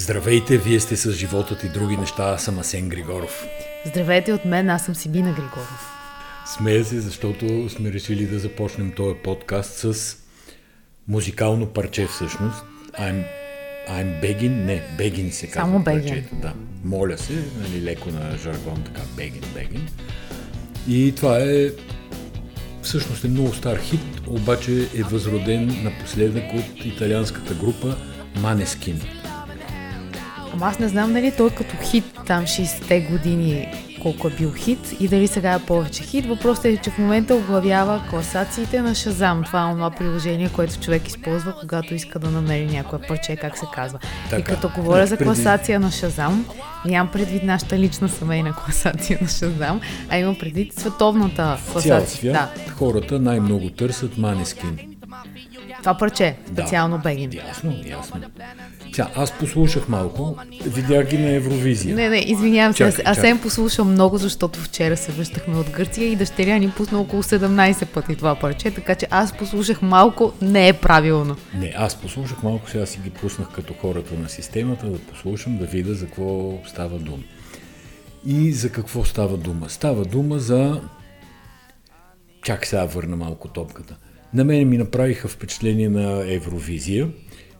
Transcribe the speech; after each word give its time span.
Здравейте, 0.00 0.58
вие 0.58 0.80
сте 0.80 0.96
с 0.96 1.12
животът 1.12 1.64
и 1.64 1.68
други 1.68 1.96
неща, 1.96 2.22
аз 2.22 2.44
съм 2.44 2.58
Асен 2.58 2.88
Григоров. 2.88 3.46
Здравейте 3.86 4.32
от 4.32 4.44
мен, 4.44 4.70
аз 4.70 4.84
съм 4.84 4.94
Сибина 4.94 5.32
Григоров. 5.32 5.92
Смея 6.56 6.84
се, 6.84 7.00
защото 7.00 7.68
сме 7.68 7.92
решили 7.92 8.26
да 8.26 8.38
започнем 8.38 8.92
този 8.92 9.14
подкаст 9.24 9.94
с 9.94 10.16
музикално 11.08 11.66
парче 11.66 12.06
всъщност. 12.06 12.64
I'm, 13.00 13.24
I'm 13.90 14.22
begging, 14.22 14.64
не, 14.64 14.82
begging 14.98 15.30
се 15.30 15.46
казва 15.46 15.60
Само 15.60 15.84
парчето. 15.84 16.34
Да, 16.34 16.52
моля 16.84 17.18
се, 17.18 17.32
нали, 17.32 17.84
леко 17.84 18.10
на 18.10 18.38
жаргон, 18.38 18.82
така, 18.84 19.00
begging, 19.00 19.44
begging. 19.44 19.90
И 20.88 21.14
това 21.16 21.38
е 21.38 21.70
всъщност 22.82 23.24
е 23.24 23.28
много 23.28 23.54
стар 23.54 23.78
хит, 23.78 24.20
обаче 24.26 24.88
е 24.96 25.02
възроден 25.02 25.82
напоследък 25.82 26.44
от 26.54 26.84
италианската 26.84 27.54
група 27.54 27.96
Maneskin. 28.36 29.19
Ама 30.60 30.70
аз 30.70 30.78
не 30.78 30.88
знам 30.88 31.12
дали 31.12 31.32
той 31.36 31.50
като 31.50 31.76
хит 31.82 32.04
там 32.26 32.44
60-те 32.44 33.00
години 33.00 33.68
колко 34.02 34.28
е 34.28 34.30
бил 34.30 34.52
хит 34.52 34.96
и 35.00 35.08
дали 35.08 35.28
сега 35.28 35.52
е 35.52 35.58
повече 35.58 36.02
хит. 36.02 36.26
Въпросът 36.26 36.64
е, 36.64 36.76
че 36.76 36.90
в 36.90 36.98
момента 36.98 37.34
оглавява 37.34 38.02
класациите 38.10 38.82
на 38.82 38.94
Шазам. 38.94 39.44
Това 39.44 39.70
е 39.70 39.72
това 39.72 39.90
приложение, 39.90 40.50
което 40.54 40.80
човек 40.80 41.08
използва, 41.08 41.54
когато 41.60 41.94
иска 41.94 42.18
да 42.18 42.30
намери 42.30 42.66
някое 42.66 42.98
парче, 43.08 43.36
как 43.36 43.58
се 43.58 43.64
казва. 43.74 43.98
Така. 44.30 44.40
И 44.40 44.44
като 44.44 44.70
говоря 44.76 45.06
за 45.06 45.16
класация 45.16 45.80
на 45.80 45.90
Шазам, 45.90 46.46
нямам 46.86 47.12
предвид 47.12 47.42
нашата 47.42 47.78
лична 47.78 48.08
семейна 48.08 48.52
класация 48.64 49.18
на 49.22 49.28
Шазам, 49.28 49.80
а 50.08 50.18
имам 50.18 50.36
предвид 50.38 50.72
световната 50.72 51.56
В 51.56 51.64
цял 51.64 51.72
класация. 51.72 52.06
свят 52.06 52.50
Да, 52.66 52.72
хората 52.72 53.18
най-много 53.18 53.70
търсят 53.70 54.16
Maneskin. 54.16 54.89
Това 55.80 55.94
парче, 55.94 56.36
Да. 56.50 56.62
специално 56.62 56.98
Бегин. 56.98 57.30
Ясно, 57.48 57.76
ясно. 57.86 58.20
Сега, 58.92 59.10
аз 59.14 59.32
послушах 59.38 59.88
малко, 59.88 60.36
видях 60.66 61.06
ги 61.08 61.18
на 61.18 61.30
Евровизия. 61.30 61.96
Не, 61.96 62.08
не, 62.08 62.18
извинявам 62.18 62.72
се. 62.74 62.84
Аз 62.84 62.96
чакай. 62.96 63.30
съм 63.30 63.38
послушал 63.40 63.84
много, 63.84 64.18
защото 64.18 64.60
вчера 64.60 64.96
се 64.96 65.12
връщахме 65.12 65.56
от 65.56 65.70
Гърция 65.70 66.12
и 66.12 66.16
дъщеря 66.16 66.58
ни 66.58 66.70
пусна 66.70 67.00
около 67.00 67.22
17 67.22 67.86
пъти 67.86 68.16
това 68.16 68.34
парче, 68.34 68.70
така 68.70 68.94
че 68.94 69.06
аз 69.10 69.36
послушах 69.36 69.82
малко, 69.82 70.32
не 70.42 70.68
е 70.68 70.72
правилно. 70.72 71.36
Не, 71.54 71.74
аз 71.76 71.96
послушах 71.96 72.42
малко, 72.42 72.70
сега 72.70 72.86
си 72.86 72.98
ги 73.04 73.10
пуснах 73.10 73.48
като 73.54 73.74
хората 73.74 74.14
на 74.14 74.28
системата, 74.28 74.86
да 74.86 74.98
послушам, 74.98 75.58
да 75.58 75.66
видя 75.66 75.94
за 75.94 76.06
какво 76.06 76.52
става 76.66 76.98
дума. 76.98 77.22
И 78.26 78.52
за 78.52 78.72
какво 78.72 79.04
става 79.04 79.36
дума? 79.36 79.68
Става 79.70 80.04
дума 80.04 80.38
за... 80.38 80.80
Чак 82.42 82.66
сега 82.66 82.84
върна 82.84 83.16
малко 83.16 83.48
топката. 83.48 83.96
На 84.34 84.44
мен 84.44 84.68
ми 84.68 84.78
направиха 84.78 85.28
впечатление 85.28 85.88
на 85.88 86.32
Евровизия 86.34 87.08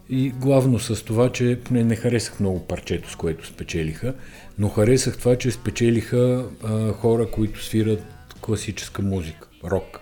и 0.09 0.31
главно 0.31 0.79
с 0.79 1.05
това, 1.05 1.33
че 1.33 1.61
поне 1.65 1.85
не 1.85 1.97
харесах 1.97 2.41
много 2.41 2.67
парчето, 2.67 3.11
с 3.11 3.17
което 3.17 3.47
спечелиха, 3.47 4.15
но 4.59 4.69
харесах 4.69 5.19
това, 5.19 5.37
че 5.37 5.51
спечелиха 5.51 6.45
а, 6.65 6.93
хора, 6.93 7.31
които 7.31 7.65
свират 7.65 8.05
класическа 8.41 9.03
музика, 9.03 9.49
рок. 9.65 10.01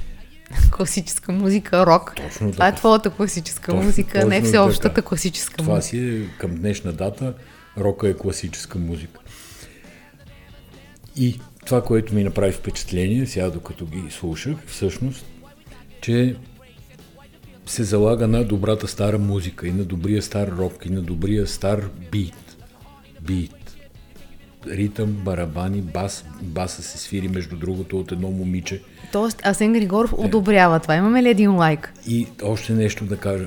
Класическа 0.70 1.32
музика, 1.32 1.86
рок. 1.86 2.12
Точно 2.16 2.52
това 2.52 2.66
е 2.66 2.70
така. 2.70 2.78
твоята 2.78 3.10
класическа 3.10 3.66
Точно- 3.66 3.82
музика, 3.82 4.18
не 4.18 4.34
точно 4.36 4.48
всеобщата 4.48 4.88
така. 4.88 5.02
класическа 5.02 5.56
Това 5.56 5.74
музика. 5.74 5.88
си 5.88 5.98
е 5.98 6.38
към 6.38 6.54
днешна 6.54 6.92
дата, 6.92 7.34
рока 7.78 8.08
е 8.08 8.14
класическа 8.14 8.78
музика. 8.78 9.20
И 11.16 11.40
това, 11.66 11.82
което 11.82 12.14
ми 12.14 12.24
направи 12.24 12.52
впечатление, 12.52 13.26
сега 13.26 13.50
докато 13.50 13.86
ги 13.86 14.02
слушах, 14.10 14.56
всъщност, 14.66 15.26
че 16.00 16.36
се 17.66 17.84
залага 17.84 18.28
на 18.28 18.44
добрата 18.44 18.88
стара 18.88 19.18
музика 19.18 19.68
и 19.68 19.72
на 19.72 19.84
добрия 19.84 20.22
стар 20.22 20.48
рок 20.48 20.86
и 20.86 20.90
на 20.90 21.02
добрия 21.02 21.46
стар 21.46 21.88
бит. 22.12 22.56
Бит. 23.22 23.50
Ритъм, 24.66 25.12
барабани, 25.12 25.80
бас. 25.80 26.24
Баса 26.42 26.82
се 26.82 26.98
свири 26.98 27.28
между 27.28 27.56
другото 27.56 27.98
от 27.98 28.12
едно 28.12 28.30
момиче. 28.30 28.82
Тоест, 29.12 29.46
Асен 29.46 29.72
Григоров 29.72 30.14
одобрява 30.18 30.80
това. 30.80 30.96
Имаме 30.96 31.22
ли 31.22 31.28
един 31.28 31.56
лайк? 31.56 31.92
И 32.08 32.26
още 32.42 32.72
нещо 32.72 33.04
да 33.04 33.16
кажа. 33.16 33.46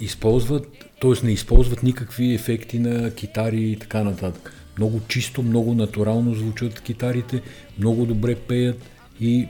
Използват, 0.00 0.66
т.е. 1.00 1.26
не 1.26 1.32
използват 1.32 1.82
никакви 1.82 2.34
ефекти 2.34 2.78
на 2.78 3.10
китари 3.10 3.62
и 3.62 3.76
така 3.76 4.02
нататък. 4.02 4.54
Много 4.78 5.00
чисто, 5.08 5.42
много 5.42 5.74
натурално 5.74 6.34
звучат 6.34 6.80
китарите, 6.80 7.42
много 7.78 8.06
добре 8.06 8.34
пеят 8.34 8.82
и 9.20 9.48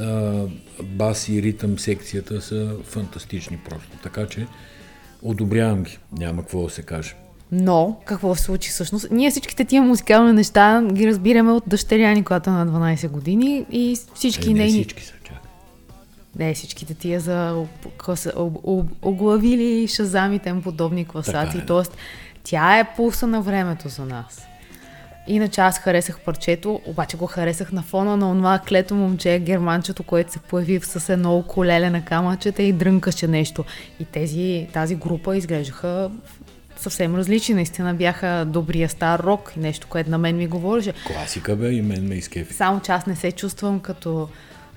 а, 0.00 0.32
бас 0.82 1.28
и 1.28 1.42
ритъм 1.42 1.78
секцията 1.78 2.40
са 2.40 2.74
фантастични 2.84 3.56
просто. 3.68 3.88
Така 4.02 4.26
че 4.26 4.46
одобрявам 5.22 5.82
ги, 5.82 5.98
няма 6.12 6.42
какво 6.42 6.62
да 6.62 6.70
се 6.70 6.82
каже. 6.82 7.14
Но, 7.52 8.00
какво 8.04 8.34
се 8.34 8.42
случи 8.42 8.70
всъщност? 8.70 9.06
Ние 9.10 9.30
всичките 9.30 9.64
тия 9.64 9.82
музикални 9.82 10.32
неща 10.32 10.82
ги 10.92 11.06
разбираме 11.06 11.52
от 11.52 11.64
дъщеря 11.66 12.12
ни, 12.12 12.24
която 12.24 12.50
е 12.50 12.52
на 12.52 12.66
12 12.66 13.08
години 13.08 13.66
и 13.70 13.96
всички 14.14 14.50
Е, 14.50 14.52
не 14.52 14.58
нейни... 14.58 14.72
всички 14.72 15.04
са 15.04 15.12
чак. 15.24 15.36
Не, 16.38 16.54
всичките 16.54 16.94
тия 16.94 17.20
за 17.20 17.64
класа- 17.98 18.32
об- 18.36 18.60
об- 18.62 18.92
оглавили 19.02 19.88
подобни 20.62 21.04
класации. 21.04 21.50
Така 21.50 21.62
е. 21.62 21.66
Тоест, 21.66 21.96
тя 22.44 22.78
е 22.78 22.94
пулса 22.96 23.26
на 23.26 23.42
времето 23.42 23.88
за 23.88 24.04
нас. 24.04 24.46
Иначе 25.26 25.60
аз 25.60 25.78
харесах 25.78 26.20
парчето, 26.20 26.80
обаче 26.86 27.16
го 27.16 27.26
харесах 27.26 27.72
на 27.72 27.82
фона 27.82 28.16
на 28.16 28.30
онова 28.30 28.58
клето 28.68 28.94
момче, 28.94 29.38
германчето, 29.38 30.02
което 30.02 30.32
се 30.32 30.38
появи 30.38 30.80
с 30.80 31.12
едно 31.12 31.36
околеле 31.36 31.90
на 31.90 32.04
камъчета 32.04 32.62
и 32.62 32.72
дрънкаше 32.72 33.26
нещо. 33.26 33.64
И 34.00 34.04
тези, 34.04 34.68
тази 34.72 34.94
група 34.94 35.36
изглеждаха 35.36 36.10
съвсем 36.76 37.16
различни. 37.16 37.54
Наистина 37.54 37.94
бяха 37.94 38.44
добрия 38.48 38.88
стар 38.88 39.20
рок 39.20 39.52
и 39.56 39.60
нещо, 39.60 39.86
което 39.90 40.10
на 40.10 40.18
мен 40.18 40.36
ми 40.36 40.46
говореше. 40.46 40.92
Класика 41.06 41.56
бе 41.56 41.70
и 41.72 41.82
мен 41.82 42.08
ме 42.08 42.14
изкефи. 42.14 42.54
Само 42.54 42.80
че 42.80 42.92
аз 42.92 43.06
не 43.06 43.16
се 43.16 43.32
чувствам 43.32 43.80
като 43.80 44.28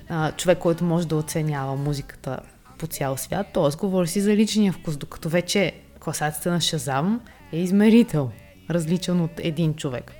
а, 0.08 0.32
човек, 0.32 0.58
който 0.58 0.84
може 0.84 1.08
да 1.08 1.16
оценява 1.16 1.76
музиката 1.76 2.38
по 2.78 2.86
цял 2.86 3.16
свят. 3.16 3.46
Тоест, 3.52 3.78
говори 3.78 4.08
си 4.08 4.20
за 4.20 4.36
личния 4.36 4.72
вкус, 4.72 4.96
докато 4.96 5.28
вече 5.28 5.72
класацията 6.00 6.50
на 6.50 6.60
Шазам 6.60 7.20
е 7.52 7.58
измерител, 7.58 8.30
различен 8.70 9.20
от 9.20 9.30
един 9.38 9.74
човек. 9.74 10.12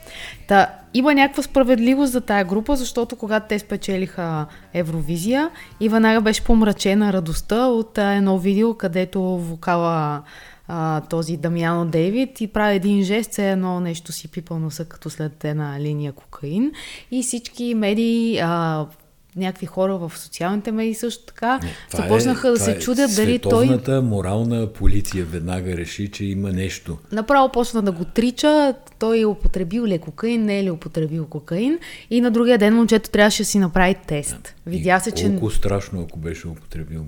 Та, 0.48 0.74
има 0.94 1.14
някаква 1.14 1.42
справедливост 1.42 2.12
за 2.12 2.20
тая 2.20 2.44
група, 2.44 2.76
защото 2.76 3.16
когато 3.16 3.46
те 3.48 3.58
спечелиха 3.58 4.46
Евровизия, 4.74 5.50
и 5.80 5.88
веднага 5.88 6.20
беше 6.20 6.44
помрачена 6.44 7.12
радостта 7.12 7.66
от 7.66 7.98
едно 7.98 8.38
видео, 8.38 8.74
където 8.74 9.22
вокала 9.22 10.22
а, 10.68 11.00
този 11.00 11.36
Дамяно 11.36 11.86
Дейвид 11.86 12.40
и 12.40 12.46
прави 12.46 12.76
един 12.76 13.02
жест, 13.02 13.30
все 13.30 13.50
едно 13.50 13.80
нещо 13.80 14.12
си 14.12 14.28
пипал 14.28 14.58
носа 14.58 14.84
като 14.84 15.10
след 15.10 15.44
една 15.44 15.80
линия 15.80 16.12
кокаин 16.12 16.72
и 17.10 17.22
всички 17.22 17.74
медии, 17.74 18.38
а, 18.38 18.86
някакви 19.36 19.66
хора 19.66 19.98
в 19.98 20.12
социалните 20.18 20.72
медии 20.72 20.94
също 20.94 21.24
така, 21.24 21.60
Това 21.90 22.02
започнаха 22.02 22.50
да 22.50 22.54
това 22.54 22.64
се 22.64 22.78
чудят 22.78 23.10
дали 23.16 23.38
той 23.38 23.66
Световната 23.66 24.02
морална 24.02 24.72
полиция 24.72 25.24
веднага 25.24 25.76
реши, 25.76 26.10
че 26.10 26.24
има 26.24 26.52
нещо. 26.52 26.98
направо 27.12 27.52
почна 27.52 27.82
да 27.82 27.92
го 27.92 28.04
трича, 28.04 28.74
той 28.98 29.20
е 29.20 29.26
употребил 29.26 29.86
ли 29.86 29.98
кокаин, 29.98 30.44
не 30.44 30.58
е 30.58 30.64
ли 30.64 30.70
употребил 30.70 31.26
кокаин 31.26 31.78
и 32.10 32.20
на 32.20 32.30
другия 32.30 32.58
ден 32.58 32.74
момчето 32.74 33.10
трябваше 33.10 33.42
да 33.42 33.46
си 33.46 33.58
направи 33.58 33.96
тест. 34.06 34.54
Видя 34.66 35.00
се, 35.00 35.10
И 35.10 35.12
че 35.12 35.28
Колко 35.28 35.50
страшно, 35.50 36.00
ако 36.00 36.18
беше 36.18 36.48
употребил. 36.48 37.04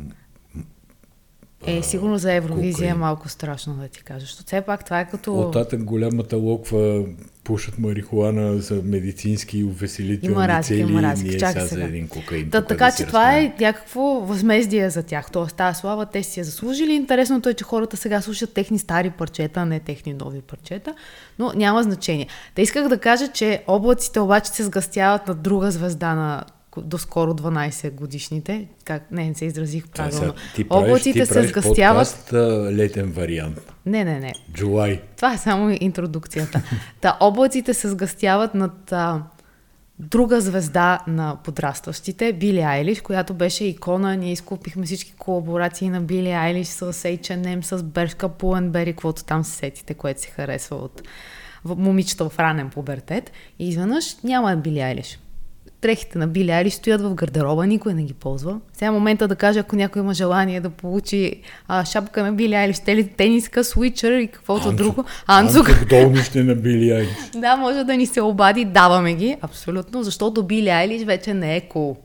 е 1.66 1.82
сигурно 1.82 2.18
за 2.18 2.32
Евровизия 2.32 2.90
е 2.90 2.94
малко 2.94 3.28
страшно 3.28 3.74
да 3.74 3.88
ти 3.88 4.02
кажа, 4.02 4.20
защото 4.20 4.46
все 4.46 4.60
пак 4.60 4.84
това 4.84 5.00
е 5.00 5.08
като... 5.10 5.40
Оттатък 5.40 5.84
голямата 5.84 6.36
локва 6.36 7.04
пушат 7.48 7.78
марихуана 7.78 8.58
за 8.58 8.82
медицински 8.84 9.58
и 9.58 9.64
увеселителни 9.64 10.32
Има 10.32 10.48
разлика, 10.48 10.82
цели. 10.84 10.92
има 10.92 11.02
разлика. 11.02 11.30
Ние 11.30 11.38
Чакай 11.38 11.66
сега 11.66 11.80
за 11.80 11.88
един 11.88 12.08
кокаин. 12.08 12.50
Та, 12.50 12.62
така 12.64 12.84
да 12.84 12.96
че 12.96 13.06
това 13.06 13.20
разправим. 13.20 13.52
е 13.58 13.64
някакво 13.64 14.00
възмездие 14.02 14.90
за 14.90 15.02
тях. 15.02 15.30
Тоест 15.32 15.56
тази 15.56 15.78
слава 15.78 16.06
те 16.06 16.22
си 16.22 16.40
я 16.40 16.44
заслужили. 16.44 16.92
Интересното 16.92 17.48
е, 17.48 17.54
че 17.54 17.64
хората 17.64 17.96
сега 17.96 18.20
слушат 18.20 18.54
техни 18.54 18.78
стари 18.78 19.10
парчета, 19.10 19.66
не 19.66 19.80
техни 19.80 20.14
нови 20.14 20.40
парчета. 20.40 20.94
Но 21.38 21.52
няма 21.56 21.82
значение. 21.82 22.26
Та 22.54 22.62
исках 22.62 22.88
да 22.88 22.98
кажа, 22.98 23.28
че 23.28 23.62
облаците 23.66 24.20
обаче 24.20 24.50
се 24.50 24.64
сгъстяват 24.64 25.28
на 25.28 25.34
друга 25.34 25.70
звезда 25.70 26.14
на 26.14 26.44
доскоро 26.84 27.34
12 27.34 27.90
годишните. 27.90 28.68
Как? 28.84 29.10
Не, 29.10 29.28
не 29.28 29.34
се 29.34 29.44
изразих 29.44 29.84
А, 29.84 29.88
правилно. 29.88 30.18
сега 30.18 30.32
ти 30.54 30.68
правиш, 30.68 30.84
облаците 30.84 31.20
ти 31.20 31.26
се 31.26 31.32
правиш 31.34 31.50
сгъстяват. 31.50 32.08
подкаст, 32.08 32.32
а, 32.32 32.72
летен 32.72 33.12
вариант. 33.12 33.72
Не, 33.86 34.04
не, 34.04 34.20
не. 34.20 34.32
Джулай. 34.52 35.00
Това 35.16 35.34
е 35.34 35.38
само 35.38 35.76
интродукцията. 35.80 36.62
Та 37.00 37.16
облаците 37.20 37.74
се 37.74 37.88
сгъстяват 37.88 38.54
над 38.54 38.92
а, 38.92 39.22
друга 39.98 40.40
звезда 40.40 40.98
на 41.06 41.36
подрастващите, 41.44 42.32
Били 42.32 42.60
Айлиш, 42.60 43.00
която 43.00 43.34
беше 43.34 43.64
икона. 43.64 44.16
Ние 44.16 44.32
изкупихме 44.32 44.86
всички 44.86 45.12
колаборации 45.18 45.90
на 45.90 46.00
Били 46.00 46.30
Айлиш 46.30 46.66
с 46.68 46.92
H&M, 46.92 47.62
с 47.62 47.82
Бершка 47.82 48.28
Пуенбери, 48.28 48.92
каквото 48.92 49.24
там 49.24 49.44
се 49.44 49.50
сетите, 49.50 49.94
което 49.94 50.20
се 50.20 50.28
харесва 50.30 50.76
от 50.76 51.02
момичета 51.64 52.28
в 52.28 52.38
ранен 52.38 52.70
пубертет. 52.70 53.32
И 53.58 53.68
изведнъж 53.68 54.16
няма 54.24 54.56
Били 54.56 54.80
Айлиш. 54.80 55.18
Дрехите 55.82 56.18
на 56.18 56.26
Били 56.26 56.50
Айли 56.50 56.70
стоят 56.70 57.00
в 57.00 57.14
гардероба, 57.14 57.66
никой 57.66 57.94
не 57.94 58.02
ги 58.02 58.14
ползва. 58.14 58.60
Сега 58.72 58.86
е 58.86 58.90
момента 58.90 59.28
да 59.28 59.36
кажа, 59.36 59.60
ако 59.60 59.76
някой 59.76 60.02
има 60.02 60.14
желание 60.14 60.60
да 60.60 60.70
получи 60.70 61.42
а, 61.68 61.84
шапка 61.84 62.22
на 62.22 62.32
Били 62.32 62.54
Айли, 62.54 62.72
ще 62.72 62.96
ли 62.96 63.08
тениска, 63.08 63.64
свичър 63.64 64.18
и 64.18 64.26
каквото 64.26 64.72
друго. 64.72 65.04
Анцук. 65.26 65.68
Анцук 65.68 65.88
долнище 65.88 66.42
на 66.42 66.54
Били 66.54 66.90
Айли. 66.90 67.16
да, 67.34 67.56
може 67.56 67.84
да 67.84 67.96
ни 67.96 68.06
се 68.06 68.20
обади, 68.20 68.64
даваме 68.64 69.14
ги, 69.14 69.36
абсолютно, 69.40 70.02
защото 70.02 70.42
Били 70.42 70.68
Айлиш 70.68 71.04
вече 71.04 71.34
не 71.34 71.56
е 71.56 71.60
кул. 71.60 71.96
Cool. 71.96 71.98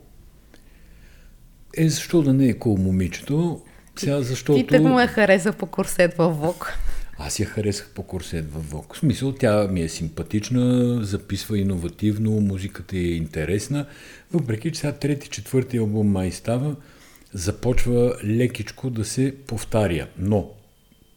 Е, 1.76 1.88
защо 1.88 2.22
да 2.22 2.32
не 2.32 2.46
е 2.46 2.54
кул 2.54 2.76
cool, 2.76 2.82
момичето? 2.82 3.60
Сега, 3.96 4.22
защото... 4.22 4.58
Ти 4.58 4.66
тък 4.66 4.82
му 4.82 5.00
я 5.00 5.06
хареса 5.06 5.52
по 5.52 5.66
курсет 5.66 6.14
във 6.14 6.36
ВОК. 6.38 6.78
Аз 7.18 7.40
я 7.40 7.46
харесах 7.46 7.90
по 7.94 8.02
курсет 8.02 8.52
във 8.52 8.70
ВОК. 8.70 8.94
В 8.94 8.98
смисъл, 8.98 9.32
тя 9.32 9.68
ми 9.68 9.82
е 9.82 9.88
симпатична, 9.88 10.98
записва 11.04 11.58
иновативно, 11.58 12.30
музиката 12.30 12.96
е 12.96 13.00
интересна. 13.00 13.86
Въпреки, 14.32 14.72
че 14.72 14.80
сега 14.80 14.92
трети, 14.92 15.28
четвърти 15.28 15.76
албум 15.76 16.08
май 16.08 16.30
става, 16.30 16.76
започва 17.32 18.16
лекичко 18.24 18.90
да 18.90 19.04
се 19.04 19.34
повтаря. 19.46 20.08
Но 20.18 20.50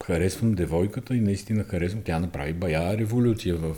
харесвам 0.06 0.54
девойката 0.54 1.16
и 1.16 1.22
наистина 1.22 1.64
харесвам. 1.64 2.02
Тя 2.06 2.20
направи 2.20 2.54
бая 2.54 2.98
революция 2.98 3.56
в 3.56 3.76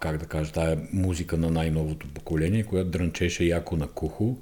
как 0.00 0.18
да 0.18 0.26
кажа, 0.26 0.52
тая 0.52 0.78
музика 0.92 1.36
на 1.36 1.50
най-новото 1.50 2.08
поколение, 2.08 2.64
която 2.64 2.90
дрънчеше 2.90 3.44
яко 3.44 3.76
на 3.76 3.86
кухо. 3.86 4.36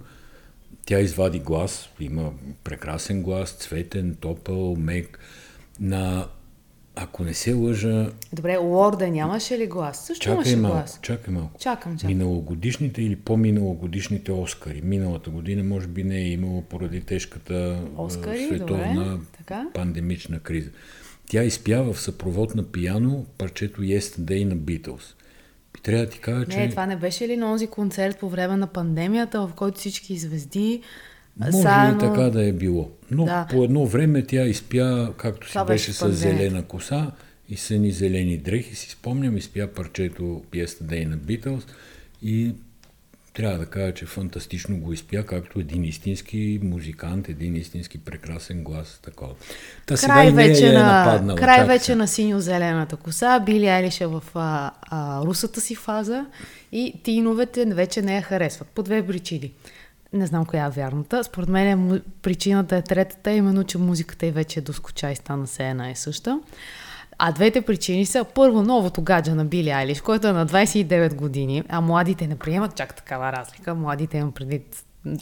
Тя 0.87 1.01
извади 1.01 1.39
глас, 1.39 1.89
има 2.01 2.33
прекрасен 2.65 3.23
глас, 3.23 3.51
цветен, 3.51 4.17
топъл, 4.21 4.77
мек. 4.77 5.19
На, 5.81 6.29
ако 6.95 7.25
не 7.25 7.35
се 7.35 7.53
лъжа... 7.53 8.11
Добре, 8.33 8.57
Лорда 8.57 9.09
нямаше 9.09 9.59
ли 9.59 9.67
глас? 9.67 10.07
Също 10.07 10.25
чакай 10.25 10.37
имаше 10.37 10.57
малко, 10.57 10.77
глас. 10.77 10.99
Чакай 11.03 11.35
малко. 11.35 11.61
Чакам, 11.61 11.99
чакам. 11.99 12.17
Миналогодишните 12.17 13.03
или 13.03 13.17
по-миналогодишните 13.17 14.33
Оскари. 14.33 14.81
Миналата 14.85 15.31
година 15.31 15.65
може 15.65 15.87
би 15.87 16.05
не 16.05 16.17
е 16.17 16.29
имало 16.29 16.63
поради 16.63 17.01
тежката 17.01 17.81
Оскари, 17.97 18.47
световна 18.47 19.05
добре, 19.05 19.27
така. 19.39 19.67
пандемична 19.75 20.39
криза. 20.39 20.71
Тя 21.29 21.43
изпява 21.43 21.93
в 21.93 22.01
съпровод 22.01 22.55
на 22.55 22.63
пияно 22.63 23.27
парчето 23.39 23.83
Yesterday 23.83 24.45
на 24.45 24.57
Beatles. 24.57 25.15
И 25.79 25.83
трябва 25.83 26.05
да 26.05 26.11
ти 26.11 26.19
кажа, 26.19 26.47
че... 26.47 26.59
Не, 26.59 26.71
това 26.71 26.87
не 26.87 26.97
беше 26.97 27.29
ли 27.29 27.37
на 27.37 27.53
онзи 27.53 27.67
концерт 27.67 28.19
по 28.19 28.29
време 28.29 28.57
на 28.57 28.67
пандемията, 28.67 29.47
в 29.47 29.53
който 29.57 29.79
всички 29.79 30.19
звезди 30.19 30.83
може 31.41 31.63
заедно... 31.63 31.97
и 31.97 32.09
така 32.09 32.23
да 32.23 32.45
е 32.45 32.53
било. 32.53 32.91
Но 33.11 33.25
Да. 33.25 33.47
по 33.51 33.65
едно 33.65 33.87
време 33.87 34.23
тя 34.23 34.43
изпя, 34.43 35.13
както 35.17 35.47
си 35.47 35.53
Това 35.53 35.65
беше, 35.65 35.93
с 35.93 36.13
зелена 36.13 36.63
коса 36.63 37.11
и 37.49 37.57
с 37.57 37.71
едни 37.71 37.93
зелени 37.93 38.37
дрехи, 38.37 38.77
си 38.77 38.91
спомням, 38.91 39.37
изпя 39.37 39.67
парчето 39.67 40.43
Yesterday 40.53 41.05
на 41.05 41.19
Beatles 41.19 41.63
и 42.23 42.55
трябва 43.37 43.59
да 43.59 43.67
кажа, 43.67 43.95
че 43.95 44.07
фантастично 44.07 44.79
го 44.79 44.93
изпя, 44.93 45.23
както 45.23 45.61
един 45.61 45.85
истински 45.85 46.61
музикант, 46.63 47.29
един 47.29 47.57
истински 47.57 47.99
прекрасен 47.99 48.65
глас. 48.65 49.01
Такова. 49.05 49.35
Та 49.87 49.97
сега 49.97 50.13
Край 50.13 50.29
и 50.29 50.31
вече, 50.31 50.69
е 50.69 50.73
на, 50.73 51.05
нападнала. 51.05 51.39
край 51.39 51.59
чак 51.59 51.67
вече 51.67 51.95
на 51.95 52.09
синьо-зелената 52.09 52.97
коса, 52.97 53.41
Били 53.41 53.67
Айлиш 53.67 54.01
е 54.01 54.07
в 54.07 54.23
а, 54.35 54.71
а, 54.83 55.25
русата 55.25 55.61
си 55.61 55.75
фаза 55.75 56.27
и 56.73 56.95
тиновете 57.03 57.65
вече 57.65 58.03
не 58.03 58.17
я 58.17 58.23
харесват. 58.23 58.69
По 58.69 58.83
две 58.83 59.07
причини. 59.07 59.53
Не 60.13 60.27
знам 60.27 60.47
коя 60.47 60.67
е 60.67 60.71
вярната. 60.71 61.25
Според 61.25 61.49
мен 61.49 61.95
е 61.95 62.01
причината 62.23 62.77
е 62.77 62.83
третата, 62.83 63.31
именно, 63.33 63.65
че 63.65 63.79
музиката 63.79 64.27
й 64.27 64.31
вече 64.31 64.59
е 64.59 64.63
доскоча 64.63 65.11
и 65.11 65.17
стана 65.17 65.47
се 65.47 65.69
една 65.69 65.91
и 65.91 65.95
съща. 65.95 66.41
А 67.19 67.33
двете 67.33 67.63
причини 67.63 68.07
са 68.07 68.25
първо 68.35 68.63
новото 68.63 69.03
гадже 69.03 69.31
на 69.31 69.45
Били 69.45 69.71
Айлиш, 69.71 70.01
който 70.01 70.27
е 70.27 70.33
на 70.33 70.47
29 70.47 71.15
години, 71.15 71.63
а 71.69 71.81
младите 71.81 72.27
не 72.27 72.39
приемат 72.39 72.77
чак 72.77 72.95
такава 72.95 73.33
разлика. 73.33 73.75
Младите 73.75 74.17
имам 74.17 74.33
преди 74.33 74.63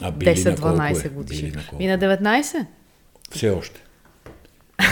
А 0.01 0.11
Били 0.11 0.43
на 0.43 0.55
колко 0.55 0.83
е? 0.83 0.93
10-12 0.93 1.09
години. 1.09 1.41
Били 1.41 1.51
на 1.55 1.63
колко 1.69 1.83
И 1.83 1.87
на 1.87 1.99
19? 1.99 2.65
Все 3.31 3.49
още. 3.49 3.81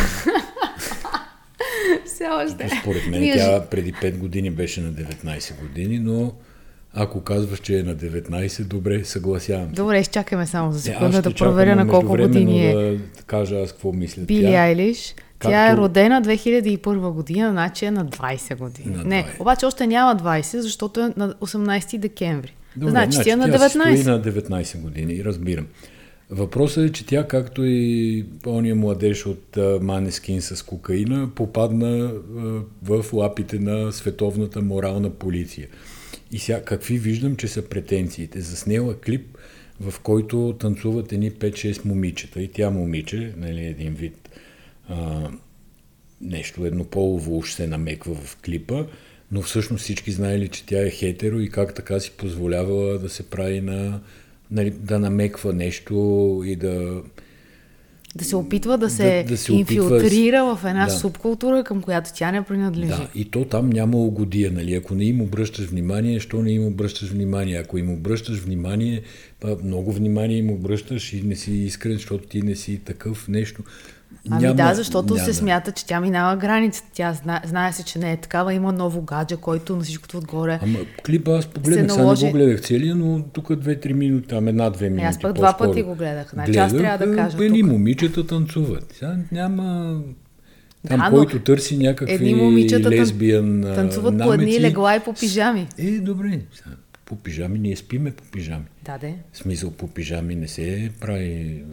Все 2.05 2.27
още. 2.27 2.69
Според 2.81 3.07
мен 3.07 3.21
Ние 3.21 3.35
тя 3.35 3.65
преди 3.69 3.93
5 3.93 4.17
години 4.17 4.49
беше 4.49 4.81
на 4.81 4.93
19 4.93 5.59
години, 5.59 5.99
но 5.99 6.33
ако 6.93 7.21
казваш, 7.21 7.59
че 7.59 7.79
е 7.79 7.83
на 7.83 7.95
19, 7.95 8.63
добре, 8.63 9.03
съгласявам. 9.03 9.67
се. 9.67 9.73
Добре, 9.73 9.99
изчакаме 9.99 10.45
само 10.45 10.71
за 10.71 10.77
Не, 10.79 10.81
секунда 10.83 11.21
да 11.21 11.33
проверя 11.33 11.75
на 11.75 11.87
колко 11.87 12.07
години 12.07 12.67
е 12.67 12.73
Да 13.17 13.23
кажа 13.23 13.55
аз 13.55 13.71
какво 13.71 13.91
мисля. 13.91 14.21
Били 14.21 14.41
тя. 14.43 14.47
Айлиш. 14.57 15.15
Тя 15.39 15.65
е 15.65 15.69
както- 15.69 15.81
родена 15.81 16.21
2001 16.21 16.77
година, 17.11 17.51
значи 17.51 17.85
е 17.85 17.91
на 17.91 18.05
20 18.05 18.55
години. 18.55 18.95
На 18.95 19.03
Не, 19.03 19.23
20. 19.23 19.39
обаче 19.39 19.65
още 19.65 19.87
няма 19.87 20.15
20, 20.15 20.59
защото 20.59 20.99
е 20.99 21.13
на 21.17 21.33
18 21.33 21.97
декември. 21.97 22.55
Добре, 22.75 22.89
значи, 22.91 23.19
ти 23.19 23.29
е 23.29 23.35
на 23.35 23.45
тя 23.45 23.51
си 23.59 23.77
19. 23.77 23.97
стои 23.97 24.11
на 24.11 24.21
19 24.21 24.77
години, 24.77 25.23
разбирам. 25.23 25.67
Въпросът 26.29 26.85
е, 26.85 26.91
че 26.91 27.05
тя, 27.05 27.27
както 27.27 27.61
и 27.65 28.25
ония 28.47 28.75
младеж 28.75 29.25
от 29.25 29.57
Манескин 29.81 30.41
с 30.41 30.63
кокаина, 30.63 31.29
попадна 31.35 32.11
в 32.83 33.05
лапите 33.13 33.59
на 33.59 33.91
световната 33.91 34.61
морална 34.61 35.09
полиция. 35.09 35.67
И 36.33 36.39
сега 36.39 36.61
какви 36.61 36.97
виждам, 36.97 37.35
че 37.35 37.47
са 37.47 37.61
претенциите? 37.61 38.41
Заснела 38.41 38.99
клип, 38.99 39.37
в 39.79 39.99
който 39.99 40.55
танцуват 40.59 41.11
едни 41.11 41.31
5-6 41.31 41.85
момичета. 41.85 42.41
И 42.41 42.47
тя 42.47 42.69
момиче, 42.69 43.33
нали, 43.37 43.65
един 43.65 43.93
вид 43.93 44.29
а, 44.87 45.29
нещо 46.21 46.65
еднополово 46.65 47.37
уж 47.37 47.53
се 47.53 47.67
намеква 47.67 48.15
в 48.15 48.37
клипа, 48.45 48.85
но 49.31 49.41
всъщност 49.41 49.83
всички 49.83 50.11
знаели, 50.11 50.47
че 50.47 50.65
тя 50.65 50.87
е 50.87 50.89
хетеро 50.89 51.39
и 51.39 51.49
как 51.49 51.75
така 51.75 51.99
си 51.99 52.11
позволявала 52.11 52.99
да 52.99 53.09
се 53.09 53.29
прави 53.29 53.61
на, 53.61 54.01
нали, 54.51 54.69
да 54.69 54.99
намеква 54.99 55.53
нещо 55.53 56.41
и 56.45 56.55
да... 56.55 57.01
Да 58.15 58.23
се 58.23 58.35
опитва 58.35 58.77
да 58.77 58.89
се, 58.89 59.23
Да- 59.23 59.29
да 59.29 59.37
се 59.37 59.51
опитва- 59.51 59.73
инфилтрира 59.75 60.45
в 60.45 60.65
една 60.65 60.85
Да. 60.85 60.91
субкултура, 60.91 61.63
към 61.63 61.81
която 61.81 62.09
тя 62.15 62.31
не 62.31 62.41
принадлежи. 62.41 62.87
Да, 62.87 63.07
и 63.15 63.25
то 63.25 63.45
там 63.45 63.69
няма 63.69 63.97
угодия, 63.97 64.51
нали? 64.51 64.75
Ако 64.75 64.95
не 64.95 65.03
им 65.03 65.21
обръщаш 65.21 65.65
внимание, 65.65 66.19
що 66.19 66.41
не 66.41 66.51
им 66.51 66.65
обръщаш 66.65 67.09
внимание? 67.09 67.57
Ако 67.57 67.77
им 67.77 67.89
обръщаш 67.91 68.39
внимание, 68.39 69.01
много 69.63 69.91
внимание 69.91 70.37
им 70.37 70.49
обръщаш 70.49 71.13
и 71.13 71.21
не 71.21 71.35
си 71.35 71.51
искрен, 71.53 71.93
защото 71.93 72.27
ти 72.27 72.41
не 72.41 72.55
си 72.55 72.77
такъв 72.77 73.27
нещо. 73.27 73.63
Ами 74.29 74.53
да, 74.53 74.73
защото 74.73 75.13
няма. 75.13 75.25
се 75.25 75.33
смята, 75.33 75.71
че 75.71 75.85
тя 75.85 75.99
минава 75.99 76.35
границата. 76.37 76.87
Тя 76.93 77.13
зна, 77.13 77.41
знае 77.45 77.73
се, 77.73 77.83
че 77.83 77.99
не 77.99 78.11
е 78.11 78.17
такава. 78.17 78.53
Има 78.53 78.71
ново 78.71 79.01
гадже, 79.01 79.35
който 79.35 79.75
на 79.75 79.83
всичкото 79.83 80.17
отгоре. 80.17 80.59
Ами, 80.61 80.75
Ама 80.75 80.85
клипа 81.05 81.31
аз 81.31 81.45
погледнах, 81.47 81.83
се 81.83 81.89
сега 81.89 82.03
наложи- 82.03 82.25
не 82.25 82.31
го 82.31 82.37
гледах 82.37 82.61
целия, 82.61 82.95
но 82.95 83.23
тук 83.23 83.55
две-три 83.55 83.93
минути, 83.93 84.27
там 84.27 84.47
една-две 84.47 84.89
минути. 84.89 85.05
Е, 85.05 85.07
аз 85.07 85.19
пък 85.19 85.33
два 85.33 85.57
пъти 85.57 85.81
го 85.83 85.95
гледах. 85.95 86.29
Значи 86.33 86.57
аз 86.57 86.71
Гледах, 86.73 86.87
трябва 86.91 87.07
да 87.07 87.15
кажа 87.15 87.37
Едни 87.41 87.61
тук. 87.61 87.69
момичета 87.69 88.27
танцуват. 88.27 88.93
Сега 88.93 89.15
няма... 89.31 89.99
Там, 90.87 90.99
Да, 90.99 91.09
който 91.09 91.39
търси 91.39 91.77
някакви 91.77 92.13
едни 92.15 92.35
момичета 92.35 92.89
а, 93.65 93.75
Танцуват 93.75 94.17
по 94.17 94.25
намеци, 94.25 94.55
едни 94.55 94.61
легла 94.61 94.95
и 94.95 94.99
по 94.99 95.13
пижами. 95.13 95.67
Е, 95.77 95.91
добре. 95.91 96.39
Сега, 96.53 96.75
по 97.15 97.23
пижами, 97.23 97.59
ние 97.59 97.75
спиме 97.75 98.11
по 98.11 98.23
пижами. 98.23 98.65
Да, 98.81 98.97
де. 98.97 99.15
В 99.31 99.37
смисъл 99.37 99.71
по 99.71 99.87
пижами 99.87 100.35
не 100.35 100.47
се 100.47 100.91
прави 100.99 101.63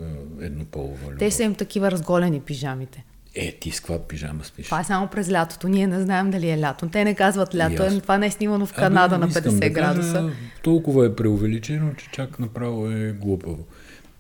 а, 0.41 0.45
еднополова 0.45 1.07
любов. 1.07 1.19
Те 1.19 1.31
са 1.31 1.43
им 1.43 1.55
такива 1.55 1.91
разголени 1.91 2.41
пижамите. 2.41 3.05
Е, 3.35 3.53
ти 3.61 3.71
с 3.71 3.81
каква 3.81 3.99
пижама 3.99 4.45
спиш? 4.45 4.67
Това 4.67 4.81
е 4.81 4.85
само 4.85 5.07
през 5.07 5.31
лятото. 5.31 5.69
Ние 5.69 5.87
не 5.87 6.01
знаем 6.01 6.31
дали 6.31 6.51
е 6.51 6.61
лято. 6.61 6.89
Те 6.89 7.05
не 7.05 7.15
казват 7.15 7.55
лято. 7.55 7.83
Е, 7.83 8.01
това 8.01 8.19
не 8.19 8.27
е 8.27 8.31
снимано 8.31 8.67
в 8.67 8.73
Канада 8.73 9.15
Абе, 9.15 9.25
на 9.25 9.29
искам 9.29 9.55
50 9.55 9.59
да 9.61 9.71
градуса. 9.71 10.13
Кажа, 10.13 10.31
толкова 10.63 11.07
е 11.07 11.17
преувеличено, 11.17 11.95
че 11.95 12.09
чак 12.13 12.39
направо 12.39 12.91
е 12.91 13.13
глупаво. 13.13 13.67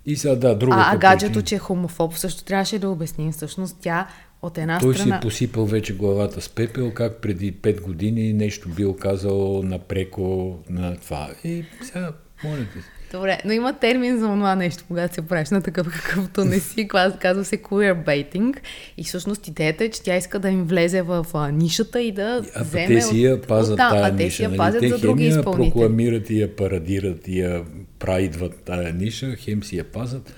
И 0.06 0.16
сега, 0.16 0.34
да, 0.34 0.54
другата 0.54 0.82
А, 0.86 0.94
а 0.94 0.98
гаджето, 0.98 1.32
причина. 1.32 1.44
че 1.44 1.54
е 1.54 1.58
хомофоб, 1.58 2.16
също 2.16 2.44
трябваше 2.44 2.78
да 2.78 2.90
обясним. 2.90 3.32
Всъщност 3.32 3.76
тя 3.80 4.06
от 4.42 4.58
една 4.58 4.78
Той 4.78 4.94
си 4.94 5.00
страна... 5.00 5.16
е 5.16 5.20
посипал 5.20 5.66
вече 5.66 5.94
главата 5.94 6.40
с 6.40 6.48
пепел, 6.48 6.90
как 6.90 7.16
преди 7.16 7.52
5 7.54 7.80
години 7.80 8.32
нещо 8.32 8.68
бил 8.68 8.96
казал 8.96 9.62
напреко 9.62 10.58
на 10.70 10.96
това. 10.96 11.30
И 11.44 11.64
сега, 11.82 12.12
моля 12.44 12.56
ти 12.74 12.80
се. 12.80 12.86
Добре, 13.12 13.38
но 13.44 13.52
има 13.52 13.72
термин 13.72 14.18
за 14.18 14.26
това 14.26 14.54
нещо, 14.54 14.84
когато 14.88 15.14
се 15.14 15.22
правиш 15.22 15.50
на 15.50 15.62
такъв 15.62 15.86
какъвто 15.88 16.44
не 16.44 16.58
си. 16.60 16.88
Казва 17.20 17.44
се 17.44 17.56
queerbaiting. 17.58 18.56
И 18.96 19.04
всъщност 19.04 19.48
идеята 19.48 19.84
е, 19.84 19.90
че 19.90 20.02
тя 20.02 20.16
иска 20.16 20.38
да 20.38 20.48
им 20.48 20.64
влезе 20.64 21.02
в 21.02 21.26
а, 21.34 21.52
нишата 21.52 22.02
и 22.02 22.12
да 22.12 22.44
А 22.54 22.62
вземе 22.64 22.86
те 22.86 23.00
си 23.00 23.22
я 23.22 23.34
от- 23.34 23.46
пазят 23.46 23.72
оттам. 23.74 23.90
тая 23.90 24.04
а 24.04 24.16
те 24.16 24.24
ниша. 24.24 24.36
си 24.36 24.42
я 24.42 24.48
нали? 24.48 24.58
пазят 24.58 24.80
те 24.80 24.88
за 24.88 24.98
други 24.98 25.22
хем 25.22 25.32
я 25.32 25.38
изпълнители. 25.38 25.70
прокламират 25.72 26.30
и 26.30 26.40
я 26.40 26.56
парадират 26.56 27.28
и 27.28 27.40
я 27.40 27.64
прайдват 27.98 28.54
тая 28.56 28.94
ниша, 28.94 29.36
хем 29.36 29.64
си 29.64 29.76
я 29.76 29.84
пазят. 29.84 30.34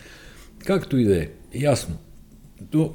Както 0.67 0.97
и 0.97 1.05
да 1.05 1.23
е. 1.23 1.29
Ясно. 1.55 1.97
Но, 2.75 2.95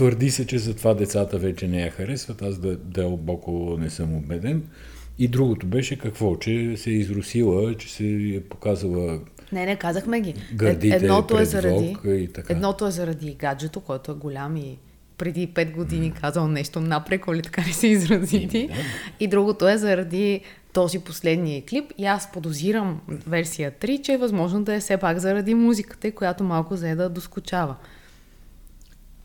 твърди 0.00 0.30
се, 0.30 0.46
че 0.46 0.58
за 0.58 0.74
това 0.74 0.94
децата 0.94 1.38
вече 1.38 1.68
не 1.68 1.82
я 1.82 1.90
харесват. 1.90 2.42
Аз 2.42 2.58
да, 2.58 2.76
дълбоко 2.76 3.76
не 3.80 3.90
съм 3.90 4.14
убеден. 4.14 4.62
И 5.18 5.28
другото 5.28 5.66
беше 5.66 5.98
какво? 5.98 6.36
Че 6.36 6.76
се 6.76 6.90
е 6.90 6.92
изрусила, 6.92 7.74
че 7.74 7.92
се 7.92 8.04
е 8.06 8.40
показала 8.40 9.20
Не, 9.52 9.66
не, 9.66 9.76
казахме 9.76 10.20
ги. 10.20 10.34
Гърдите 10.54 10.96
Едното 10.96 11.38
е 11.38 11.44
заради, 11.44 11.88
Вог 11.88 12.00
и 12.04 12.28
така. 12.34 12.52
едното 12.52 12.86
е 12.86 12.90
заради 12.90 13.34
гаджето, 13.34 13.80
който 13.80 14.12
е 14.12 14.14
голям 14.14 14.56
и 14.56 14.78
преди 15.18 15.48
5 15.48 15.72
години 15.72 16.12
казал 16.20 16.48
нещо 16.48 16.80
напреко 16.80 17.34
или 17.34 17.42
така 17.42 17.62
не 17.66 17.72
се 17.72 17.86
изрази 17.86 18.48
ти. 18.48 18.66
да. 18.66 18.74
И 19.20 19.26
другото 19.26 19.68
е 19.68 19.78
заради 19.78 20.40
този 20.72 20.98
последния 20.98 21.62
клип. 21.66 21.92
И 21.98 22.06
аз 22.06 22.32
подозирам 22.32 23.00
версия 23.26 23.72
3, 23.72 24.02
че 24.02 24.12
е 24.12 24.18
възможно 24.18 24.64
да 24.64 24.74
е 24.74 24.80
все 24.80 24.96
пак 24.96 25.18
заради 25.18 25.54
музиката, 25.54 26.12
която 26.12 26.44
малко 26.44 26.74
взе 26.74 26.94
да 26.94 27.08
доскочава. 27.08 27.76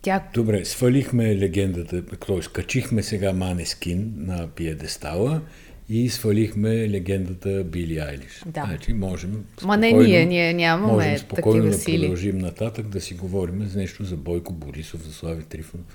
Тя 0.06 0.22
Добре, 0.34 0.64
свалихме 0.64 1.36
легендата, 1.36 2.02
т.е. 2.06 2.40
качихме 2.42 3.02
сега 3.02 3.32
Манескин 3.32 4.14
на 4.16 4.46
пиедестала 4.46 5.40
и 5.88 6.08
свалихме 6.08 6.88
легендата 6.88 7.64
Били 7.64 7.98
Айлиш. 7.98 8.42
Да. 8.46 8.64
Значи 8.66 8.92
можем 8.92 9.44
Ма 9.62 9.76
не 9.76 9.88
спокойно- 9.88 10.06
ние, 10.06 10.26
ние 10.26 10.52
нямаме 10.54 10.92
можем 10.92 11.18
спокойно 11.18 11.52
такива 11.54 11.68
да 11.68 11.74
сили. 11.74 12.00
продължим 12.00 12.38
нататък 12.38 12.88
да 12.88 13.00
си 13.00 13.14
говорим 13.14 13.62
за 13.62 13.78
нещо 13.78 14.04
за 14.04 14.16
Бойко 14.16 14.52
Борисов, 14.52 15.02
за 15.02 15.12
Слави 15.12 15.42
Трифонов. 15.42 15.86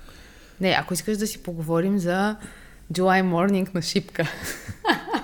Не, 0.61 0.77
ако 0.79 0.93
искаш 0.93 1.17
да 1.17 1.27
си 1.27 1.37
поговорим 1.37 1.99
за 1.99 2.35
July 2.93 3.23
Morning 3.23 3.75
на 3.75 3.81
Шипка. 3.81 4.27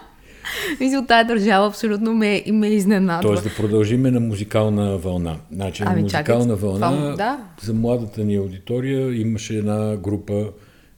Мисля, 0.79 1.05
тая 1.07 1.25
държава 1.25 1.67
абсолютно 1.67 2.13
ме, 2.13 2.43
ме 2.51 2.67
изненадва. 2.67 3.29
Тоест 3.29 3.43
да 3.43 3.55
продължиме 3.55 4.11
на 4.11 4.19
музикална 4.19 4.97
вълна. 4.97 5.37
Значи 5.51 5.83
на 5.83 5.91
Ами, 5.91 6.01
музикална 6.01 6.25
чакайте, 6.45 6.61
вълна 6.61 6.91
това- 6.91 7.15
да. 7.15 7.39
за 7.61 7.73
младата 7.73 8.23
ни 8.23 8.35
аудитория 8.35 9.21
имаше 9.21 9.55
една 9.57 9.97
група 9.97 10.49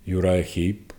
Юрая 0.08 0.44
Хип, 0.44 0.94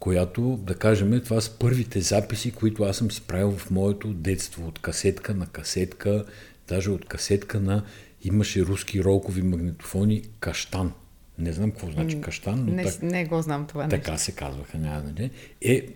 която, 0.00 0.58
да 0.62 0.74
кажем, 0.74 1.20
това 1.24 1.40
са 1.40 1.50
първите 1.58 2.00
записи, 2.00 2.50
които 2.50 2.82
аз 2.82 2.96
съм 2.96 3.10
си 3.10 3.20
правил 3.20 3.50
в 3.50 3.70
моето 3.70 4.08
детство. 4.08 4.66
От 4.68 4.78
касетка 4.78 5.34
на 5.34 5.46
касетка, 5.46 6.24
даже 6.68 6.90
от 6.90 7.04
касетка 7.04 7.60
на... 7.60 7.82
Имаше 8.26 8.62
руски 8.62 9.04
ролкови 9.04 9.42
магнитофони 9.42 10.22
Каштан. 10.40 10.92
Не 11.38 11.52
знам 11.52 11.70
какво 11.70 11.90
значи 11.90 12.20
Каштан, 12.20 12.64
но 12.66 12.72
не, 12.72 12.84
так, 12.84 13.02
не 13.02 13.24
го 13.24 13.42
знам 13.42 13.66
това 13.66 13.86
нещо. 13.86 14.00
така 14.00 14.18
се 14.18 14.32
казваха, 14.32 14.78
няма 14.78 15.02
не. 15.18 15.30
Е, 15.62 15.86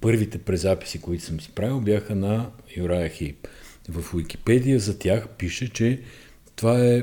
първите 0.00 0.38
презаписи, 0.38 1.00
които 1.00 1.24
съм 1.24 1.40
си 1.40 1.50
правил, 1.54 1.80
бяха 1.80 2.14
на 2.14 2.50
Юрая 2.76 3.08
Хип. 3.08 3.48
В 3.88 4.14
Уикипедия 4.14 4.80
за 4.80 4.98
тях 4.98 5.28
пише, 5.28 5.72
че 5.72 6.00
това 6.56 6.84
е 6.84 7.02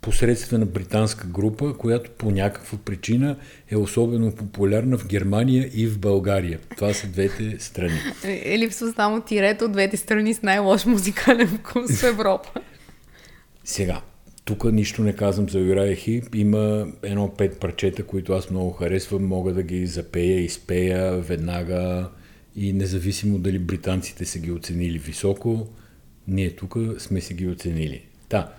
посредствена 0.00 0.66
британска 0.66 1.26
група, 1.26 1.74
която 1.78 2.10
по 2.10 2.30
някаква 2.30 2.78
причина 2.78 3.36
е 3.70 3.76
особено 3.76 4.34
популярна 4.34 4.98
в 4.98 5.06
Германия 5.06 5.70
и 5.74 5.86
в 5.86 5.98
България. 5.98 6.58
Това 6.76 6.94
са 6.94 7.06
двете 7.06 7.56
страни. 7.58 7.98
Е, 8.24 8.58
липсва 8.58 8.92
само 8.92 9.20
тирето 9.20 9.64
от 9.64 9.72
двете 9.72 9.96
страни 9.96 10.34
с 10.34 10.42
най-лош 10.42 10.84
музикален 10.84 11.48
вкус 11.48 12.00
в 12.00 12.02
Европа. 12.02 12.48
Сега, 13.64 14.00
тук 14.44 14.64
нищо 14.64 15.02
не 15.02 15.16
казвам 15.16 15.48
за 15.48 15.58
Юрая 15.58 15.96
Хип. 15.96 16.34
Има 16.34 16.92
едно 17.02 17.34
пет 17.34 17.60
парчета, 17.60 18.02
които 18.02 18.32
аз 18.32 18.50
много 18.50 18.70
харесвам. 18.70 19.26
Мога 19.26 19.52
да 19.52 19.62
ги 19.62 19.86
запея, 19.86 20.40
изпея 20.40 21.20
веднага 21.20 22.10
и 22.56 22.72
независимо 22.72 23.38
дали 23.38 23.58
британците 23.58 24.24
са 24.24 24.38
ги 24.38 24.52
оценили 24.52 24.98
високо, 24.98 25.68
ние 26.28 26.50
тук 26.50 26.76
сме 26.98 27.20
си 27.20 27.34
ги 27.34 27.48
оценили. 27.48 28.02
Та, 28.28 28.52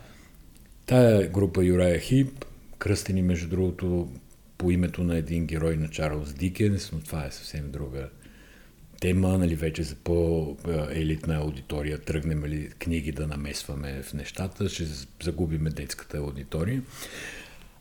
тая 0.85 1.27
група 1.27 1.65
Юрая 1.65 1.99
Хип, 1.99 2.45
кръстени 2.79 3.21
между 3.21 3.49
другото 3.49 4.09
по 4.57 4.71
името 4.71 5.03
на 5.03 5.17
един 5.17 5.45
герой 5.45 5.77
на 5.77 5.87
Чарлз 5.87 6.33
Дикенс, 6.33 6.91
но 6.91 6.99
това 6.99 7.25
е 7.25 7.31
съвсем 7.31 7.71
друга 7.71 8.09
тема, 8.99 9.37
нали, 9.37 9.55
вече 9.55 9.83
за 9.83 9.95
по-елитна 9.95 11.35
аудитория 11.35 11.97
тръгнем 11.97 12.45
ли 12.45 12.69
книги 12.79 13.11
да 13.11 13.27
намесваме 13.27 14.01
в 14.03 14.13
нещата, 14.13 14.69
ще 14.69 14.83
загубиме 15.23 15.69
детската 15.69 16.17
аудитория. 16.17 16.81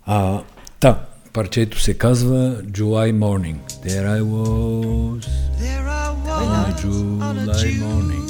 А, 0.06 0.42
та, 0.80 1.06
парчето 1.32 1.80
се 1.80 1.98
казва 1.98 2.62
July 2.62 3.12
Morning. 3.12 3.56
There 3.86 4.18
I 4.18 4.22
was 4.22 5.26
There 5.60 5.86
I 5.88 6.08
was 6.26 6.48
on 6.48 7.36
a 7.38 7.52
July 7.52 7.74
morning, 7.86 8.26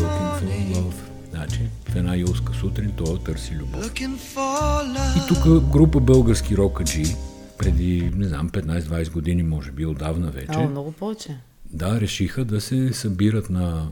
looking 0.00 0.30
for 0.40 0.74
love. 0.74 0.94
Значи, 1.30 1.60
в 1.88 1.96
една 1.96 2.16
юлска 2.16 2.54
сутрин 2.54 2.92
той 2.96 3.18
търси 3.24 3.54
любов. 3.54 3.92
И 5.16 5.28
тук 5.28 5.70
група 5.72 6.00
български 6.00 6.56
рокаджи, 6.56 7.04
преди, 7.58 8.12
не 8.16 8.28
знам, 8.28 8.50
15-20 8.50 9.12
години, 9.12 9.42
може 9.42 9.70
би, 9.70 9.86
отдавна 9.86 10.30
вече. 10.30 10.52
А, 10.52 10.68
много 10.68 10.92
повече. 10.92 11.36
Да, 11.70 12.00
решиха 12.00 12.44
да 12.44 12.60
се 12.60 12.92
събират 12.92 13.50
на 13.50 13.90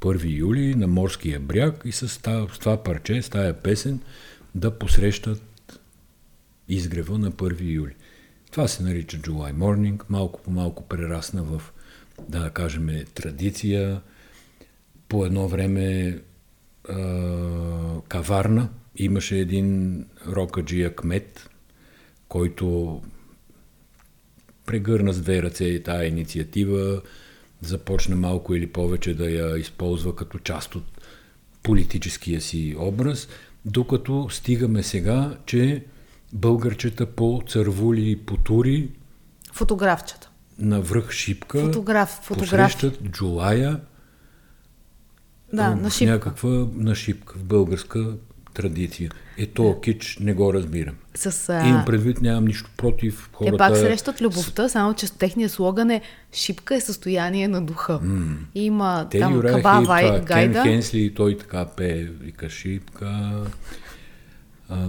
1 0.00 0.38
юли 0.38 0.74
на 0.74 0.86
морския 0.86 1.40
бряг 1.40 1.82
и 1.84 1.92
с 1.92 2.22
това, 2.60 2.82
парче, 2.82 3.22
с 3.22 3.28
тая 3.28 3.62
песен 3.62 4.00
да 4.54 4.78
посрещат 4.78 5.42
изгрева 6.68 7.18
на 7.18 7.32
1 7.32 7.72
юли. 7.72 7.94
Това 8.50 8.68
се 8.68 8.82
нарича 8.82 9.18
July 9.18 9.54
Morning, 9.54 10.02
малко 10.08 10.42
по 10.42 10.50
малко 10.50 10.88
прерасна 10.88 11.42
в, 11.42 11.62
да 12.28 12.50
кажем, 12.50 13.04
традиция. 13.14 14.00
По 15.08 15.26
едно 15.26 15.48
време 15.48 16.18
а, 16.88 18.00
каварна. 18.08 18.68
Имаше 18.96 19.38
един 19.38 20.04
рокаджия 20.26 20.96
кмет, 20.96 21.50
който 22.28 23.02
прегърна 24.70 25.12
с 25.12 25.20
две 25.20 25.42
ръце 25.42 25.64
и 25.64 25.82
тая 25.82 26.08
инициатива, 26.08 27.00
започна 27.62 28.16
малко 28.16 28.54
или 28.54 28.66
повече 28.66 29.14
да 29.14 29.30
я 29.30 29.58
използва 29.58 30.16
като 30.16 30.38
част 30.38 30.74
от 30.74 30.84
политическия 31.62 32.40
си 32.40 32.76
образ, 32.78 33.28
докато 33.64 34.28
стигаме 34.30 34.82
сега, 34.82 35.36
че 35.46 35.84
българчета 36.32 37.06
по 37.06 37.42
цървули 37.48 38.10
и 38.10 38.16
по 38.16 38.36
тури 38.36 38.90
Фотографчета. 39.52 40.30
на 40.58 40.80
връх 40.80 41.10
Шипка 41.12 41.60
Фотограф, 41.60 42.20
фотограф. 42.22 42.50
посрещат 42.50 43.02
Джулая 43.02 43.80
Да, 45.52 45.62
а, 45.62 45.76
на 45.76 45.90
шипка. 45.90 46.12
някаква 46.12 46.66
нашипка 46.74 47.38
в 47.38 47.44
българска 47.44 48.16
традиция. 48.54 49.10
Е, 49.40 49.46
то 49.46 49.80
кич 49.80 50.18
не 50.20 50.34
го 50.34 50.54
разбирам. 50.54 50.94
С, 51.14 51.48
А... 51.48 51.68
Имам 51.68 51.84
предвид, 51.84 52.20
нямам 52.20 52.44
нищо 52.44 52.70
против 52.76 53.30
хората. 53.32 53.52
Те 53.52 53.58
пак 53.58 53.76
срещат 53.76 54.22
любовта, 54.22 54.68
само 54.68 54.94
че 54.94 55.12
техния 55.12 55.48
слоган 55.48 55.90
е 55.90 56.00
Шипка 56.32 56.74
е 56.74 56.80
състояние 56.80 57.48
на 57.48 57.62
духа. 57.62 58.00
Mm. 58.04 58.36
Има 58.54 59.06
Те 59.10 59.18
там 59.18 59.34
Юрай 59.34 59.52
Каба 59.52 59.80
Вай, 59.86 60.04
това, 60.04 60.16
Кен 60.16 60.24
Гайда. 60.24 60.62
Хенсли 60.62 61.00
и 61.00 61.14
той 61.14 61.38
така 61.38 61.64
пее, 61.76 62.04
вика 62.04 62.50
шипка. 62.50 63.32
А, 64.68 64.88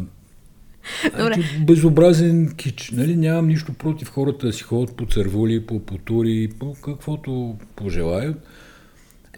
Добре. 1.03 1.34
значи, 1.34 1.65
безобразен 1.65 2.53
кич. 2.58 2.91
Нали? 2.91 3.15
Нямам 3.15 3.48
нищо 3.48 3.74
против 3.74 4.10
хората 4.10 4.48
да 4.48 4.53
си 4.53 4.63
ходят 4.63 4.96
по 4.96 5.05
цървули, 5.05 5.65
по 5.65 5.79
потури, 5.79 6.50
по 6.60 6.75
каквото 6.81 7.58
пожелаят. 7.75 8.48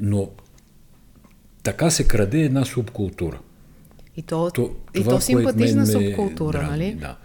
Но 0.01 0.29
така 1.63 1.89
се 1.89 2.07
краде 2.07 2.39
една 2.39 2.65
субкултура. 2.65 3.39
И 4.17 4.21
то, 4.21 4.51
То, 4.51 4.69
и 4.93 4.99
това, 4.99 5.13
то 5.13 5.21
симпатична 5.21 5.81
ме 5.81 5.85
субкултура, 5.85 6.57
дразни, 6.57 6.77
нали? 6.77 6.93
Да. 6.93 7.17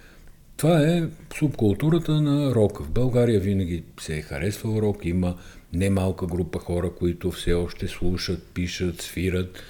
Това 0.57 0.81
е 0.81 1.03
субкултурата 1.39 2.21
на 2.21 2.55
рока. 2.55 2.83
В 2.83 2.91
България 2.91 3.41
винаги 3.41 3.85
се 4.01 4.17
е 4.17 4.23
харесвал 4.23 4.79
рок. 4.79 5.05
Има 5.05 5.35
немалка 5.73 6.27
група 6.27 6.59
хора, 6.59 6.91
които 6.99 7.31
все 7.31 7.53
още 7.53 7.89
слушат, 7.89 8.43
пишат, 8.55 9.03
свират 9.03 9.63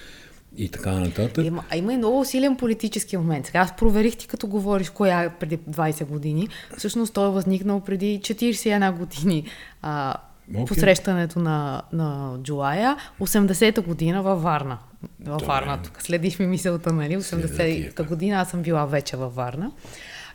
и 0.57 0.69
така 0.69 0.93
нататък. 0.93 1.45
Има, 1.47 1.65
а 1.71 1.77
има 1.77 1.93
и 1.93 1.97
много 1.97 2.25
силен 2.25 2.57
политически 2.57 3.17
момент. 3.17 3.47
Сега 3.47 3.59
аз 3.59 3.77
проверих 3.77 4.17
ти 4.17 4.29
като 4.29 4.47
говориш 4.47 4.91
коя 4.91 5.23
е 5.23 5.35
преди 5.35 5.59
20 5.59 6.05
години. 6.05 6.49
Всъщност 6.79 7.15
той 7.15 7.29
е 7.29 7.31
възникнал 7.31 7.81
преди 7.81 8.21
41 8.23 8.99
години. 8.99 9.45
А, 9.83 10.15
Окей. 10.51 10.65
Посрещането 10.65 11.39
на, 11.39 11.83
на 11.93 12.37
Джулая, 12.43 12.97
80-та 13.21 13.83
година 13.83 14.23
във 14.23 14.43
Варна. 14.43 14.79
Във 15.21 15.39
Добре. 15.39 15.47
Варна, 15.47 15.83
тук 15.83 16.03
следиш 16.03 16.39
ми 16.39 16.47
мисълта, 16.47 16.93
нали? 16.93 17.23
Следя 17.23 17.49
ти 17.49 17.55
80-та 17.55 18.03
я. 18.03 18.09
година 18.09 18.37
аз 18.37 18.51
съм 18.51 18.63
била 18.63 18.87
вече 18.87 19.17
във 19.17 19.35
Варна. 19.35 19.71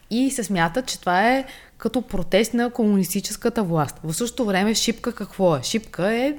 И 0.10 0.32
се 0.32 0.44
смята, 0.44 0.82
че 0.82 1.00
това 1.00 1.30
е 1.30 1.46
като 1.78 2.02
протест 2.02 2.54
на 2.54 2.70
комунистическата 2.70 3.64
власт. 3.64 4.00
В 4.04 4.14
същото 4.14 4.46
време 4.46 4.76
Шипка 4.76 5.12
какво 5.12 5.56
е? 5.56 5.64
Шипка 5.64 6.14
е 6.14 6.38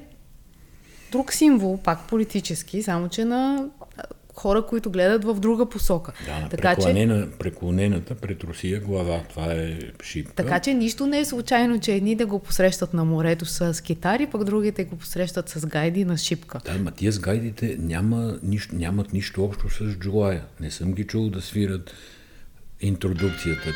друг 1.12 1.32
символ, 1.32 1.78
пак 1.78 2.08
политически, 2.08 2.82
само 2.82 3.08
че 3.08 3.24
на 3.24 3.68
хора, 4.34 4.66
които 4.66 4.90
гледат 4.90 5.24
в 5.24 5.34
друга 5.34 5.68
посока. 5.68 6.12
Да, 6.26 6.48
така, 6.48 6.74
че, 6.74 6.76
преклонена, 6.76 7.28
преклонената 7.38 8.14
пред 8.14 8.44
Русия 8.44 8.80
глава. 8.80 9.20
Това 9.28 9.52
е 9.52 9.78
шипка. 10.02 10.32
така 10.34 10.60
че 10.60 10.74
нищо 10.74 11.06
не 11.06 11.18
е 11.18 11.24
случайно, 11.24 11.80
че 11.80 11.92
едни 11.92 12.14
да 12.14 12.26
го 12.26 12.38
посрещат 12.38 12.94
на 12.94 13.04
морето 13.04 13.46
с 13.46 13.82
китари, 13.82 14.26
пък 14.26 14.44
другите 14.44 14.84
го 14.84 14.96
посрещат 14.96 15.48
с 15.48 15.66
гайди 15.66 16.04
на 16.04 16.16
Шипка. 16.16 16.60
Да, 16.64 16.78
ма 16.78 16.90
тия 16.90 17.12
с 17.12 17.18
гайдите 17.18 17.76
няма, 17.78 18.38
нищо, 18.42 18.74
нямат 18.76 19.12
нищо 19.12 19.44
общо 19.44 19.70
с 19.70 19.84
Джулая. 19.84 20.42
Не 20.60 20.70
съм 20.70 20.92
ги 20.92 21.06
чул 21.06 21.30
да 21.30 21.40
свират 21.40 21.94
интродукцията. 22.80 23.68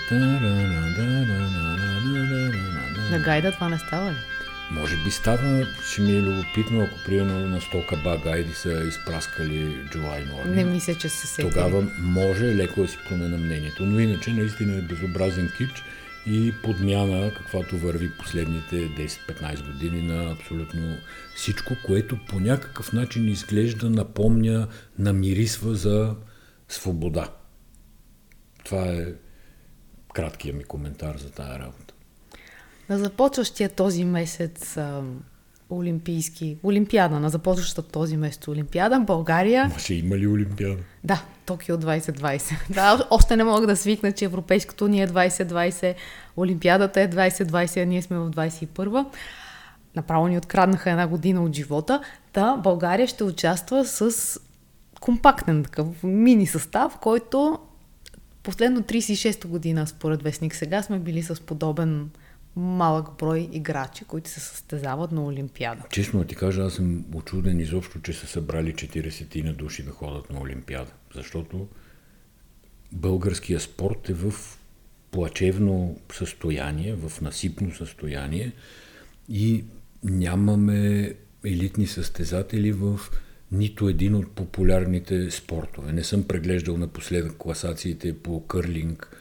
На 3.10 3.18
гайда 3.24 3.52
това 3.52 3.68
не 3.68 3.78
става 3.78 4.10
ли? 4.10 4.37
Може 4.70 4.96
би 4.96 5.10
става, 5.10 5.66
ще 5.92 6.00
ми 6.02 6.12
е 6.12 6.22
любопитно, 6.22 6.82
ако 6.82 7.04
примерно 7.06 7.48
на 7.48 7.60
100 7.60 7.86
каба 7.86 8.18
гайди 8.24 8.52
са 8.52 8.84
изпраскали 8.88 9.84
July 9.92 10.32
Morning. 10.32 10.54
Не 10.54 10.64
мисля, 10.64 10.94
че 10.94 11.08
се 11.08 11.26
сетили. 11.26 11.50
Тогава 11.50 11.86
може 11.98 12.56
леко 12.56 12.82
да 12.82 12.88
си 12.88 12.98
променя 13.08 13.36
мнението. 13.36 13.86
Но 13.86 14.00
иначе 14.00 14.30
наистина 14.30 14.78
е 14.78 14.82
безобразен 14.82 15.50
кич. 15.56 15.82
и 16.26 16.54
подмяна, 16.62 17.34
каквато 17.34 17.78
върви 17.78 18.10
последните 18.18 18.76
10-15 18.76 19.72
години 19.72 20.02
на 20.02 20.32
абсолютно 20.32 20.96
всичко, 21.36 21.74
което 21.86 22.18
по 22.28 22.40
някакъв 22.40 22.92
начин 22.92 23.28
изглежда, 23.28 23.90
напомня, 23.90 24.68
намирисва 24.98 25.74
за 25.74 26.14
свобода. 26.68 27.28
Това 28.64 28.86
е 28.86 29.06
краткия 30.14 30.54
ми 30.54 30.64
коментар 30.64 31.16
за 31.16 31.30
тая 31.30 31.58
работа. 31.58 31.87
На 32.88 32.98
започващия 32.98 33.68
този 33.68 34.04
месец 34.04 34.76
а, 34.76 35.02
Олимпийски, 35.70 36.56
Олимпиада, 36.62 37.20
на 37.20 37.30
започващата 37.30 37.88
този 37.88 38.16
месец 38.16 38.48
Олимпиада, 38.48 39.00
България... 39.00 39.64
Ма 39.64 39.78
ще 39.78 39.94
има 39.94 40.16
ли 40.16 40.26
Олимпиада? 40.26 40.82
Да, 41.04 41.24
Токио 41.46 41.76
2020. 41.76 42.52
Да, 42.74 43.06
още 43.10 43.36
не 43.36 43.44
мога 43.44 43.66
да 43.66 43.76
свикна, 43.76 44.12
че 44.12 44.24
европейското 44.24 44.88
ни 44.88 45.02
е 45.02 45.08
2020, 45.08 45.94
Олимпиадата 46.36 47.00
е 47.00 47.10
2020, 47.10 47.82
а 47.82 47.86
ние 47.86 48.02
сме 48.02 48.18
в 48.18 48.30
21 48.30 49.06
Направо 49.96 50.28
ни 50.28 50.38
откраднаха 50.38 50.90
една 50.90 51.06
година 51.06 51.44
от 51.44 51.56
живота. 51.56 52.00
Да, 52.34 52.56
България 52.56 53.06
ще 53.06 53.24
участва 53.24 53.84
с 53.84 54.40
компактен 55.00 55.64
такъв 55.64 55.86
мини 56.02 56.46
състав, 56.46 56.98
който 57.00 57.58
последно 58.42 58.82
36-та 58.82 59.48
година, 59.48 59.86
според 59.86 60.22
Вестник 60.22 60.54
сега, 60.54 60.82
сме 60.82 60.98
били 60.98 61.22
с 61.22 61.40
подобен 61.40 62.10
малък 62.58 63.08
брой 63.18 63.48
играчи, 63.52 64.04
които 64.04 64.30
се 64.30 64.40
състезават 64.40 65.12
на 65.12 65.24
Олимпиада. 65.24 65.82
Честно 65.90 66.24
ти 66.24 66.34
кажа, 66.34 66.62
аз 66.62 66.72
съм 66.72 67.04
очуден 67.14 67.60
изобщо, 67.60 68.00
че 68.00 68.12
са 68.12 68.26
събрали 68.26 68.74
40 68.74 69.44
на 69.44 69.52
души 69.52 69.82
да 69.82 69.90
ходят 69.90 70.30
на 70.30 70.40
Олимпиада. 70.40 70.90
Защото 71.14 71.68
българския 72.92 73.60
спорт 73.60 74.08
е 74.08 74.14
в 74.14 74.34
плачевно 75.10 75.96
състояние, 76.12 76.94
в 76.94 77.20
насипно 77.20 77.74
състояние 77.74 78.52
и 79.28 79.64
нямаме 80.04 81.14
елитни 81.44 81.86
състезатели 81.86 82.72
в 82.72 83.00
нито 83.52 83.88
един 83.88 84.14
от 84.14 84.30
популярните 84.30 85.30
спортове. 85.30 85.92
Не 85.92 86.04
съм 86.04 86.28
преглеждал 86.28 86.76
напоследък 86.76 87.36
класациите 87.36 88.18
по 88.18 88.46
кърлинг 88.46 89.16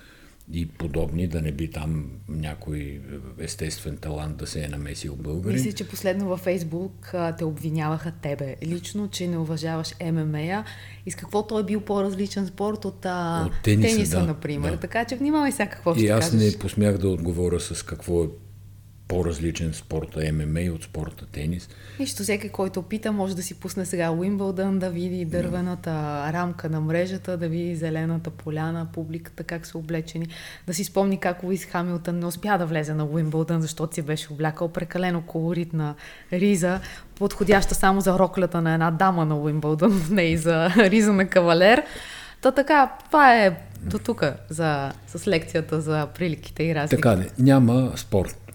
и 0.53 0.67
подобни, 0.67 1.27
да 1.27 1.41
не 1.41 1.51
би 1.51 1.71
там 1.71 2.05
някой 2.29 3.01
естествен 3.39 3.97
талант 3.97 4.37
да 4.37 4.47
се 4.47 4.63
е 4.63 4.67
намесил 4.67 5.15
българин. 5.15 5.55
Мисля, 5.57 5.71
че 5.71 5.87
последно 5.87 6.27
във 6.27 6.39
Фейсбук 6.39 7.09
а, 7.13 7.35
те 7.35 7.45
обвиняваха 7.45 8.11
тебе 8.11 8.55
лично, 8.65 9.07
че 9.07 9.27
не 9.27 9.37
уважаваш 9.37 9.93
ММА 10.11 10.63
и 11.05 11.11
с 11.11 11.15
какво 11.15 11.47
той 11.47 11.61
е 11.61 11.65
бил 11.65 11.81
по-различен 11.81 12.47
спорт 12.47 12.85
от, 12.85 13.05
а, 13.05 13.43
От 13.45 13.63
тениса, 13.63 13.95
тениса, 13.95 14.19
да, 14.19 14.25
например. 14.25 14.71
да. 14.71 14.79
Така 14.79 15.05
че 15.05 15.15
внимавай 15.15 15.51
сега 15.51 15.69
какво 15.69 15.95
И 15.95 15.99
ще 15.99 16.07
аз 16.07 16.31
кажеш. 16.31 16.53
не 16.53 16.59
посмях 16.59 16.97
да 16.97 17.09
отговоря 17.09 17.59
с 17.59 17.83
какво 17.83 18.23
е 18.23 18.27
по-различен 19.07 19.73
спорта 19.73 20.33
ММА 20.33 20.73
от 20.73 20.83
спорта 20.83 21.25
тенис. 21.25 21.69
Нищо, 21.99 22.23
всеки, 22.23 22.49
който 22.49 22.81
пита, 22.81 23.11
може 23.11 23.35
да 23.35 23.43
си 23.43 23.53
пусне 23.53 23.85
сега 23.85 24.11
Уимбълдън, 24.11 24.79
да 24.79 24.89
види 24.89 25.25
дървената 25.25 25.91
рамка 26.33 26.69
на 26.69 26.81
мрежата, 26.81 27.37
да 27.37 27.49
види 27.49 27.75
зелената 27.75 28.29
поляна, 28.29 28.87
публиката 28.93 29.43
как 29.43 29.65
са 29.65 29.77
облечени, 29.77 30.27
да 30.67 30.73
си 30.73 30.83
спомни 30.83 31.19
как 31.19 31.43
Луис 31.43 31.65
Хамилтън 31.65 32.19
не 32.19 32.25
успя 32.25 32.57
да 32.57 32.65
влезе 32.65 32.93
на 32.93 33.05
Уимбълдън, 33.05 33.61
защото 33.61 33.95
си 33.95 34.01
беше 34.01 34.33
облякал 34.33 34.67
прекалено 34.67 35.21
колоритна 35.21 35.95
риза, 36.33 36.79
подходяща 37.15 37.75
само 37.75 38.01
за 38.01 38.19
роклята 38.19 38.61
на 38.61 38.73
една 38.73 38.91
дама 38.91 39.25
на 39.25 39.37
Уимбълдън, 39.37 40.07
не 40.11 40.23
и 40.23 40.37
за 40.37 40.69
риза 40.69 41.13
на 41.13 41.27
кавалер. 41.27 41.83
Та 42.41 42.51
така, 42.51 42.91
това 43.05 43.35
е 43.35 43.57
до 43.81 43.99
тук 43.99 44.25
за, 44.49 44.91
с 45.07 45.27
лекцията 45.27 45.81
за 45.81 46.07
приликите 46.15 46.63
и 46.63 46.75
разликите. 46.75 46.95
Така 46.95 47.15
не, 47.15 47.29
няма 47.39 47.91
спорт. 47.95 48.46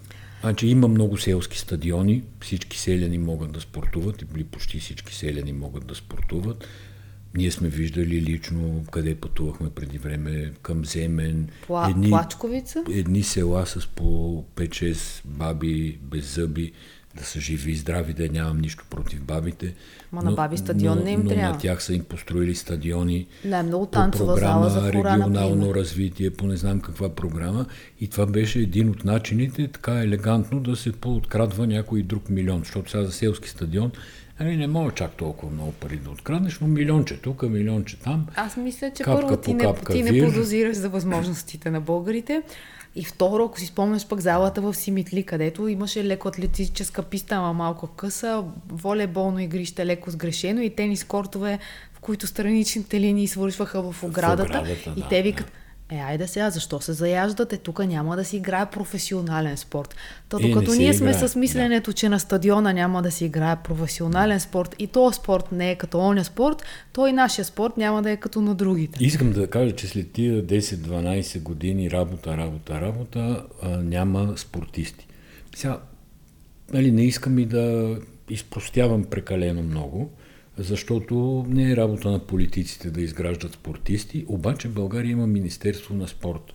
Значи 0.43 0.67
има 0.67 0.89
много 0.89 1.19
селски 1.19 1.59
стадиони, 1.59 2.23
всички 2.41 2.79
селяни 2.79 3.19
могат 3.19 3.53
да 3.53 3.61
спортуват 3.61 4.23
или 4.35 4.45
почти 4.45 4.79
всички 4.79 5.15
селяни 5.15 5.53
могат 5.53 5.87
да 5.87 5.95
спортуват. 5.95 6.69
Ние 7.35 7.51
сме 7.51 7.69
виждали 7.69 8.23
лично 8.23 8.85
къде 8.91 9.15
пътувахме 9.15 9.71
преди 9.71 9.99
време 9.99 10.53
към 10.63 10.85
Земен. 10.85 11.49
Пла, 11.67 11.95
Плачковица? 12.09 12.85
едни 12.91 13.23
села 13.23 13.67
с 13.67 13.87
по 13.87 14.05
5-6 14.57 15.21
баби 15.25 15.99
без 16.03 16.35
зъби, 16.35 16.73
да 17.15 17.25
са 17.25 17.41
живи 17.41 17.73
и 17.73 17.77
здрави, 17.77 18.13
да 18.13 18.29
нямам 18.29 18.59
нищо 18.59 18.85
против 18.91 19.23
бабите. 19.23 19.75
Ма 20.13 20.23
на 20.23 20.33
баби 20.33 20.57
стадион 20.57 20.99
но, 20.99 21.05
не 21.05 21.11
им 21.11 21.21
но 21.23 21.29
трябва. 21.29 21.53
на 21.53 21.59
тях 21.59 21.83
са 21.83 21.95
им 21.95 22.05
построили 22.05 22.55
стадиони 22.55 23.27
Не, 23.45 23.63
много 23.63 23.87
по 23.87 24.11
програма 24.11 24.69
за 24.69 24.81
хора, 24.81 24.93
регионално 24.93 25.55
например. 25.55 25.75
развитие, 25.75 26.31
по 26.31 26.47
не 26.47 26.57
знам 26.57 26.81
каква 26.81 27.09
програма. 27.09 27.67
И 28.01 28.09
това 28.09 28.27
беше 28.27 28.59
един 28.59 28.91
от 28.91 29.05
начините 29.05 29.69
така 29.69 29.93
елегантно 29.93 30.61
да 30.61 30.77
се 30.77 30.93
пооткрадва 30.93 31.67
някой 31.67 32.03
друг 32.03 32.29
милион, 32.31 32.59
защото 32.59 32.91
сега 32.91 33.05
за 33.05 33.13
селски 33.13 33.49
стадион 33.49 33.93
Ами 34.39 34.57
не 34.57 34.67
мога 34.67 34.91
чак 34.91 35.11
толкова 35.13 35.53
много 35.53 35.73
пари 35.73 35.97
да 35.97 36.11
откраднеш, 36.11 36.59
но 36.61 36.69
милионче 36.69 37.17
тук, 37.17 37.43
милионче 37.43 37.99
там. 37.99 38.27
Аз 38.37 38.57
мисля, 38.57 38.91
че 38.97 39.03
Капка 39.03 39.21
първо 39.21 39.37
по 39.37 39.43
ти, 39.43 39.55
не, 39.55 39.65
капка 39.65 39.93
ти 39.93 40.03
не 40.03 40.25
подозираш 40.25 40.77
за 40.77 40.89
възможностите 40.89 41.71
на 41.71 41.81
българите. 41.81 42.43
И 42.97 43.05
второ, 43.05 43.45
ако 43.45 43.61
си 43.61 43.67
спомняш 43.67 44.07
пък 44.07 44.21
залата 44.21 44.61
в 44.61 44.75
Симитли, 44.75 45.23
където 45.23 45.69
имаше 45.69 46.05
леко 46.05 46.29
атлетическа 46.29 47.03
писта, 47.03 47.35
ама 47.35 47.53
малко 47.53 47.87
къса, 47.87 48.45
волейболно 48.69 49.39
игрище 49.39 49.87
леко 49.87 50.11
сгрешено 50.11 50.61
и 50.61 50.71
тенис 50.71 51.05
кортове, 51.05 51.59
в 51.93 52.01
които 52.01 52.27
страничните 52.27 53.01
линии 53.01 53.29
свършваха 53.29 53.93
в 53.93 54.03
оградата. 54.03 54.59
оградата, 54.59 54.93
и 54.97 55.01
да, 55.01 55.09
те 55.09 55.23
викат, 55.23 55.53
е, 55.91 55.97
айде 55.97 56.27
сега, 56.27 56.51
защо 56.51 56.81
се 56.81 56.93
заяждате? 56.93 57.57
Тук 57.57 57.79
няма 57.79 58.17
да 58.17 58.25
си 58.25 58.37
играе 58.37 58.67
професионален 58.71 59.57
спорт. 59.57 59.97
Та 60.29 60.37
Е, 60.41 60.49
докато 60.49 60.75
ние 60.75 60.95
сме 60.95 61.11
играе, 61.11 61.29
с 61.29 61.37
мисленето, 61.37 61.93
че 61.93 62.09
на 62.09 62.21
стадиона 62.21 62.73
няма 62.73 63.03
да 63.03 63.11
си 63.11 63.25
играе 63.25 63.57
професионален 63.65 64.41
спорт 64.41 64.77
и 64.79 64.87
този 64.87 65.17
спорт 65.17 65.53
не 65.53 65.71
е 65.71 65.75
като 65.75 65.99
оня 65.99 66.25
спорт, 66.25 66.63
то 66.93 67.07
и 67.07 67.13
нашия 67.13 67.45
спорт 67.45 67.77
няма 67.77 68.03
да 68.03 68.11
е 68.11 68.17
като 68.17 68.41
на 68.41 68.55
другите. 68.55 69.05
Искам 69.05 69.33
да 69.33 69.47
кажа, 69.47 69.77
че 69.77 69.87
след 69.87 70.13
тия 70.13 70.47
10-12 70.47 71.43
години 71.43 71.91
работа, 71.91 72.37
работа, 72.37 72.81
работа, 72.81 73.45
а, 73.63 73.69
няма 73.69 74.33
спортисти. 74.37 75.07
Сега, 75.57 75.81
нали, 76.73 76.91
не 76.91 77.05
искам 77.05 77.39
и 77.39 77.47
да 77.47 77.97
изпростявам 78.31 79.05
прекалено 79.05 79.63
много, 79.63 80.11
защото 80.59 81.47
не 81.49 81.73
е 81.73 81.77
работа 81.77 82.11
на 82.11 82.27
политиците 82.27 82.91
да 82.91 83.03
изграждат 83.03 83.53
спортисти, 83.53 84.25
обаче 84.29 84.69
в 84.69 84.73
България 84.73 85.11
има 85.11 85.27
Министерство 85.27 85.95
на 85.95 86.09
спорт, 86.09 86.55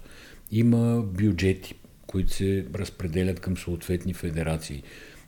има 0.51 1.01
бюджети, 1.01 1.75
които 2.07 2.33
се 2.33 2.65
разпределят 2.75 3.39
към 3.39 3.57
съответни 3.57 4.13
федерации. 4.13 4.83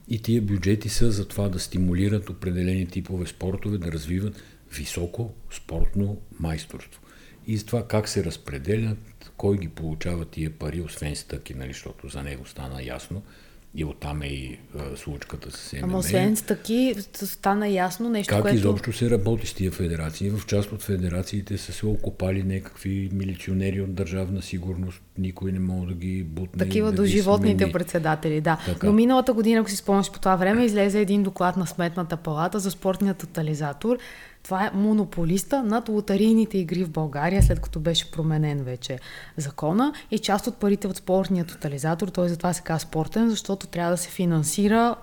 И 0.08 0.22
тия 0.22 0.42
бюджети 0.42 0.88
са 0.88 1.10
за 1.10 1.28
това 1.28 1.48
да 1.48 1.58
стимулират 1.58 2.30
определени 2.30 2.86
типове 2.86 3.26
спортове, 3.26 3.78
да 3.78 3.92
развиват 3.92 4.42
високо 4.72 5.34
спортно 5.50 6.18
майсторство. 6.40 7.02
И 7.46 7.56
за 7.56 7.66
това 7.66 7.88
как 7.88 8.08
се 8.08 8.24
разпределят, 8.24 9.32
кой 9.36 9.58
ги 9.58 9.68
получава 9.68 10.24
тия 10.24 10.50
пари, 10.50 10.80
освен 10.80 11.16
стъки, 11.16 11.54
нали, 11.54 11.72
защото 11.72 12.08
за 12.08 12.22
него 12.22 12.46
стана 12.46 12.82
ясно. 12.82 13.22
И 13.74 13.84
оттам 13.84 14.22
е 14.22 14.26
и 14.26 14.58
а, 14.78 14.96
случката 14.96 15.50
с 15.50 15.72
ММА. 15.72 15.82
Ама 15.82 15.98
освен 15.98 16.36
с 16.36 16.42
таки, 16.42 16.94
стана 17.14 17.68
ясно 17.68 18.08
нещо, 18.08 18.34
Как 18.34 18.42
което... 18.42 18.56
изобщо 18.56 18.92
се 18.92 19.10
работи 19.10 19.46
с 19.46 19.54
тия 19.54 19.70
федерации? 19.70 20.30
В 20.30 20.46
част 20.46 20.72
от 20.72 20.82
федерациите 20.82 21.58
са 21.58 21.72
се 21.72 21.86
окопали 21.86 22.42
някакви 22.42 23.10
милиционери 23.12 23.80
от 23.80 23.94
държавна 23.94 24.42
сигурност. 24.42 25.02
Никой 25.18 25.52
не 25.52 25.58
може 25.58 25.88
да 25.88 25.94
ги 25.94 26.22
бутне. 26.22 26.64
Такива 26.64 26.90
да 26.90 26.96
до 26.96 27.04
животните 27.04 27.58
смени. 27.58 27.72
председатели, 27.72 28.40
да. 28.40 28.58
Така. 28.66 28.86
Но 28.86 28.92
миналата 28.92 29.32
година, 29.32 29.60
ако 29.60 29.70
си 29.70 29.76
спомняш 29.76 30.10
по 30.12 30.18
това 30.18 30.36
време, 30.36 30.64
излезе 30.64 31.00
един 31.00 31.22
доклад 31.22 31.56
на 31.56 31.66
Сметната 31.66 32.16
палата 32.16 32.58
за 32.58 32.70
спортния 32.70 33.14
тотализатор. 33.14 33.98
Това 34.42 34.66
е 34.66 34.70
монополиста 34.74 35.62
над 35.62 35.88
лотарийните 35.88 36.58
игри 36.58 36.84
в 36.84 36.90
България, 36.90 37.42
след 37.42 37.60
като 37.60 37.80
беше 37.80 38.10
променен 38.10 38.64
вече 38.64 38.98
закона. 39.36 39.92
И 40.10 40.18
част 40.18 40.46
от 40.46 40.56
парите 40.56 40.86
от 40.86 40.96
спортния 40.96 41.44
тотализатор, 41.44 42.08
той 42.08 42.28
затова 42.28 42.52
се 42.52 42.62
казва 42.62 42.88
спортен, 42.88 43.30
защото 43.30 43.66
трябва 43.66 43.90
да 43.90 43.96
се 43.96 44.10
финансира 44.10 44.96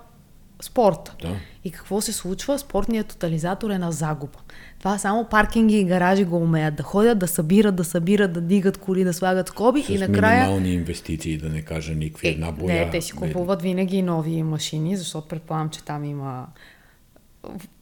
спорта. 0.62 1.14
Да. 1.22 1.36
И 1.64 1.70
какво 1.70 2.00
се 2.00 2.12
случва? 2.12 2.58
Спортният 2.58 3.06
тотализатор 3.06 3.70
е 3.70 3.78
на 3.78 3.92
загуба. 3.92 4.38
Това 4.78 4.98
само 4.98 5.24
паркинги 5.24 5.78
и 5.78 5.84
гаражи 5.84 6.24
го 6.24 6.36
умеят 6.36 6.74
да 6.76 6.82
ходят, 6.82 7.18
да 7.18 7.28
събират, 7.28 7.76
да 7.76 7.84
събират, 7.84 8.32
да 8.32 8.40
дигат 8.40 8.78
коли, 8.78 9.04
да 9.04 9.12
слагат 9.12 9.48
скоби 9.48 9.82
С 9.82 9.88
и 9.88 9.98
накрая... 9.98 10.40
минимални 10.40 10.72
инвестиции, 10.72 11.38
да 11.38 11.48
не 11.48 11.62
кажа 11.62 11.94
никакви. 11.94 12.28
Е, 12.28 12.30
една 12.30 12.52
боя. 12.52 12.74
не, 12.74 12.90
те 12.90 13.00
си 13.00 13.12
купуват 13.12 13.62
винаги 13.62 14.02
нови 14.02 14.42
машини, 14.42 14.96
защото 14.96 15.28
предполагам, 15.28 15.68
че 15.68 15.84
там 15.84 16.04
има 16.04 16.46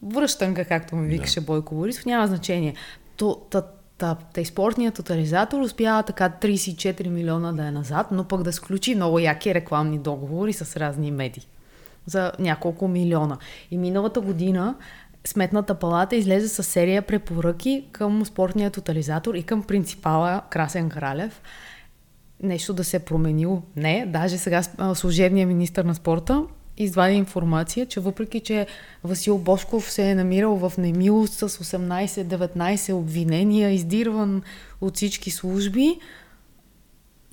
връщанка, 0.03 0.65
както 0.65 0.97
ми 0.97 1.09
викаше 1.09 1.41
Бойко 1.41 1.75
Борисов, 1.75 2.07
няма 2.07 2.27
значение. 2.27 2.75
То, 3.17 3.35
та, 3.51 3.63
та, 3.99 4.17
та, 4.35 4.45
спортният 4.45 4.95
тотализатор 4.95 5.61
успява 5.61 6.03
така 6.03 6.33
34 6.43 7.09
милиона 7.09 7.53
да 7.53 7.67
е 7.67 7.71
назад, 7.71 8.07
но 8.11 8.25
пък 8.25 8.43
да 8.43 8.53
сключи 8.53 8.95
много 8.95 9.19
яки 9.19 9.55
рекламни 9.55 9.99
договори 9.99 10.53
с 10.53 10.77
разни 10.77 11.11
медии 11.11 11.49
за 12.07 12.33
няколко 12.39 12.89
милиона. 12.89 13.39
И 13.71 13.79
миналата 13.79 14.21
година 14.21 14.75
Сметната 15.27 15.75
палата 15.75 16.17
излезе 16.17 16.49
с 16.49 16.63
серия 16.63 17.03
препоръки 17.03 17.85
към 17.93 18.27
спортния 18.27 18.71
тотализатор 18.71 19.35
и 19.35 19.43
към 19.43 19.63
принципала 19.63 20.43
Красен 20.51 20.89
Кралев. 20.89 21.43
нещо 22.43 22.75
да 22.75 22.85
се 22.85 22.97
е 22.97 23.01
променило. 23.01 23.63
Не, 23.77 24.07
даже 24.07 24.39
сега 24.39 24.63
служебният 24.95 25.49
министр 25.49 25.85
на 25.85 25.95
спорта 25.95 26.45
извади 26.79 27.15
информация, 27.15 27.87
че 27.87 28.01
въпреки, 28.01 28.41
че 28.41 28.67
Васил 29.05 29.39
Бошков 29.39 29.91
се 29.91 30.11
е 30.11 30.15
намирал 30.15 30.57
в 30.57 30.73
немилост 30.79 31.35
с 31.35 31.49
18-19 31.49 32.93
обвинения, 32.93 33.71
издирван 33.71 34.43
от 34.81 34.97
всички 34.97 35.31
служби, 35.31 35.99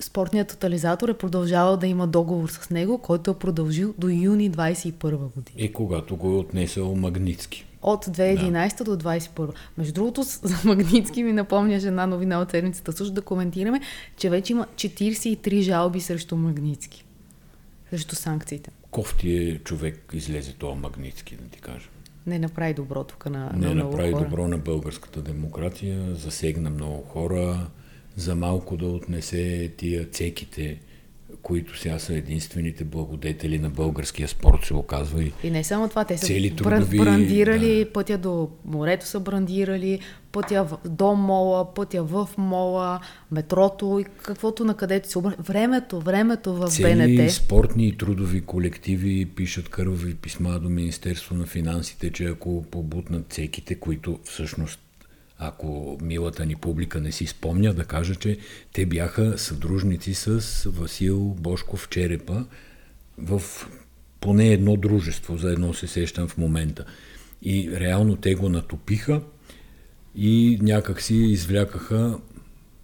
спортният 0.00 0.48
тотализатор 0.48 1.08
е 1.08 1.14
продължавал 1.14 1.76
да 1.76 1.86
има 1.86 2.06
договор 2.06 2.48
с 2.48 2.70
него, 2.70 2.98
който 2.98 3.30
е 3.30 3.38
продължил 3.38 3.94
до 3.98 4.08
юни 4.08 4.50
21 4.50 5.16
година. 5.16 5.56
И 5.56 5.72
когато 5.72 6.16
го 6.16 6.32
е 6.32 6.36
отнесъл 6.36 6.94
Магницки. 6.94 7.66
От 7.82 8.06
2011 8.06 8.78
да. 8.78 8.84
до 8.84 9.08
2021. 9.08 9.52
Между 9.78 9.92
другото, 9.94 10.22
за 10.22 10.56
Магницки 10.64 11.22
ми 11.22 11.32
напомняш 11.32 11.84
една 11.84 12.06
новина 12.06 12.40
от 12.40 12.50
седмицата. 12.50 12.92
Също 12.92 13.14
да 13.14 13.22
коментираме, 13.22 13.80
че 14.16 14.30
вече 14.30 14.52
има 14.52 14.66
43 14.74 15.60
жалби 15.60 16.00
срещу 16.00 16.36
Магницки. 16.36 17.04
Срещу 17.90 18.16
санкциите. 18.16 18.70
Кофти 18.94 19.32
е 19.34 19.58
човек 19.58 20.10
излезе 20.12 20.52
това 20.52 20.74
Магницки, 20.74 21.36
да 21.36 21.44
ти 21.44 21.60
кажа. 21.60 21.88
Не 22.26 22.38
направи 22.38 22.74
добро 22.74 23.04
тук 23.04 23.26
на, 23.26 23.50
Не 23.50 23.66
на 23.66 23.74
направи 23.74 24.08
много 24.08 24.16
хора. 24.18 24.28
добро 24.30 24.48
на 24.48 24.58
българската 24.58 25.22
демокрация, 25.22 26.14
засегна 26.14 26.70
много 26.70 27.02
хора, 27.02 27.66
за 28.16 28.34
малко 28.34 28.76
да 28.76 28.86
отнесе 28.86 29.72
тия 29.76 30.04
цеките, 30.06 30.78
които 31.42 31.78
сега 31.78 31.98
са 31.98 32.14
единствените 32.14 32.84
благодетели 32.84 33.58
на 33.58 33.70
българския 33.70 34.28
спорт, 34.28 34.64
се 34.64 34.74
оказва 34.74 35.22
и 35.22 35.32
И 35.44 35.50
не 35.50 35.64
само 35.64 35.88
това, 35.88 36.04
те 36.04 36.18
са 36.18 36.26
Цели 36.26 36.50
бран, 36.52 36.82
трудови- 36.82 36.98
брандирали, 36.98 37.84
пътя 37.84 38.18
до 38.18 38.50
морето 38.64 39.06
са 39.06 39.20
брандирали, 39.20 40.00
пътя 40.34 40.66
до 40.84 41.14
мола, 41.14 41.74
пътя 41.74 42.02
в 42.02 42.28
мола, 42.38 43.00
метрото 43.30 43.98
и 44.00 44.04
каквото 44.04 44.64
на 44.64 44.76
където 44.76 45.10
се 45.10 45.18
обърне. 45.18 45.36
Времето, 45.38 46.00
времето 46.00 46.54
в 46.54 46.68
Цели 46.68 47.16
БНТ. 47.16 47.30
спортни 47.30 47.88
и 47.88 47.96
трудови 47.96 48.40
колективи 48.40 49.26
пишат 49.26 49.68
кървави 49.68 50.14
писма 50.14 50.58
до 50.58 50.68
Министерство 50.68 51.34
на 51.34 51.46
финансите, 51.46 52.12
че 52.12 52.24
ако 52.24 52.64
побутнат 52.70 53.32
цеките, 53.32 53.74
които 53.74 54.18
всъщност, 54.24 54.80
ако 55.38 55.98
милата 56.02 56.46
ни 56.46 56.56
публика 56.56 57.00
не 57.00 57.12
си 57.12 57.26
спомня, 57.26 57.74
да 57.74 57.84
кажа, 57.84 58.14
че 58.14 58.38
те 58.72 58.86
бяха 58.86 59.38
съдружници 59.38 60.14
с 60.14 60.40
Васил 60.70 61.18
Бошков 61.20 61.88
Черепа 61.88 62.44
в 63.18 63.42
поне 64.20 64.48
едно 64.48 64.76
дружество, 64.76 65.36
за 65.36 65.50
едно 65.50 65.74
се 65.74 65.86
сещам 65.86 66.28
в 66.28 66.38
момента. 66.38 66.84
И 67.42 67.70
реално 67.80 68.16
те 68.16 68.34
го 68.34 68.48
натопиха 68.48 69.20
и 70.16 70.58
някак 70.62 71.02
си 71.02 71.14
извлякаха, 71.14 72.18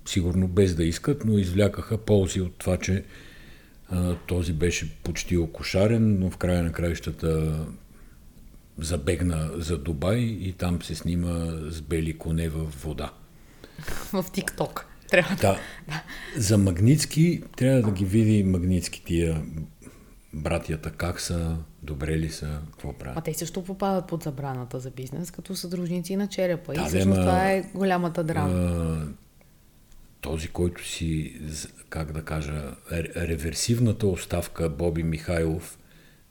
сигурно 0.06 0.48
без 0.48 0.74
да 0.74 0.84
искат, 0.84 1.24
но 1.24 1.38
извлякаха 1.38 1.98
ползи 1.98 2.40
от 2.40 2.54
това, 2.58 2.76
че 2.76 3.04
а, 3.88 4.14
този 4.14 4.52
беше 4.52 4.94
почти 5.02 5.36
окошарен, 5.36 6.18
но 6.18 6.30
в 6.30 6.36
края 6.36 6.62
на 6.62 6.72
краищата 6.72 7.58
забегна 8.78 9.50
за 9.54 9.78
Дубай 9.78 10.18
и 10.18 10.52
там 10.52 10.82
се 10.82 10.94
снима 10.94 11.46
с 11.70 11.80
бели 11.80 12.18
коне 12.18 12.48
в 12.48 12.64
вода. 12.82 13.12
В 14.12 14.24
ТикТок. 14.32 14.86
Трябва 15.10 15.36
да. 15.36 15.58
Да. 15.88 16.02
За 16.36 16.58
Магницки 16.58 17.42
трябва 17.56 17.82
да 17.82 17.90
ги 17.90 18.04
види 18.04 18.44
Магницки 18.44 19.04
тия 19.04 19.42
братята, 20.32 20.90
как 20.90 21.20
са, 21.20 21.56
добре 21.82 22.18
ли 22.18 22.30
са, 22.30 22.60
какво 22.64 22.88
А 22.88 22.92
правят. 22.92 23.24
те 23.24 23.34
също 23.34 23.64
попадат 23.64 24.06
под 24.06 24.22
забраната 24.22 24.80
за 24.80 24.90
бизнес, 24.90 25.30
като 25.30 25.56
съдружници 25.56 26.16
на 26.16 26.26
черепа. 26.26 26.72
Да, 26.72 26.82
и 26.82 26.84
всъщност 26.84 27.18
ма- 27.18 27.22
това 27.22 27.50
е 27.50 27.62
голямата 27.74 28.24
драма. 28.24 28.54
А, 28.54 29.08
този, 30.20 30.48
който 30.48 30.88
си, 30.88 31.40
как 31.88 32.12
да 32.12 32.22
кажа, 32.22 32.52
ре- 32.92 33.28
реверсивната 33.28 34.06
оставка 34.06 34.68
Боби 34.68 35.02
Михайлов, 35.02 35.78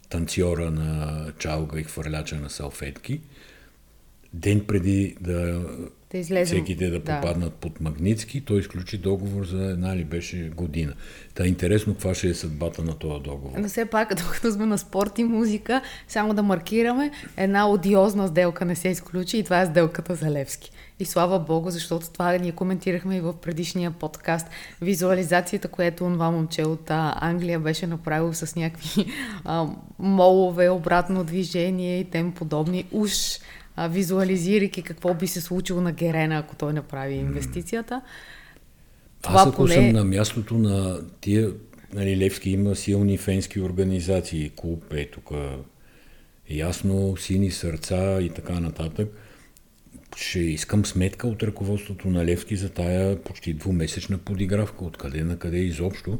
танцора 0.08 0.70
на 0.70 1.26
чалга 1.38 1.80
и 1.80 1.84
хвърляча 1.84 2.36
на 2.36 2.50
салфетки, 2.50 3.20
ден 4.32 4.64
преди 4.66 5.16
да 5.20 5.64
Да 6.10 6.18
излезем. 6.18 6.56
всеките 6.56 6.90
да 6.90 7.00
попаднат 7.00 7.54
под 7.54 7.80
Магницки, 7.80 8.44
той 8.44 8.60
изключи 8.60 8.98
договор 8.98 9.44
за 9.44 9.64
една 9.64 9.96
ли 9.96 10.04
беше 10.04 10.50
година. 10.56 10.92
Та 11.34 11.46
интересно 11.46 11.94
каква 11.94 12.14
ще 12.14 12.28
е 12.28 12.34
съдбата 12.34 12.82
на 12.82 12.94
този 12.94 13.22
договор. 13.22 13.58
Но 13.58 13.68
все 13.68 13.86
пак, 13.86 14.14
докато 14.22 14.52
сме 14.52 14.66
на 14.66 14.78
спорт 14.78 15.18
и 15.18 15.24
музика, 15.24 15.82
само 16.08 16.34
да 16.34 16.42
маркираме, 16.42 17.10
една 17.36 17.68
одиозна 17.68 18.28
сделка 18.28 18.64
не 18.64 18.76
се 18.76 18.88
изключи 18.88 19.38
и 19.38 19.44
това 19.44 19.60
е 19.60 19.66
сделката 19.66 20.14
за 20.14 20.30
Левски. 20.30 20.70
И 21.00 21.04
слава 21.04 21.38
Богу, 21.38 21.70
защото 21.70 22.10
това 22.10 22.36
ние 22.36 22.52
коментирахме 22.52 23.16
и 23.16 23.20
в 23.20 23.32
предишния 23.32 23.90
подкаст. 23.90 24.46
Визуализацията, 24.82 25.68
която 25.68 26.04
това 26.04 26.30
момче 26.30 26.62
от 26.62 26.90
Англия 26.90 27.60
беше 27.60 27.86
направил 27.86 28.32
с 28.34 28.56
някакви 28.56 29.06
а, 29.44 29.66
молове, 29.98 30.68
обратно 30.68 31.24
движение 31.24 32.00
и 32.00 32.04
тем 32.04 32.32
подобни. 32.32 32.84
Уж 32.92 33.38
а, 33.80 33.88
визуализирайки 33.88 34.82
какво 34.82 35.14
би 35.14 35.26
се 35.26 35.40
случило 35.40 35.80
на 35.80 35.92
Герена, 35.92 36.38
ако 36.38 36.56
той 36.56 36.72
направи 36.72 37.14
инвестицията. 37.14 38.02
Аз 39.22 39.48
ако 39.48 39.68
съм 39.68 39.88
на 39.88 40.04
мястото 40.04 40.58
на 40.58 41.00
тия, 41.20 41.52
нали, 41.92 42.16
Левски 42.16 42.50
има 42.50 42.76
силни 42.76 43.18
фенски 43.18 43.60
организации, 43.60 44.50
клуб 44.56 44.92
е 44.92 45.06
тук, 45.06 45.30
ясно, 46.50 47.16
сини 47.16 47.50
сърца 47.50 48.20
и 48.20 48.30
така 48.30 48.60
нататък. 48.60 49.08
Ще 50.16 50.40
искам 50.40 50.86
сметка 50.86 51.28
от 51.28 51.42
ръководството 51.42 52.08
на 52.08 52.24
Левски 52.24 52.56
за 52.56 52.68
тая 52.68 53.22
почти 53.22 53.54
двумесечна 53.54 54.18
подигравка. 54.18 54.84
Откъде 54.84 55.24
на 55.24 55.38
къде 55.38 55.58
изобщо 55.58 56.18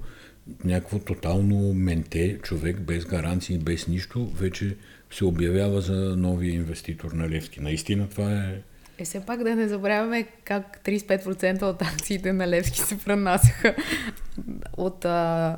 някакво 0.65 0.99
тотално 0.99 1.75
менте, 1.75 2.39
човек 2.43 2.81
без 2.81 3.05
гаранции, 3.05 3.59
без 3.59 3.89
нищо, 3.89 4.27
вече 4.27 4.77
се 5.11 5.25
обявява 5.25 5.81
за 5.81 6.17
новия 6.17 6.55
инвеститор 6.55 7.13
на 7.13 7.29
Левски. 7.29 7.61
Наистина 7.61 8.09
това 8.09 8.33
е 8.33 8.55
Е, 8.99 9.05
все 9.05 9.21
пак 9.21 9.45
да 9.45 9.57
не 9.57 9.69
забравяме 9.69 10.23
как 10.45 10.81
35% 10.85 11.63
от 11.63 11.83
акциите 11.83 12.33
на 12.33 12.49
Левски 12.49 12.79
се 12.79 12.99
пренасяха 12.99 13.75
от 14.77 15.05
а, 15.05 15.57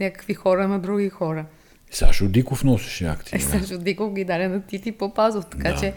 някакви 0.00 0.34
хора 0.34 0.68
на 0.68 0.78
други 0.78 1.08
хора. 1.08 1.46
Сашо 1.90 2.28
Диков 2.28 2.64
носеше 2.64 3.06
акции. 3.06 3.36
Е, 3.36 3.40
също 3.40 3.78
Диков 3.78 4.12
ги 4.12 4.24
даде 4.24 4.48
на 4.48 4.62
Тити 4.62 4.92
Попазов, 4.92 5.46
така 5.46 5.72
Да. 5.72 5.80
че 5.80 5.94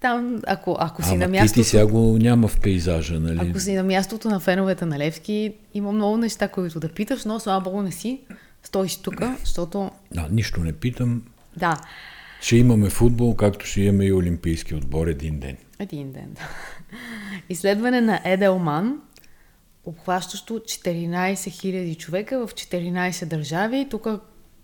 там, 0.00 0.40
ако, 0.46 0.76
ако 0.80 1.02
си 1.02 1.08
Ама 1.10 1.18
на 1.18 1.28
мястото... 1.28 1.60
ти 1.60 1.64
сега 1.64 1.86
го 1.86 2.18
няма 2.18 2.48
в 2.48 2.60
пейзажа, 2.60 3.20
нали? 3.20 3.48
Ако 3.50 3.60
си 3.60 3.74
на 3.74 3.82
мястото 3.82 4.28
на 4.28 4.40
феновете 4.40 4.84
на 4.84 4.98
Левски, 4.98 5.54
има 5.74 5.92
много 5.92 6.16
неща, 6.16 6.48
които 6.48 6.80
да 6.80 6.88
питаш, 6.88 7.24
но 7.24 7.40
слава 7.40 7.60
богу 7.60 7.82
не 7.82 7.92
си. 7.92 8.20
Стоиш 8.62 8.96
тук, 8.96 9.22
защото... 9.40 9.90
Да, 10.12 10.28
нищо 10.30 10.60
не 10.60 10.72
питам. 10.72 11.22
Да, 11.56 11.76
Ще 12.40 12.56
имаме 12.56 12.90
футбол, 12.90 13.36
както 13.36 13.66
ще 13.66 13.80
имаме 13.80 14.04
и 14.04 14.12
олимпийски 14.12 14.74
отбор 14.74 15.06
един 15.06 15.40
ден. 15.40 15.56
един 15.78 16.12
ден. 16.12 16.32
да. 16.32 16.48
Изследване 17.48 18.00
на 18.00 18.20
Еделман, 18.24 19.00
обхващащо 19.84 20.54
14 20.54 21.34
000 21.34 21.96
човека 21.96 22.46
в 22.46 22.54
14 22.54 23.24
държави. 23.26 23.86
Тук 23.90 24.08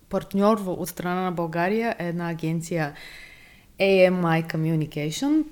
партньор 0.09 0.57
от 0.67 0.89
страна 0.89 1.21
на 1.21 1.31
България 1.31 1.95
е 1.99 2.07
една 2.07 2.29
агенция 2.29 2.93
AMI 3.79 4.53
Communication. 4.53 5.43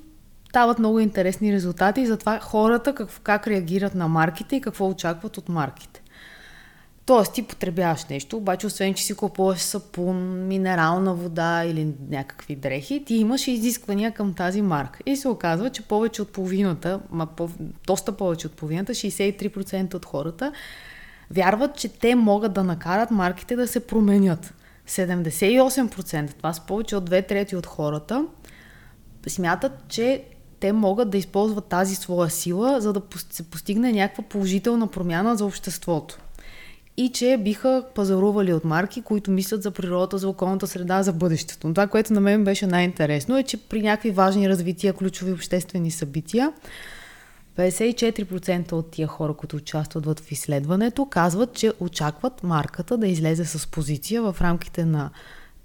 Дават 0.54 0.80
много 0.80 1.00
интересни 1.00 1.54
резултати 1.54 2.06
за 2.06 2.18
това 2.18 2.40
хората 2.40 2.96
как, 2.96 3.10
как 3.24 3.48
реагират 3.48 3.96
на 3.96 4.08
марките 4.08 4.56
и 4.56 4.62
какво 4.62 4.90
очакват 4.90 5.38
от 5.38 5.50
марките. 5.50 6.02
Тоест, 7.06 7.34
ти 7.34 7.44
потребяваш 7.44 8.06
нещо, 8.06 8.38
обаче 8.38 8.68
освен, 8.68 8.94
че 8.94 9.04
си 9.04 9.14
купуваш 9.14 9.60
сапун, 9.60 10.48
минерална 10.48 11.14
вода 11.14 11.64
или 11.66 11.94
някакви 12.10 12.56
дрехи, 12.56 13.04
ти 13.06 13.16
имаш 13.16 13.48
изисквания 13.48 14.12
към 14.12 14.34
тази 14.34 14.62
марка. 14.62 15.00
И 15.06 15.16
се 15.16 15.28
оказва, 15.28 15.70
че 15.70 15.82
повече 15.82 16.22
от 16.22 16.32
половината, 16.32 17.00
ма 17.12 17.26
по, 17.26 17.50
доста 17.88 18.12
повече 18.12 18.48
от 18.48 18.54
половината, 18.54 18.94
63% 18.94 19.94
от 19.94 20.06
хората, 20.06 20.52
вярват, 21.32 21.76
че 21.76 21.88
те 21.90 22.16
могат 22.16 22.54
да 22.54 22.64
накарат 22.64 23.12
марките 23.12 23.56
да 23.56 23.68
се 23.68 23.88
променят. 23.88 24.54
78%, 24.88 26.34
това 26.34 26.54
са 26.54 26.62
повече 26.62 26.96
от 26.96 27.06
две 27.06 27.22
трети 27.22 27.56
от 27.56 27.66
хората, 27.66 28.26
смятат, 29.28 29.72
че 29.88 30.24
те 30.60 30.74
могат 30.74 31.10
да 31.10 31.18
използват 31.18 31.66
тази 31.66 31.96
своя 31.96 32.30
сила, 32.30 32.82
за 32.82 32.94
да 32.94 33.02
се 33.30 33.44
постигне 33.44 33.92
някаква 33.92 34.24
положителна 34.24 34.88
промяна 34.88 35.36
за 35.36 35.46
обществото. 35.46 36.20
И 36.98 37.10
че 37.10 37.38
биха 37.44 37.84
пазарували 37.96 38.54
от 38.54 38.66
марки, 38.66 39.02
които 39.02 39.32
мислят 39.32 39.64
за 39.64 39.72
природата, 39.72 40.18
за 40.18 40.30
околната 40.30 40.68
среда, 40.68 41.04
за 41.04 41.14
бъдещето. 41.14 41.68
Но 41.68 41.74
това, 41.74 41.88
което 41.88 42.14
на 42.14 42.22
мен 42.22 42.44
беше 42.44 42.68
най-интересно 42.68 43.38
е, 43.38 43.44
че 43.44 43.58
при 43.58 43.82
някакви 43.82 44.12
важни 44.12 44.50
развития, 44.50 44.94
ключови 44.94 45.34
обществени 45.34 45.92
събития, 45.92 46.54
54% 47.58 48.72
от 48.72 48.92
тия 48.92 49.08
хора, 49.08 49.34
които 49.34 49.56
участват 49.56 50.20
в 50.20 50.32
изследването, 50.32 51.06
казват, 51.06 51.54
че 51.54 51.72
очакват 51.80 52.44
марката 52.44 52.98
да 52.98 53.08
излезе 53.08 53.46
с 53.46 53.68
позиция 53.68 54.22
в 54.22 54.36
рамките 54.42 54.86
на 54.86 55.10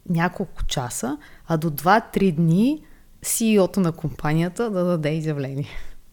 няколко 0.08 0.64
часа, 0.64 1.18
а 1.48 1.56
до 1.56 1.70
2-3 1.70 2.34
дни 2.34 2.82
CEO-то 3.24 3.80
на 3.80 3.92
компанията 3.92 4.70
да 4.70 4.84
даде 4.84 5.10
изявление. 5.10 5.68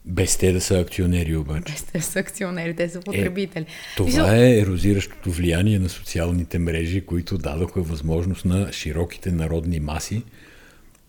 Без 0.08 0.38
те 0.38 0.52
да 0.52 0.62
са 0.62 0.80
акционери 0.80 1.36
обаче. 1.36 1.74
Без 1.74 1.84
те 1.84 2.02
са 2.02 2.20
акционери, 2.20 2.76
те 2.76 2.90
са 2.90 3.00
потребители. 3.00 3.66
Това 3.98 4.36
е 4.36 4.58
ерозиращото 4.58 5.32
влияние 5.32 5.80
на 5.80 5.90
социалните 5.90 6.60
мрежи, 6.60 7.06
които 7.06 7.38
дадоха 7.38 7.82
възможност 7.82 8.46
на 8.46 8.74
широките 8.74 9.32
народни 9.32 9.80
маси 9.80 10.24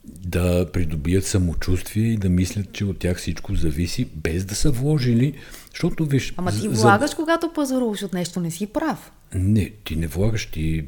да 0.05 0.67
придобият 0.73 1.25
самочувствие 1.27 2.05
и 2.05 2.17
да 2.17 2.29
мислят, 2.29 2.73
че 2.73 2.85
от 2.85 2.99
тях 2.99 3.19
всичко 3.19 3.55
зависи, 3.55 4.09
без 4.15 4.45
да 4.45 4.55
са 4.55 4.71
вложили. 4.71 5.35
Защото 5.71 6.05
виж. 6.05 6.35
Ама 6.37 6.51
ти 6.51 6.57
за- 6.59 6.69
влагаш, 6.69 7.15
когато 7.15 7.53
пазаруваш 7.53 8.03
от 8.03 8.13
нещо, 8.13 8.41
не 8.41 8.51
си 8.51 8.67
прав. 8.67 9.13
Не, 9.35 9.71
ти 9.85 9.97
не 9.97 10.07
влагаш, 10.07 10.47
ти 10.47 10.85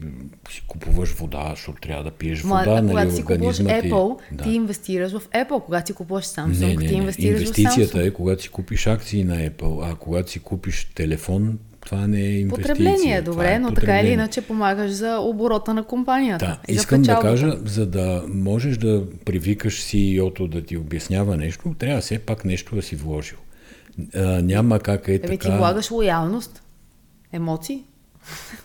си 0.51 0.63
купуваш 0.67 1.13
вода, 1.13 1.47
защото 1.51 1.81
трябва 1.81 2.05
да 2.05 2.11
пиеш 2.11 2.43
Ма, 2.45 2.59
вода, 2.59 2.75
нали, 2.75 2.89
когато 2.89 3.15
си 3.15 3.23
купуваш 3.23 3.61
организма 3.61 3.81
ти. 3.83 3.91
Apple, 3.91 4.19
Да. 4.33 4.45
ти 4.45 4.51
инвестираш 4.51 5.13
в 5.13 5.21
Apple. 5.29 5.65
Когато 5.65 5.87
си 5.87 5.93
купуваш 5.93 6.25
Samsung, 6.25 6.61
Не, 6.61 6.67
не, 6.67 6.77
ти 6.77 6.87
не. 6.87 6.93
инвестираш 6.93 7.39
в 7.39 7.41
Инвестицията 7.41 7.99
Samsung. 7.99 8.07
е 8.07 8.13
когато 8.13 8.43
си 8.43 8.49
купиш 8.49 8.87
акции 8.87 9.25
на 9.25 9.37
Apple, 9.51 9.93
а 9.93 9.95
когато 9.95 10.31
си 10.31 10.41
купиш 10.41 10.85
телефон, 10.95 11.59
това 11.81 12.07
не 12.07 12.21
е 12.21 12.39
инвестиция. 12.39 12.75
Потребление, 12.75 13.23
това 13.23 13.33
добре, 13.35 13.53
е 13.53 13.59
но 13.59 13.69
така 13.69 13.81
или 13.81 13.87
потребление. 13.87 14.13
иначе 14.13 14.43
помагаш 14.43 14.91
за 14.91 15.19
оборота 15.19 15.75
на 15.75 15.85
компанията. 15.85 16.47
Да, 16.47 16.73
и 16.73 16.75
искам 16.77 17.03
да 17.03 17.19
кажа, 17.19 17.53
за 17.65 17.87
да 17.87 18.25
можеш 18.29 18.77
да 18.77 19.03
привикаш 19.25 19.81
CEO-то 19.83 20.47
да 20.49 20.63
ти 20.63 20.77
обяснява 20.77 21.37
нещо, 21.37 21.75
трябва 21.79 22.01
все 22.01 22.19
пак 22.19 22.45
нещо 22.45 22.75
да 22.75 22.83
си 22.83 22.97
вложил. 22.97 23.39
А, 24.15 24.43
няма 24.43 24.79
как 24.79 25.09
е 25.09 25.13
Еми, 25.13 25.21
така... 25.21 25.37
ти 25.51 25.57
влагаш 25.57 25.91
лоялност, 25.91 26.63
емоции. 27.33 27.85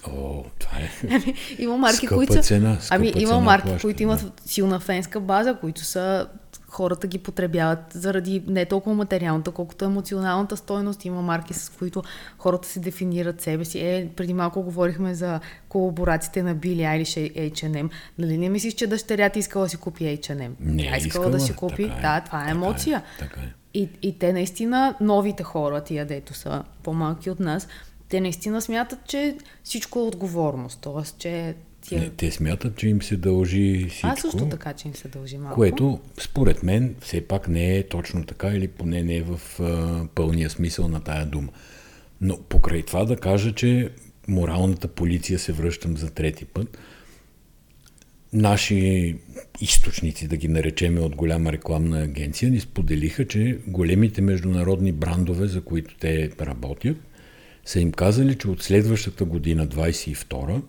О, 0.08 0.44
това 0.60 0.78
е... 0.78 0.90
Ами, 1.10 1.34
има 1.60 1.78
марки, 1.78 1.98
Скъпа 2.06 2.16
които 2.16 2.42
цена, 2.42 2.78
скъпа 2.82 2.96
ами, 2.96 3.08
има 3.16 3.28
цена 3.28 3.40
марки, 3.40 3.68
плаща, 3.68 3.82
които 3.82 4.04
имат 4.04 4.42
силна 4.46 4.80
фенска 4.80 5.20
база, 5.20 5.58
които 5.62 5.82
са 5.82 6.28
хората 6.76 7.08
ги 7.08 7.18
потребяват 7.18 7.80
заради 7.94 8.44
не 8.48 8.66
толкова 8.66 8.96
материалната, 8.96 9.52
колкото 9.52 9.86
емоционалната 9.86 10.58
стойност. 10.58 11.06
Има 11.06 11.22
марки, 11.22 11.54
с 11.54 11.70
които 11.80 12.04
хората 12.38 12.68
се 12.68 12.80
дефинират 12.80 13.42
себе 13.42 13.66
си. 13.66 13.80
Е, 13.80 14.10
преди 14.16 14.34
малко 14.34 14.64
говорихме 14.64 15.16
за 15.16 15.40
колаборациите 15.70 16.44
на 16.44 16.56
Били 16.56 16.84
Айлиш 16.84 17.18
и 17.18 17.32
H&M. 17.34 17.90
Нали 18.18 18.38
не 18.38 18.50
мислиш, 18.50 18.74
че 18.74 18.88
дъщеря 18.88 19.30
ти 19.30 19.40
искала 19.40 19.66
да 19.66 19.70
си 19.70 19.78
купи 19.78 20.04
H&M? 20.04 20.52
Не 20.60 20.84
е 20.84 20.90
Тя 20.90 20.98
искала, 20.98 21.30
да 21.30 21.40
си 21.40 21.54
купи. 21.54 21.90
така 21.90 21.98
е, 21.98 22.02
да, 22.02 22.22
това 22.26 22.40
е 22.40 22.42
така 22.42 22.52
емоция. 22.52 23.04
така 23.20 23.42
е. 23.42 23.54
И, 23.74 23.90
и 24.02 24.20
те 24.20 24.34
наистина, 24.34 24.96
новите 25.02 25.44
хора, 25.44 25.82
тия 25.82 26.06
дето 26.06 26.34
са 26.34 26.64
по-малки 26.84 27.30
от 27.30 27.40
нас, 27.40 27.68
те 28.10 28.22
наистина 28.22 28.62
смятат, 28.62 29.00
че 29.08 29.38
всичко 29.64 30.00
е 30.00 30.04
отговорност. 30.04 30.80
Тоест, 30.82 31.18
че 31.18 31.56
тия... 31.82 32.02
Не, 32.02 32.10
те 32.10 32.32
смятат, 32.32 32.78
че 32.78 32.88
им 32.88 33.02
се 33.02 33.18
дължи 33.18 33.86
всичко. 33.90 34.08
Аз 34.08 34.22
също 34.22 34.50
така, 34.50 34.74
че 34.74 34.88
им 34.88 34.96
се 34.96 35.08
дължи 35.08 35.38
малко. 35.38 35.56
Което, 35.56 36.00
според 36.22 36.64
мен, 36.64 36.96
все 37.02 37.22
пак 37.22 37.48
не 37.48 37.78
е 37.78 37.88
точно 37.88 38.26
така 38.26 38.48
или 38.48 38.68
поне 38.68 39.04
не 39.04 39.16
е 39.16 39.24
в 39.24 39.60
а, 39.60 40.06
пълния 40.16 40.50
смисъл 40.50 40.88
на 40.88 41.04
тая 41.04 41.26
дума. 41.26 41.50
Но 42.22 42.42
покрай 42.42 42.84
това 42.84 43.06
да 43.06 43.18
кажа, 43.18 43.54
че 43.54 43.90
моралната 44.28 44.88
полиция 44.88 45.40
се 45.40 45.52
връщам 45.52 45.98
за 45.98 46.10
трети 46.10 46.46
път. 46.46 46.78
Наши 48.34 49.16
източници, 49.62 50.28
да 50.28 50.38
ги 50.38 50.48
наречеме 50.48 51.00
от 51.00 51.16
голяма 51.16 51.52
рекламна 51.52 52.00
агенция, 52.00 52.52
ни 52.52 52.60
споделиха, 52.60 53.28
че 53.28 53.60
големите 53.68 54.22
международни 54.22 54.92
брандове, 54.92 55.48
за 55.48 55.62
които 55.62 55.96
те 55.98 56.32
работят, 56.42 56.98
са 57.66 57.80
им 57.80 57.92
казали, 57.92 58.36
че 58.36 58.48
от 58.48 58.64
следващата 58.64 59.26
година, 59.26 59.68
22 59.68 60.62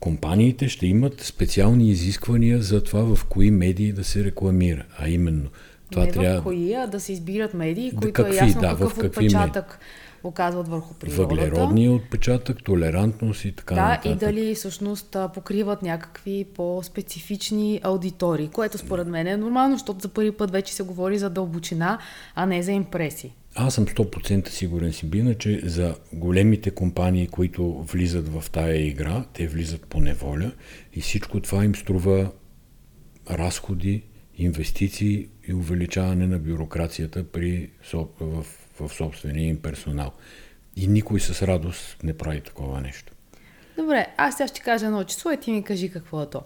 компаниите 0.00 0.68
ще 0.68 0.86
имат 0.86 1.20
специални 1.20 1.90
изисквания 1.90 2.62
за 2.62 2.84
това 2.84 3.16
в 3.16 3.24
кои 3.24 3.50
медии 3.50 3.92
да 3.92 4.04
се 4.04 4.24
рекламира. 4.24 4.84
А 4.98 5.08
именно, 5.08 5.48
това 5.90 6.04
не 6.04 6.12
трябва 6.12 6.40
в 6.40 6.42
кои, 6.42 6.74
а 6.74 6.86
да 6.86 7.00
се 7.00 7.12
избират 7.12 7.54
медии, 7.54 7.90
които 7.90 8.12
какви, 8.12 8.36
е 8.36 8.36
ясно 8.36 8.60
да, 8.60 8.68
в 8.74 8.78
какъв 8.78 8.94
какви 8.98 9.26
отпечатък 9.26 9.78
оказват 10.24 10.68
върху 10.68 10.94
природата. 10.94 11.22
въглеродния 11.22 11.92
отпечатък, 11.92 12.64
толерантност 12.64 13.44
и 13.44 13.52
така 13.52 13.74
Да, 13.74 13.82
нататък. 13.82 14.12
и 14.12 14.14
дали 14.14 14.54
всъщност 14.54 15.16
покриват 15.34 15.82
някакви 15.82 16.46
по-специфични 16.54 17.80
аудитории, 17.82 18.48
което 18.48 18.78
според 18.78 19.08
мен 19.08 19.26
е 19.26 19.36
нормално, 19.36 19.74
защото 19.74 20.00
за 20.00 20.08
първи 20.08 20.32
път 20.32 20.50
вече 20.50 20.74
се 20.74 20.82
говори 20.82 21.18
за 21.18 21.30
дълбочина, 21.30 21.98
а 22.34 22.46
не 22.46 22.62
за 22.62 22.72
импресии. 22.72 23.32
Аз 23.56 23.74
съм 23.74 23.86
100% 23.86 24.48
сигурен 24.48 24.92
си 24.92 25.06
бина, 25.06 25.34
че 25.34 25.60
за 25.64 25.96
големите 26.12 26.70
компании, 26.70 27.28
които 27.28 27.72
влизат 27.72 28.28
в 28.28 28.50
тая 28.50 28.86
игра, 28.86 29.24
те 29.32 29.46
влизат 29.46 29.86
по 29.86 30.00
неволя 30.00 30.52
и 30.92 31.00
всичко 31.00 31.40
това 31.40 31.64
им 31.64 31.74
струва 31.74 32.30
разходи, 33.30 34.02
инвестиции 34.38 35.28
и 35.48 35.54
увеличаване 35.54 36.26
на 36.26 36.38
бюрокрацията 36.38 37.24
при, 37.24 37.70
в, 38.20 38.44
в 38.80 38.88
собствения 38.88 39.48
им 39.48 39.62
персонал. 39.62 40.12
И 40.76 40.86
никой 40.86 41.20
с 41.20 41.42
радост 41.42 42.02
не 42.02 42.16
прави 42.16 42.40
такова 42.40 42.80
нещо. 42.80 43.12
Добре, 43.76 44.06
аз 44.16 44.36
сега 44.36 44.48
ще 44.48 44.60
кажа 44.60 44.86
едно 44.86 45.04
число 45.04 45.30
и 45.30 45.36
ти 45.36 45.52
ми 45.52 45.64
кажи 45.64 45.90
какво 45.90 46.22
е 46.22 46.30
то. 46.30 46.42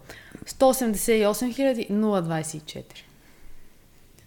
188 0.47 1.91
024. 1.91 2.85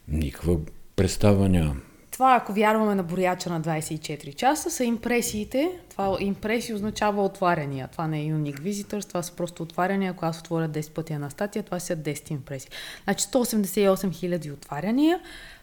Никаква 0.07 0.57
представа 0.95 1.49
нямам. 1.49 1.81
Това, 2.21 2.36
ако 2.36 2.53
вярваме 2.53 2.95
на 2.95 3.03
брояча 3.03 3.49
на 3.49 3.62
24 3.62 4.36
часа, 4.36 4.71
са 4.71 4.84
импресиите. 4.84 5.71
Това 5.89 6.17
импресии 6.19 6.75
означава 6.75 7.23
отваряния. 7.23 7.88
Това 7.88 8.07
не 8.07 8.21
е 8.21 8.25
unique 8.25 8.60
visitors, 8.60 9.07
това 9.07 9.23
са 9.23 9.36
просто 9.36 9.63
отваряния. 9.63 10.12
Ако 10.12 10.25
аз 10.25 10.39
отворя 10.39 10.69
10 10.69 10.91
пъти 10.91 11.13
една 11.13 11.29
статия, 11.29 11.63
това 11.63 11.79
са 11.79 11.95
10 11.95 12.31
импресии. 12.31 12.69
Значи 13.03 13.25
188 13.25 13.95
000 13.95 14.53
отваряния 14.53 15.19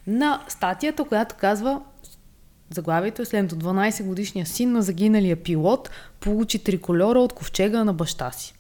на 0.07 0.43
статията, 0.49 1.05
която 1.05 1.35
казва 1.39 1.81
Заглавието 2.71 3.23
е 3.23 3.25
следното. 3.25 3.57
12 3.57 4.05
годишния 4.05 4.47
син 4.47 4.73
на 4.73 4.83
загиналия 4.83 5.37
пилот 5.43 5.91
получи 6.21 6.65
триколора 6.65 7.19
от 7.19 7.33
ковчега 7.33 7.85
на 7.85 7.95
баща 7.95 8.31
си. 8.33 8.55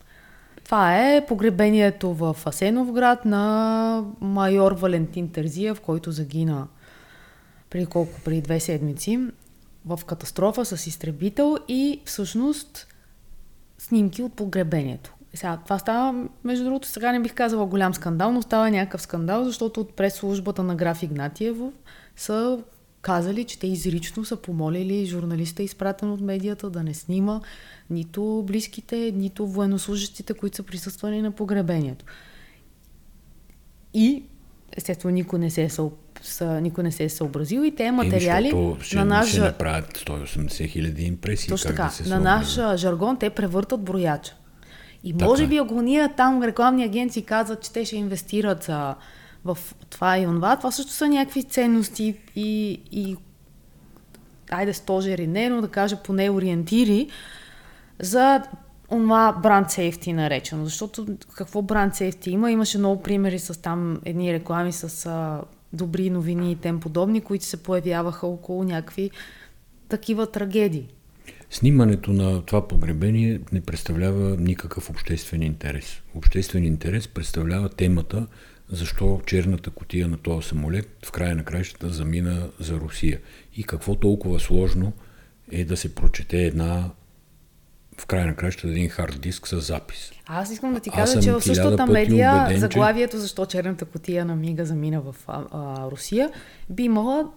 Това 0.64 0.96
е 0.96 1.26
погребението 1.26 2.14
в 2.14 2.37
Асеновград 2.46 3.24
на 3.24 4.04
майор 4.20 4.72
Валентин 4.72 5.32
Терзиев, 5.32 5.80
който 5.80 6.11
загина 6.11 6.66
преди 7.70 7.87
колко, 7.87 8.20
преди 8.24 8.40
две 8.40 8.61
седмици 8.61 9.20
в 9.87 10.00
катастрофа 10.07 10.64
с 10.64 10.87
изтребител 10.87 11.57
и 11.68 12.00
всъщност 12.04 12.87
снимки 13.78 14.22
от 14.22 14.33
погребението. 14.33 15.14
Сега, 15.35 15.59
това 15.64 15.78
става, 15.78 16.28
между 16.44 16.64
другото, 16.64 16.88
сега 16.88 17.12
не 17.12 17.20
бих 17.20 17.35
казала 17.35 17.66
голям 17.66 17.94
скандал, 17.94 18.33
но 18.33 18.42
става 18.42 18.70
някакъв 18.70 19.02
скандал, 19.02 19.44
защото 19.44 19.81
от 19.81 19.94
прес-службата 19.94 20.62
на 20.62 20.74
граф 20.74 21.02
Игнатиево 21.02 21.72
са 22.16 22.59
казали, 23.02 23.44
че 23.44 23.59
те 23.59 23.66
изрично 23.66 24.24
са 24.24 24.37
помолили 24.37 25.07
журналиста, 25.07 25.62
изпратен 25.62 26.11
от 26.11 26.20
медията, 26.20 26.70
да 26.70 26.83
не 26.83 26.94
снима 26.94 27.40
нито 27.90 28.44
близките, 28.46 29.12
нито 29.16 29.46
военнослужащите, 29.46 30.35
които 30.35 30.57
са 30.57 30.62
присъствали 30.62 31.22
на 31.22 31.31
погребението. 31.31 32.04
И, 33.94 34.22
естествено, 34.72 35.14
никой 35.14 35.38
не 35.38 35.50
се 35.50 35.62
е. 35.62 35.68
Са, 36.22 36.61
никой 36.61 36.85
не 36.85 36.92
се 36.92 37.04
е 37.04 37.09
съобразил 37.09 37.61
и 37.61 37.74
те 37.74 37.90
материали 37.90 38.48
Еми, 38.48 38.76
на 38.94 39.04
наш... 39.04 39.28
ще 39.28 39.40
направят 39.40 39.98
180 39.98 40.68
хиляди 40.68 41.04
импресии. 41.04 41.48
Точно 41.48 41.70
така. 41.70 41.85
да 41.85 41.90
се 41.90 42.09
на 42.09 42.20
наш 42.20 42.76
жаргон 42.76 43.16
те 43.16 43.31
превъртат 43.31 43.81
брояча. 43.81 44.35
И 45.04 45.12
Така 45.12 45.24
може 45.24 45.44
е. 45.44 45.46
би 45.46 45.57
ако 45.57 45.83
ние 45.83 46.09
там 46.16 46.42
рекламни 46.42 46.85
агенции 46.85 47.22
казват, 47.22 47.62
че 47.62 47.72
те 47.72 47.85
ще 47.85 47.96
инвестират 47.96 48.68
а, 48.68 48.94
в 49.44 49.59
това 49.90 50.18
и 50.18 50.26
онова, 50.26 50.57
това 50.57 50.70
също 50.70 50.92
са 50.92 51.09
някакви 51.09 51.42
ценности 51.42 52.16
и, 52.37 52.81
и 52.92 53.16
айде 54.50 54.72
стожери 54.72 55.26
не, 55.26 55.48
но 55.48 55.61
да 55.61 55.68
кажа 55.68 55.96
поне 55.96 56.31
ориентири 56.31 57.09
за 58.00 58.42
онова 58.90 59.33
бранд 59.42 59.70
сейфти 59.70 60.12
наречено. 60.12 60.64
Защото 60.64 61.07
какво 61.35 61.62
бранд 61.62 61.94
сейфти 61.94 62.31
има? 62.31 62.50
Имаше 62.50 62.78
много 62.78 63.02
примери 63.02 63.38
с 63.38 63.62
там 63.62 64.00
едни 64.04 64.33
реклами 64.33 64.72
с 64.72 65.07
а, 65.07 65.40
добри 65.72 66.11
новини 66.11 66.52
и 66.52 66.57
тем 66.57 66.81
подобни, 66.81 67.20
които 67.20 67.44
се 67.44 67.62
появяваха 67.62 68.26
около 68.26 68.64
някакви 68.64 69.11
такива 69.88 70.31
трагедии. 70.31 70.88
Снимането 71.50 72.12
на 72.12 72.42
това 72.42 72.68
погребение 72.68 73.40
не 73.52 73.61
представлява 73.61 74.37
никакъв 74.37 74.90
обществен 74.90 75.42
интерес. 75.42 76.02
Обществен 76.14 76.64
интерес 76.64 77.09
представлява 77.09 77.68
темата 77.68 78.26
защо 78.70 79.20
черната 79.26 79.70
котия 79.70 80.09
на 80.09 80.16
този 80.16 80.48
самолет 80.48 80.98
в 81.07 81.12
края 81.12 81.37
на 81.37 81.44
краищата 81.44 81.88
замина 81.88 82.50
за 82.61 82.74
Русия. 82.74 83.20
И 83.57 83.62
какво 83.62 83.94
толкова 83.94 84.40
сложно 84.40 84.92
е 85.52 85.64
да 85.64 85.76
се 85.76 85.94
прочете 85.94 86.44
една 86.44 86.90
в 87.98 88.06
края 88.06 88.26
на 88.26 88.37
краищата 88.37 88.68
един 88.68 88.88
хард 88.88 89.20
диск 89.20 89.48
с 89.48 89.61
запис. 89.61 90.12
Аз 90.26 90.52
искам 90.52 90.74
да 90.74 90.80
ти 90.80 90.90
кажа, 90.90 91.20
че 91.20 91.32
в 91.32 91.40
същата 91.40 91.87
медия 91.87 92.34
убеден, 92.34 92.54
че- 92.54 92.61
заглавието 92.61 93.18
защо 93.18 93.46
черната 93.46 93.84
котия 93.84 94.24
на 94.24 94.37
Мига 94.37 94.64
замина 94.64 95.00
в 95.00 95.16
а, 95.26 95.44
а, 95.52 95.90
Русия 95.90 96.30
би 96.70 96.82
имала, 96.82 97.30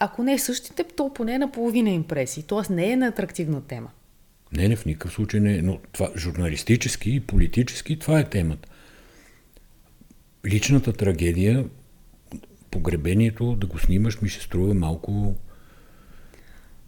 ако 0.00 0.22
не 0.22 0.32
е 0.32 0.38
същите, 0.38 0.84
то 0.96 1.12
поне 1.14 1.38
на 1.38 1.52
половина 1.52 1.90
импресии. 1.90 2.42
Тоест 2.42 2.70
не 2.70 2.90
е 2.90 2.96
на 2.96 3.06
атрактивна 3.06 3.60
тема. 3.60 3.90
Не, 4.52 4.68
не, 4.68 4.76
в 4.76 4.86
никакъв 4.86 5.12
случай 5.12 5.40
не. 5.40 5.56
е. 5.56 5.62
Но 5.62 5.78
това 5.92 6.10
журналистически 6.16 7.14
и 7.14 7.20
политически 7.20 7.98
това 7.98 8.20
е 8.20 8.24
темата. 8.24 8.68
Личната 10.46 10.92
трагедия 10.92 11.64
погребението, 12.70 13.56
да 13.56 13.66
го 13.66 13.78
снимаш 13.78 14.20
ми 14.20 14.28
ще 14.28 14.44
струва 14.44 14.74
малко... 14.74 15.34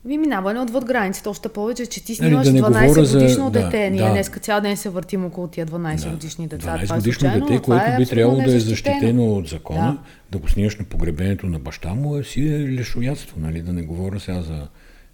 Ви 0.05 0.19
минаване 0.19 0.61
отвъд 0.61 0.85
границите, 0.85 1.29
още 1.29 1.49
повече, 1.49 1.87
че 1.87 2.05
ти 2.05 2.13
Нали, 2.13 2.29
снимаш 2.29 2.47
да 2.47 2.53
не 2.53 2.61
12 2.61 2.87
говоря 2.87 3.05
за- 3.05 3.19
годишно 3.19 3.51
да, 3.51 3.63
дете. 3.63 3.91
Ние 3.91 4.03
да. 4.03 4.11
днеска 4.11 4.41
цял 4.41 4.61
ден 4.61 4.77
се 4.77 4.89
въртим 4.89 5.25
около 5.25 5.49
тия 5.49 5.67
12 5.67 6.11
годишни 6.11 6.49
деца. 6.49 6.67
12 6.69 6.83
това 6.83 6.95
е 6.95 6.99
годишно 6.99 7.21
случайно, 7.21 7.47
дете, 7.47 7.63
което 7.63 7.85
би 7.87 7.91
абсолютно 7.93 8.07
трябвало 8.07 8.41
да 8.41 8.55
е 8.55 8.61
защитено 8.61 9.25
от 9.27 9.49
закона, 9.49 9.81
Да. 9.83 9.99
да. 10.31 10.39
го 10.39 10.49
снимаш 10.49 10.77
на 10.77 10.85
погребението 10.85 11.47
на 11.47 11.59
баща 11.59 11.89
му, 11.89 12.17
е 12.17 12.25
си 12.25 12.47
е 12.47 12.73
лешоядство, 12.73 13.37
нали? 13.41 13.63
да 13.63 13.73
не 13.73 13.83
говоря 13.83 14.21
сега 14.21 14.43
за 14.43 14.69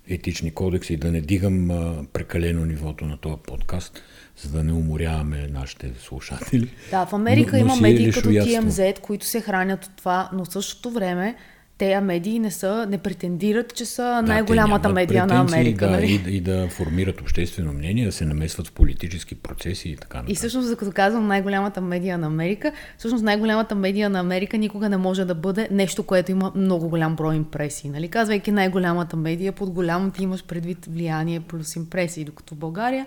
етични 0.08 0.50
кодекси 0.50 0.92
и 0.92 0.96
да 0.96 1.12
не 1.12 1.20
дигам 1.20 1.70
а, 1.70 1.94
прекалено 2.12 2.64
нивото 2.64 3.04
на 3.04 3.16
този 3.16 3.36
подкаст, 3.38 4.02
за 4.38 4.48
да 4.48 4.64
не 4.64 4.72
уморяваме 4.72 5.48
нашите 5.48 5.90
слушатели. 6.00 6.68
Да, 6.90 7.06
в 7.06 7.12
Америка 7.12 7.52
Но- 7.52 7.58
но 7.58 7.64
има 7.66 7.88
е 7.88 7.92
медии 7.92 8.12
като. 8.12 8.28
TMZ, 8.28 9.00
които 9.00 9.26
се 9.26 9.40
хранят 9.40 9.84
от 9.84 9.90
това, 9.96 10.30
но 10.32 10.44
в 10.44 10.52
същото 10.52 10.90
време 10.90 11.34
тези 11.78 12.04
медии 12.04 12.38
не 12.38 12.50
са, 12.50 12.86
не 12.88 12.98
претендират, 12.98 13.74
че 13.74 13.84
са 13.86 14.02
Да, 14.02 14.22
най-голямата 14.22 14.88
медия 14.88 15.26
на 15.26 15.40
Америка. 15.40 15.86
Да, 15.86 15.90
нали? 15.90 16.22
и, 16.26 16.36
и 16.36 16.40
да 16.40 16.68
формират 16.68 17.20
обществено 17.20 17.72
мнение, 17.72 18.04
да 18.04 18.12
се 18.12 18.24
намесват 18.24 18.66
в 18.68 18.72
политически 18.72 19.34
процеси 19.34 19.88
и 19.88 19.96
така 19.96 20.18
И 20.18 20.20
нататък. 20.20 20.36
всъщност, 20.36 20.76
като 20.76 20.92
казвам 20.92 21.26
най-голямата 21.26 21.80
медия 21.80 22.18
на 22.18 22.26
Америка, 22.26 22.72
всъщност 22.98 23.24
най-голямата 23.24 23.74
медия 23.74 24.10
на 24.10 24.20
Америка 24.20 24.58
никога 24.58 24.88
не 24.88 24.96
може 24.96 25.24
да 25.24 25.34
бъде 25.34 25.68
нещо, 25.70 26.02
което 26.02 26.30
има 26.30 26.52
много 26.54 26.88
голям 26.88 27.16
брой 27.16 27.36
импресии. 27.36 27.90
Нали? 27.90 28.08
Казвайки 28.08 28.52
най-голямата 28.52 29.16
медия, 29.16 29.52
под 29.52 29.70
голям 29.70 30.10
ти 30.10 30.22
имаш 30.22 30.44
предвид 30.44 30.86
влияние 30.86 31.40
плюс 31.40 31.76
импресии, 31.76 32.24
докато 32.24 32.54
в 32.54 32.58
България 32.58 33.06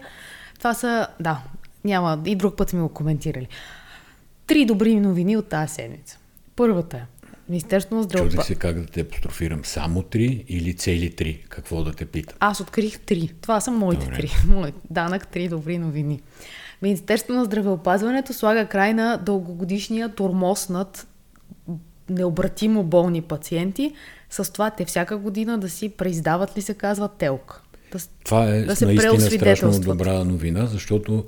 това 0.58 0.74
са, 0.74 1.08
да, 1.20 1.42
няма, 1.84 2.22
и 2.26 2.36
друг 2.36 2.58
път 2.58 2.70
сме 2.70 2.82
го 2.82 2.90
коментирали. 2.90 3.48
Три 4.48 4.66
добри 4.66 4.96
новини 4.96 5.38
от 5.38 5.50
тази 5.50 5.74
седмица. 5.74 6.18
Първата 6.56 6.98
е, 6.98 7.04
Министерството 7.50 7.96
на 7.96 8.02
Чудих 8.02 8.12
здравеопазването. 8.12 8.48
се 8.48 8.56
как 8.56 8.82
да 8.82 8.86
те 8.86 9.02
апострофирам. 9.02 9.66
Само 9.66 10.04
три 10.04 10.46
или 10.48 10.74
цели 10.74 11.16
три? 11.16 11.46
Какво 11.50 11.84
да 11.84 11.94
те 11.94 12.06
питам? 12.06 12.38
Аз 12.40 12.60
открих 12.60 13.00
три. 13.00 13.30
Това 13.42 13.62
са 13.62 13.72
моите 13.72 14.06
Добре. 14.06 14.18
три. 14.18 14.32
Мой 14.48 14.74
данък 14.90 15.28
три 15.28 15.48
добри 15.48 15.78
новини. 15.78 16.22
Министерството 16.82 17.34
на 17.34 17.46
здравеопазването 17.46 18.34
слага 18.34 18.66
край 18.66 18.94
на 18.94 19.18
дългогодишния 19.18 20.16
тормоз 20.16 20.70
над 20.70 21.08
необратимо 22.10 22.84
болни 22.84 23.22
пациенти 23.22 23.94
с 24.30 24.54
това 24.54 24.70
те 24.70 24.86
всяка 24.86 25.18
година 25.18 25.58
да 25.58 25.70
си 25.70 25.90
преиздават 25.90 26.58
ли 26.58 26.62
се 26.62 26.74
казва 26.74 27.08
телк. 27.08 27.62
Да, 27.92 28.00
Това 28.24 28.46
е 28.46 28.62
да 28.62 28.76
се 28.76 28.86
наистина 28.86 29.20
страшно 29.20 29.80
добра 29.80 30.24
новина, 30.24 30.66
защото 30.66 31.26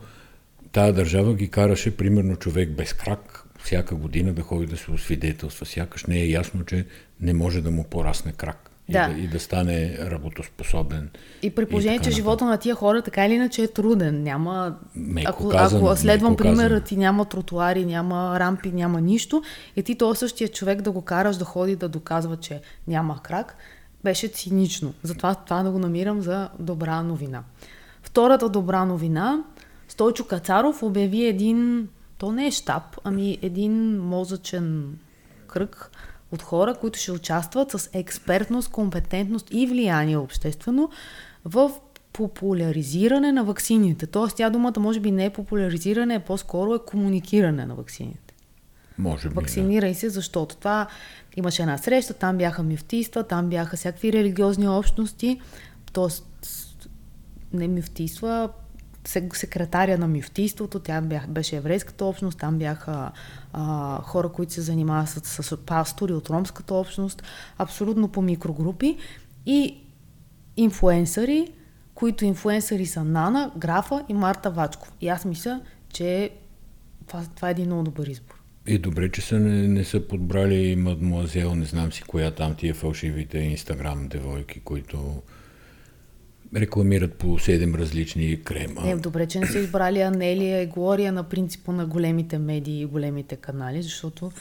тая 0.71 0.93
държава 0.93 1.33
ги 1.33 1.47
караше 1.47 1.97
примерно 1.97 2.35
човек 2.35 2.69
без 2.69 2.93
крак 2.93 3.40
всяка 3.63 3.95
година 3.95 4.33
да 4.33 4.41
ходи 4.41 4.65
да 4.65 4.77
се 4.77 4.91
освидетелства. 4.91 5.65
Сякаш 5.65 6.05
не 6.05 6.19
е 6.19 6.29
ясно, 6.29 6.65
че 6.65 6.85
не 7.21 7.33
може 7.33 7.61
да 7.61 7.71
му 7.71 7.83
порасне 7.83 8.31
крак 8.31 8.71
Да. 8.89 9.09
и, 9.11 9.13
да, 9.13 9.21
и 9.21 9.27
да 9.27 9.39
стане 9.39 9.97
работоспособен. 9.99 11.09
И 11.41 11.49
при 11.49 11.65
положение, 11.65 11.99
че 11.99 12.11
живота 12.11 12.45
на 12.45 12.57
тия 12.57 12.75
хора 12.75 13.01
така 13.01 13.25
или 13.25 13.33
иначе 13.33 13.63
е 13.63 13.67
труден. 13.67 14.23
Няма... 14.23 14.75
Меко 14.95 15.29
ако, 15.29 15.49
казано, 15.49 15.87
ако 15.87 15.97
следвам 15.97 16.37
примера 16.37 16.81
ти, 16.81 16.97
няма 16.97 17.25
тротуари, 17.25 17.85
няма 17.85 18.39
рампи, 18.39 18.71
няма 18.71 19.01
нищо, 19.01 19.43
и 19.75 19.83
ти 19.83 19.95
този 19.95 20.19
същия 20.19 20.47
човек 20.47 20.81
да 20.81 20.91
го 20.91 21.01
караш 21.01 21.35
да 21.37 21.45
ходи 21.45 21.75
да 21.75 21.89
доказва, 21.89 22.37
че 22.37 22.61
няма 22.87 23.19
крак, 23.23 23.55
беше 24.03 24.27
цинично. 24.27 24.93
Затова 25.03 25.35
това 25.35 25.63
да 25.63 25.71
го 25.71 25.79
намирам 25.79 26.21
за 26.21 26.49
добра 26.59 27.03
новина. 27.03 27.43
Втората 28.03 28.49
добра 28.49 28.85
новина, 28.85 29.43
Стойчо 29.87 30.25
Кацаров 30.25 30.83
обяви 30.83 31.25
един, 31.25 31.87
то 32.21 32.31
не 32.31 32.47
е 32.47 32.51
щаб, 32.51 32.83
ами 33.03 33.37
един 33.41 34.01
мозъчен 34.01 34.97
кръг 35.47 35.91
от 36.31 36.41
хора, 36.41 36.75
които 36.81 36.99
ще 36.99 37.11
участват 37.11 37.71
с 37.71 37.89
експертност, 37.93 38.71
компетентност 38.71 39.47
и 39.51 39.67
влияние 39.67 40.17
обществено 40.17 40.89
в 41.45 41.71
популяризиране 42.13 43.31
на 43.31 43.43
ваксините. 43.43 44.07
Тоест, 44.07 44.35
тя 44.35 44.49
думата 44.49 44.73
може 44.79 44.99
би 44.99 45.11
не 45.11 45.25
е 45.25 45.29
популяризиране, 45.29 46.19
по-скоро 46.19 46.75
е 46.75 46.85
комуникиране 46.87 47.65
на 47.65 47.75
ваксините. 47.75 48.33
Може 48.97 49.29
би. 49.29 49.35
Вакцинирай 49.35 49.93
се, 49.93 50.09
защото 50.09 50.55
това 50.55 50.87
имаше 51.35 51.61
една 51.61 51.77
среща, 51.77 52.13
там 52.13 52.37
бяха 52.37 52.63
мюфтийства, 52.63 53.23
там 53.23 53.49
бяха 53.49 53.77
всякакви 53.77 54.13
религиозни 54.13 54.67
общности, 54.67 55.41
т.е. 55.93 56.07
не 57.53 57.67
мюфтийства, 57.67 58.49
сек- 58.49 58.70
секретаря 59.07 59.97
на 59.97 60.07
мюфтийството, 60.07 60.79
тя 60.79 61.01
бях, 61.01 61.27
беше 61.27 61.55
еврейската 61.55 62.05
общност, 62.05 62.39
там 62.39 62.57
бяха 62.57 63.11
а, 63.53 63.97
хора, 64.01 64.29
които 64.29 64.53
се 64.53 64.61
занимават 64.61 65.09
с, 65.09 65.43
с 65.43 65.57
пастори 65.57 66.13
от 66.13 66.29
ромската 66.29 66.73
общност, 66.73 67.23
абсолютно 67.57 68.07
по 68.07 68.21
микрогрупи 68.21 68.97
и 69.45 69.77
инфуенсъри, 70.57 71.47
които 71.95 72.25
инфуенсъри 72.25 72.85
са 72.85 73.03
Нана, 73.03 73.51
Графа 73.57 74.05
и 74.09 74.13
Марта 74.13 74.49
Вачков. 74.49 74.93
И 75.01 75.07
аз 75.09 75.25
мисля, 75.25 75.61
че 75.93 76.29
това, 77.07 77.23
това 77.35 77.47
е 77.47 77.51
един 77.51 77.65
много 77.65 77.83
добър 77.83 78.07
избор. 78.07 78.35
И 78.67 78.77
добре, 78.77 79.11
че 79.11 79.21
са 79.21 79.39
не, 79.39 79.67
не 79.67 79.83
са 79.83 80.07
подбрали 80.07 80.75
мадмуазел, 80.75 81.55
не 81.55 81.65
знам 81.65 81.91
си 81.91 82.03
коя 82.03 82.31
там 82.31 82.55
тия 82.55 82.73
фалшивите 82.73 83.37
инстаграм 83.37 84.07
девойки, 84.07 84.59
които 84.59 85.21
рекламират 86.55 87.13
по 87.13 87.27
7 87.27 87.77
различни 87.77 88.43
крема. 88.43 88.81
Не, 88.81 88.95
добре, 88.95 89.27
че 89.27 89.39
не 89.39 89.47
са 89.47 89.59
избрали 89.59 90.01
Анелия 90.01 90.61
и 90.61 90.65
Глория 90.65 91.11
на 91.11 91.23
принципа 91.23 91.71
на 91.71 91.85
големите 91.85 92.37
медии 92.37 92.81
и 92.81 92.85
големите 92.85 93.35
канали, 93.35 93.81
защото 93.81 94.31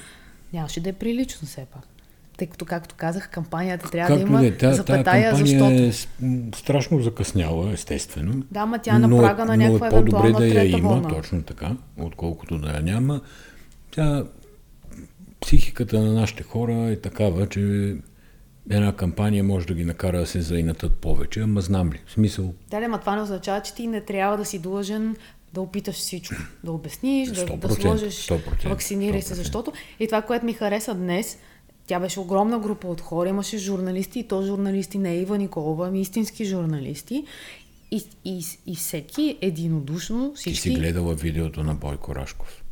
нямаше 0.53 0.81
да 0.81 0.91
е 0.91 0.93
прилично 0.93 1.49
все 1.49 1.67
пак. 1.73 1.83
Тъй 2.37 2.47
като, 2.47 2.65
както 2.65 2.95
казах, 2.99 3.31
кампанията 3.31 3.91
трябва 3.91 4.15
да 4.15 4.21
Както 4.21 4.33
има 4.33 4.41
да 4.41 4.47
е, 4.47 4.51
тя, 4.51 4.59
тая 4.59 4.75
запетая, 4.75 5.31
кампания 5.31 5.37
защото... 5.37 5.75
е 5.75 5.93
страшно 6.57 7.03
закъсняла, 7.03 7.73
естествено. 7.73 8.43
Да, 8.51 8.67
ма 8.67 8.79
тя 8.79 8.97
е 8.97 8.99
на 8.99 9.09
Но- 9.09 9.19
прага 9.19 9.45
на 9.45 9.57
но 9.57 9.63
някаква 9.63 9.87
е 9.87 9.91
по-добре 9.91 10.33
да 10.33 10.47
я 10.47 10.65
има, 10.65 10.89
вълна. 10.89 11.09
точно 11.09 11.43
така, 11.43 11.77
отколкото 11.99 12.59
да 12.59 12.73
я 12.73 12.83
няма. 12.83 13.21
Тя, 13.91 14.25
психиката 15.41 16.01
на 16.01 16.13
нашите 16.13 16.43
хора 16.43 16.73
е 16.73 16.97
такава, 16.97 17.47
че 17.47 17.95
една 18.71 18.97
кампания 18.97 19.45
може 19.45 19.67
да 19.67 19.75
ги 19.75 19.85
накара 19.85 20.19
да 20.19 20.27
се 20.27 20.41
заинатат 20.41 20.95
повече, 20.95 21.41
ама 21.41 21.61
знам 21.61 21.93
ли, 21.93 22.01
в 22.07 22.13
смисъл, 22.13 22.55
Да, 22.71 22.81
да, 22.81 22.89
ма 22.89 23.01
това 23.01 23.17
не 23.17 23.23
означава, 23.23 23.63
че 23.63 23.75
ти 23.75 23.87
не 23.87 24.01
трябва 24.01 24.37
да 24.37 24.45
си 24.45 24.59
длъжен 24.59 25.17
да 25.53 25.61
опиташ 25.61 25.95
всичко. 25.95 26.35
Да 26.65 26.73
обясниш, 26.73 27.29
да, 27.29 27.47
да 27.47 27.53
100%, 27.53 27.81
сложиш, 27.81 28.15
100%, 28.27 28.69
вакцинирай 28.69 29.23
се, 29.23 29.35
100%. 29.35 29.37
защото 29.37 29.73
и 30.01 30.07
това, 30.07 30.23
което 30.23 30.47
ми 30.47 30.53
хареса 30.53 30.95
днес, 30.95 31.39
тя 31.87 32.01
беше 32.01 32.21
огромна 32.21 32.59
група 32.59 32.89
от 32.89 33.01
хора, 33.01 33.29
имаше 33.29 33.59
журналисти, 33.59 34.19
и 34.19 34.29
то 34.29 34.43
журналисти 34.43 34.99
не 34.99 35.17
Ива 35.17 35.39
Николова, 35.39 35.89
ами 35.89 36.01
истински 36.01 36.45
журналисти. 36.45 37.25
И, 37.91 38.05
и, 38.25 38.45
и 38.67 38.77
всеки 38.77 39.39
единодушно, 39.41 40.33
ти 40.33 40.41
всички... 40.41 40.69
си 40.69 40.75
гледала 40.75 41.15
видеото 41.15 41.63
на 41.63 41.75
Бойко 41.75 42.15
Рашков. 42.15 42.65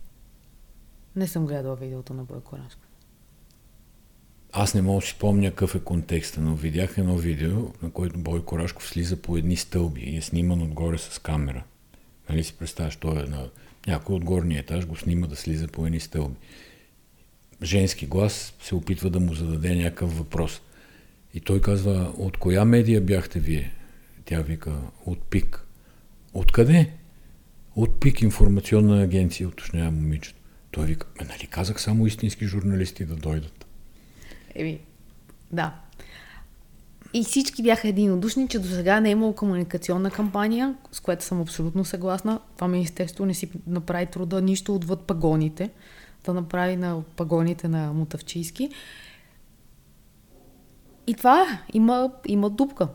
Не 1.17 1.27
съм 1.27 1.47
гледала 1.47 1.77
видеото 1.77 2.15
на 2.15 2.25
Бойко 2.25 2.57
Рашков. 2.57 2.88
Аз 4.53 4.75
не 4.75 4.83
мога 4.83 5.01
да 5.01 5.07
си 5.07 5.13
спомня 5.13 5.51
какъв 5.51 5.75
е 5.75 5.81
контекста, 5.81 6.41
но 6.41 6.55
видях 6.55 6.99
едно 6.99 7.17
видео, 7.17 7.73
на 7.83 7.91
което 7.91 8.19
Бойко 8.19 8.59
Рашков 8.59 8.89
слиза 8.89 9.17
по 9.17 9.37
едни 9.37 9.57
стълби 9.57 10.01
и 10.01 10.17
е 10.17 10.23
сниман 10.23 10.63
отгоре 10.63 10.99
с 10.99 11.19
камера. 11.19 11.65
Нали 12.31 12.45
си 12.45 12.55
представяш, 12.59 12.97
той 12.97 13.21
е 13.21 13.27
на 13.27 13.49
някой 13.87 14.17
от 14.17 14.25
горния 14.25 14.61
етаж, 14.61 14.87
го 14.87 14.97
снима 14.97 15.27
да 15.27 15.37
слиза 15.37 15.69
по 15.69 15.87
едни 15.87 16.01
стълби. 16.01 16.37
Женски 17.63 18.07
глас 18.07 18.55
се 18.63 18.75
опитва 18.75 19.11
да 19.11 19.21
му 19.21 19.35
зададе 19.35 19.75
някакъв 19.75 20.19
въпрос. 20.19 20.61
И 21.35 21.41
той 21.41 21.61
казва, 21.61 22.13
от 22.17 22.37
коя 22.37 22.65
медия 22.65 23.01
бяхте 23.01 23.41
вие? 23.41 23.73
Тя 24.25 24.41
вика, 24.41 24.73
от 25.07 25.23
ПИК. 25.23 25.67
Откъде? 26.35 26.91
От 27.77 28.01
ПИК 28.01 28.23
информационна 28.23 29.03
агенция, 29.03 29.49
уточнява 29.49 29.91
момичето. 29.91 30.39
Той 30.71 30.87
вика, 30.87 31.07
«Ме, 31.21 31.27
нали 31.27 31.47
казах 31.47 31.83
само 31.83 32.07
истински 32.07 32.47
журналисти 32.47 33.05
да 33.05 33.15
дойдат. 33.17 33.68
Еми, 34.55 34.81
да. 35.53 35.75
И 37.15 37.25
всички 37.25 37.63
бяха 37.63 37.89
единодушни, 37.89 38.49
че 38.49 38.59
до 38.59 38.69
сега 38.69 39.01
не 39.01 39.09
е 39.09 39.13
имало 39.13 39.33
комуникационна 39.33 40.11
кампания, 40.11 40.75
с 40.93 41.01
което 41.01 41.25
съм 41.25 41.41
абсолютно 41.41 41.85
съгласна. 41.85 42.41
Това 42.55 42.69
министерство 42.69 43.27
не 43.27 43.35
си 43.35 43.51
направи 43.67 44.07
труда 44.07 44.43
нищо 44.43 44.75
отвъд 44.75 45.01
пагоните, 45.01 45.71
да 46.25 46.35
направи 46.35 46.77
на 46.77 47.03
пагоните 47.17 47.69
на 47.69 47.93
Мутавчийски. 47.93 48.71
И 51.07 51.15
това 51.15 51.43
е. 51.43 51.45
Има, 51.73 52.11
има 52.27 52.51
дупка. 52.51 52.89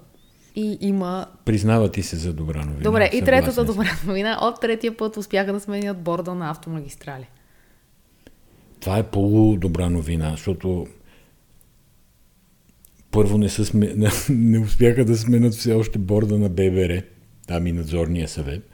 И 0.55 0.77
има... 0.81 1.25
Признава 1.45 1.91
ти 1.91 2.03
се 2.03 2.15
за 2.15 2.33
добра 2.33 2.65
новина. 2.65 2.83
Добре, 2.83 3.09
и 3.13 3.21
третата 3.21 3.65
добра 3.65 3.89
новина. 4.07 4.39
От 4.41 4.61
третия 4.61 4.97
път 4.97 5.17
успяха 5.17 5.53
да 5.53 5.59
сменят 5.59 6.01
борда 6.01 6.35
на 6.35 6.49
автомагистрали. 6.49 7.27
Това 8.79 8.97
е 8.97 9.03
полудобра 9.03 9.89
новина, 9.89 10.31
защото 10.31 10.87
първо 13.13 13.37
не, 13.37 13.49
са 13.49 13.65
сме... 13.65 13.95
не 14.29 14.59
успяха 14.59 15.05
да 15.05 15.17
сменят 15.17 15.53
все 15.53 15.73
още 15.73 15.99
борда 15.99 16.39
на 16.39 16.49
ББР, 16.49 17.01
там 17.47 17.67
и 17.67 17.71
надзорния 17.71 18.27
съвет. 18.27 18.69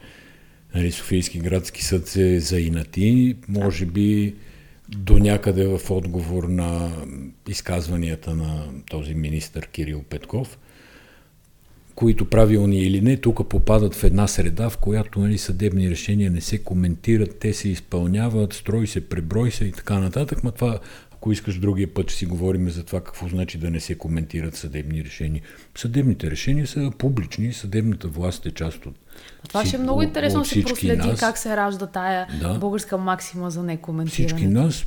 Нали, 0.76 0.92
Софийски 0.92 1.40
градски 1.40 1.84
съд 1.84 2.08
се 2.08 2.40
заинати, 2.40 3.36
може 3.48 3.86
би 3.86 4.36
до 4.90 5.20
някъде 5.20 5.68
в 5.68 5.92
отговор 5.92 6.44
на 6.44 6.92
изказванията 7.50 8.36
на 8.36 8.64
този 8.90 9.14
министър 9.14 9.68
Кирил 9.68 10.04
Петков, 10.10 10.58
които 11.96 12.30
правилни 12.30 12.80
или 12.80 13.02
не, 13.02 13.18
тук 13.18 13.50
попадат 13.50 13.96
в 13.96 14.04
една 14.04 14.28
среда, 14.28 14.70
в 14.70 14.78
която 14.78 15.20
нали, 15.20 15.38
съдебни 15.38 15.90
решения 15.90 16.32
не 16.32 16.42
се 16.42 16.58
коментират, 16.58 17.40
те 17.40 17.54
се 17.54 17.70
изпълняват, 17.70 18.54
строй 18.54 18.88
се, 18.88 19.10
преброй 19.10 19.52
се 19.52 19.66
и 19.66 19.72
така 19.72 20.00
нататък, 20.00 20.44
но 20.44 20.52
това 20.52 20.80
ако 21.20 21.32
искаш 21.32 21.60
другия 21.60 21.94
път, 21.94 22.10
ще 22.10 22.18
си 22.18 22.26
говорим 22.26 22.70
за 22.70 22.84
това 22.84 23.02
какво 23.02 23.28
значи 23.28 23.58
да 23.58 23.72
не 23.72 23.80
се 23.80 23.96
коментират 23.96 24.56
съдебни 24.56 25.04
решения. 25.04 25.42
Съдебните 25.78 26.32
решения 26.32 26.68
са 26.68 26.92
публични, 26.98 27.54
съдебната 27.54 28.08
власт 28.08 28.46
е 28.46 28.52
част 28.52 28.86
от. 28.86 28.96
Това 29.48 29.66
ще 29.66 29.76
е 29.76 29.80
много 29.80 30.02
интересно 30.02 30.40
да 30.40 30.46
се 30.46 30.64
проследи 30.64 31.08
нас, 31.08 31.20
как 31.20 31.38
се 31.38 31.58
ражда 31.58 31.88
тая 31.88 32.28
Да. 32.40 32.54
българска 32.54 32.98
максима 32.98 33.52
за 33.52 33.64
некоментиране. 33.64 34.28
Всички 34.28 34.48
нас, 34.48 34.86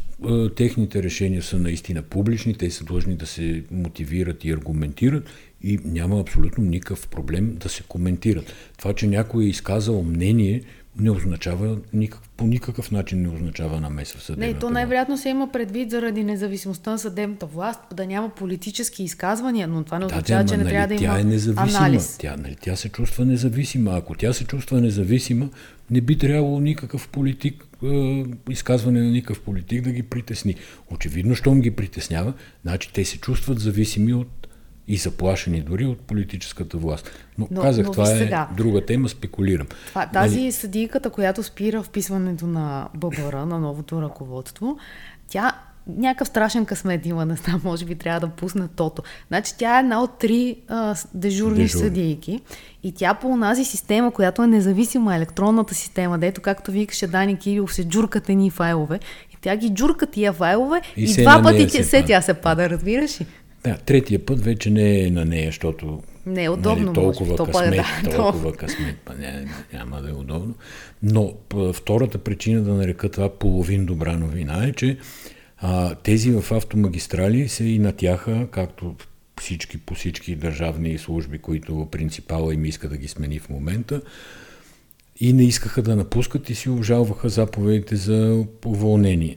техните 0.57 1.03
решения 1.03 1.43
са 1.43 1.59
наистина 1.59 2.03
публични, 2.03 2.55
те 2.55 2.71
са 2.71 2.85
длъжни 2.85 3.17
да 3.17 3.27
се 3.27 3.65
мотивират 3.71 4.45
и 4.45 4.51
аргументират 4.53 5.25
и 5.63 5.79
няма 5.85 6.21
абсолютно 6.21 6.65
никакъв 6.65 7.09
проблем 7.09 7.57
да 7.57 7.69
се 7.69 7.83
коментират. 7.83 8.53
Това, 8.79 8.95
че 8.95 9.07
някой 9.07 9.45
е 9.45 9.49
изказал 9.49 10.03
мнение, 10.03 10.63
не 11.01 11.11
означава 11.11 11.77
никак, 11.93 12.21
по 12.37 12.47
никакъв 12.47 12.91
начин 12.91 13.23
не 13.23 13.29
означава 13.29 13.81
намеса 13.81 14.19
в 14.19 14.23
съдебната 14.23 14.55
Не, 14.55 14.61
то 14.61 14.71
най-вероятно 14.71 15.19
се 15.19 15.29
има 15.29 15.53
предвид 15.53 15.91
заради 15.91 16.25
независимостта 16.25 16.91
на 16.91 16.99
съдебната 16.99 17.47
власт, 17.47 17.81
да 17.95 18.07
няма 18.07 18.29
политически 18.29 19.03
изказвания, 19.03 19.69
но 19.69 19.85
това 19.85 19.99
не 19.99 20.05
означава, 20.05 20.45
да, 20.45 20.51
че 20.51 20.57
не 20.57 20.65
трябва 20.65 20.89
да 20.89 20.95
нали, 20.95 21.05
има 21.05 21.15
тя 21.15 21.21
е 21.21 21.25
независима. 21.25 21.79
анализ. 21.79 22.17
Тя, 22.19 22.37
нали, 22.37 22.57
тя 22.61 22.77
се 22.77 22.89
чувства 22.89 23.25
независима. 23.25 23.97
Ако 23.97 24.15
тя 24.15 24.33
се 24.33 24.45
чувства 24.45 24.81
независима, 24.81 25.49
не 25.91 26.01
би 26.01 26.19
трябвало 26.19 26.61
никакъв 26.61 27.09
политик, 27.09 27.67
е, 27.85 28.25
изказване 28.51 29.01
на 29.01 29.11
никакъв 29.11 29.41
политик 29.41 29.83
да 29.83 29.93
ги 29.93 30.03
притесни. 30.03 30.55
Очевидно, 30.91 31.35
щом 31.35 31.61
ги 31.61 31.71
притеснява, 31.71 32.33
значи 32.63 32.93
те 32.93 33.05
се 33.05 33.19
чувстват 33.19 33.59
зависими 33.59 34.15
от 34.15 34.42
и 34.89 34.97
заплашени 34.97 35.61
дори 35.61 35.87
от 35.87 36.01
политическата 36.01 36.77
власт. 36.77 37.11
Но, 37.39 37.49
Но- 37.51 37.63
казах, 37.63 37.87
но 37.87 37.93
това 37.93 38.13
е 38.13 38.19
сега. 38.19 38.49
друга 38.57 38.87
тема, 38.87 39.09
спекулирам. 39.09 39.67
Това, 39.87 40.07
тази 40.07 40.53
съдийката, 40.53 41.11
която 41.11 41.43
спира 41.43 41.83
вписването 41.83 42.47
на 42.47 42.89
ББР, 42.95 43.33
на 43.33 43.59
новото 43.59 44.03
ръководство, 44.03 44.79
тя 45.29 45.53
някакъв 45.87 46.29
страшен 46.29 46.65
късмет 46.65 47.07
има, 47.07 47.27
не 47.27 47.37
знам, 47.37 47.61
може 47.65 47.85
би 47.85 47.95
трябва 47.95 48.21
да 48.21 48.29
пусне 48.29 48.69
тото. 48.77 49.03
Значи 49.29 49.53
тя 49.59 49.77
е 49.77 49.81
една 49.81 50.03
от 50.03 50.19
три 50.19 50.57
а, 50.69 50.95
дежурни, 51.15 51.57
Дежурни. 51.63 51.85
съдийки 51.85 52.41
и 52.83 52.93
тя 52.93 53.15
по 53.15 53.29
онази 53.29 53.65
система, 53.65 54.11
която 54.11 54.43
е 54.43 54.47
независима, 54.47 55.17
електронната 55.17 55.75
система, 55.75 56.19
дето 56.19 56.41
както 56.41 56.71
викаше 56.71 57.07
Дани 57.07 57.39
Кирилов, 57.39 57.75
се 57.75 57.89
джуркат 57.89 58.29
едни 58.29 58.51
файлове 58.51 59.01
и 59.33 59.37
тя 59.41 59.57
ги 59.57 59.75
джурка 59.75 60.07
тия 60.07 60.33
файлове 60.33 60.81
И 60.97 61.05
и, 61.05 61.23
два 61.23 61.43
пъти 61.43 61.69
се 61.69 61.83
се 61.85 62.05
тя 62.05 62.21
се 62.21 62.35
пада, 62.35 62.71
разбираш 62.71 63.21
ли? 63.21 63.27
Да, 63.65 63.77
третия 63.77 64.27
път 64.27 64.45
вече 64.45 64.71
не 64.71 65.01
е 65.01 65.11
на 65.11 65.25
нея, 65.25 65.47
защото 65.47 66.03
Не 66.27 66.45
е 66.45 66.51
удобно, 66.51 66.93
нали, 66.93 67.01
може 67.01 67.19
толкова 67.19 67.37
пък 67.37 67.47
късмет, 67.47 67.85
да, 68.05 68.17
толкова 68.17 68.53
късмет, 68.53 68.97
па 69.05 69.15
не, 69.15 69.49
няма 69.73 70.03
да 70.03 70.11
е 70.11 70.13
удобно. 70.13 70.55
Но 71.03 71.35
втората 71.73 72.19
причина 72.19 72.63
да 72.63 72.73
нарека 72.73 73.09
това 73.09 73.39
половин 73.39 73.87
добра 73.87 74.17
новина 74.17 74.65
е, 74.65 74.73
че 74.73 74.99
а, 75.59 75.95
тези 75.95 76.31
в 76.31 76.53
автомагистрали 76.53 77.49
се 77.49 77.65
и 77.65 77.79
натяха, 77.79 78.49
както 78.51 78.95
всички 79.41 79.79
по 79.79 79.95
всички 79.95 80.35
държавни 80.35 80.99
служби, 80.99 81.39
които 81.39 81.89
принципала 81.91 82.55
им 82.55 82.65
иска 82.65 82.89
да 82.89 82.97
ги 82.97 83.09
смени 83.09 83.39
в 83.39 83.49
момента, 83.49 84.01
и 85.21 85.33
не 85.33 85.45
искаха 85.45 85.83
да 85.83 85.97
напускат 85.97 86.51
и 86.51 86.55
си 86.55 86.69
обжалваха 86.69 87.29
заповедите 87.29 87.97
за 87.97 88.45
уволнение. 88.65 89.37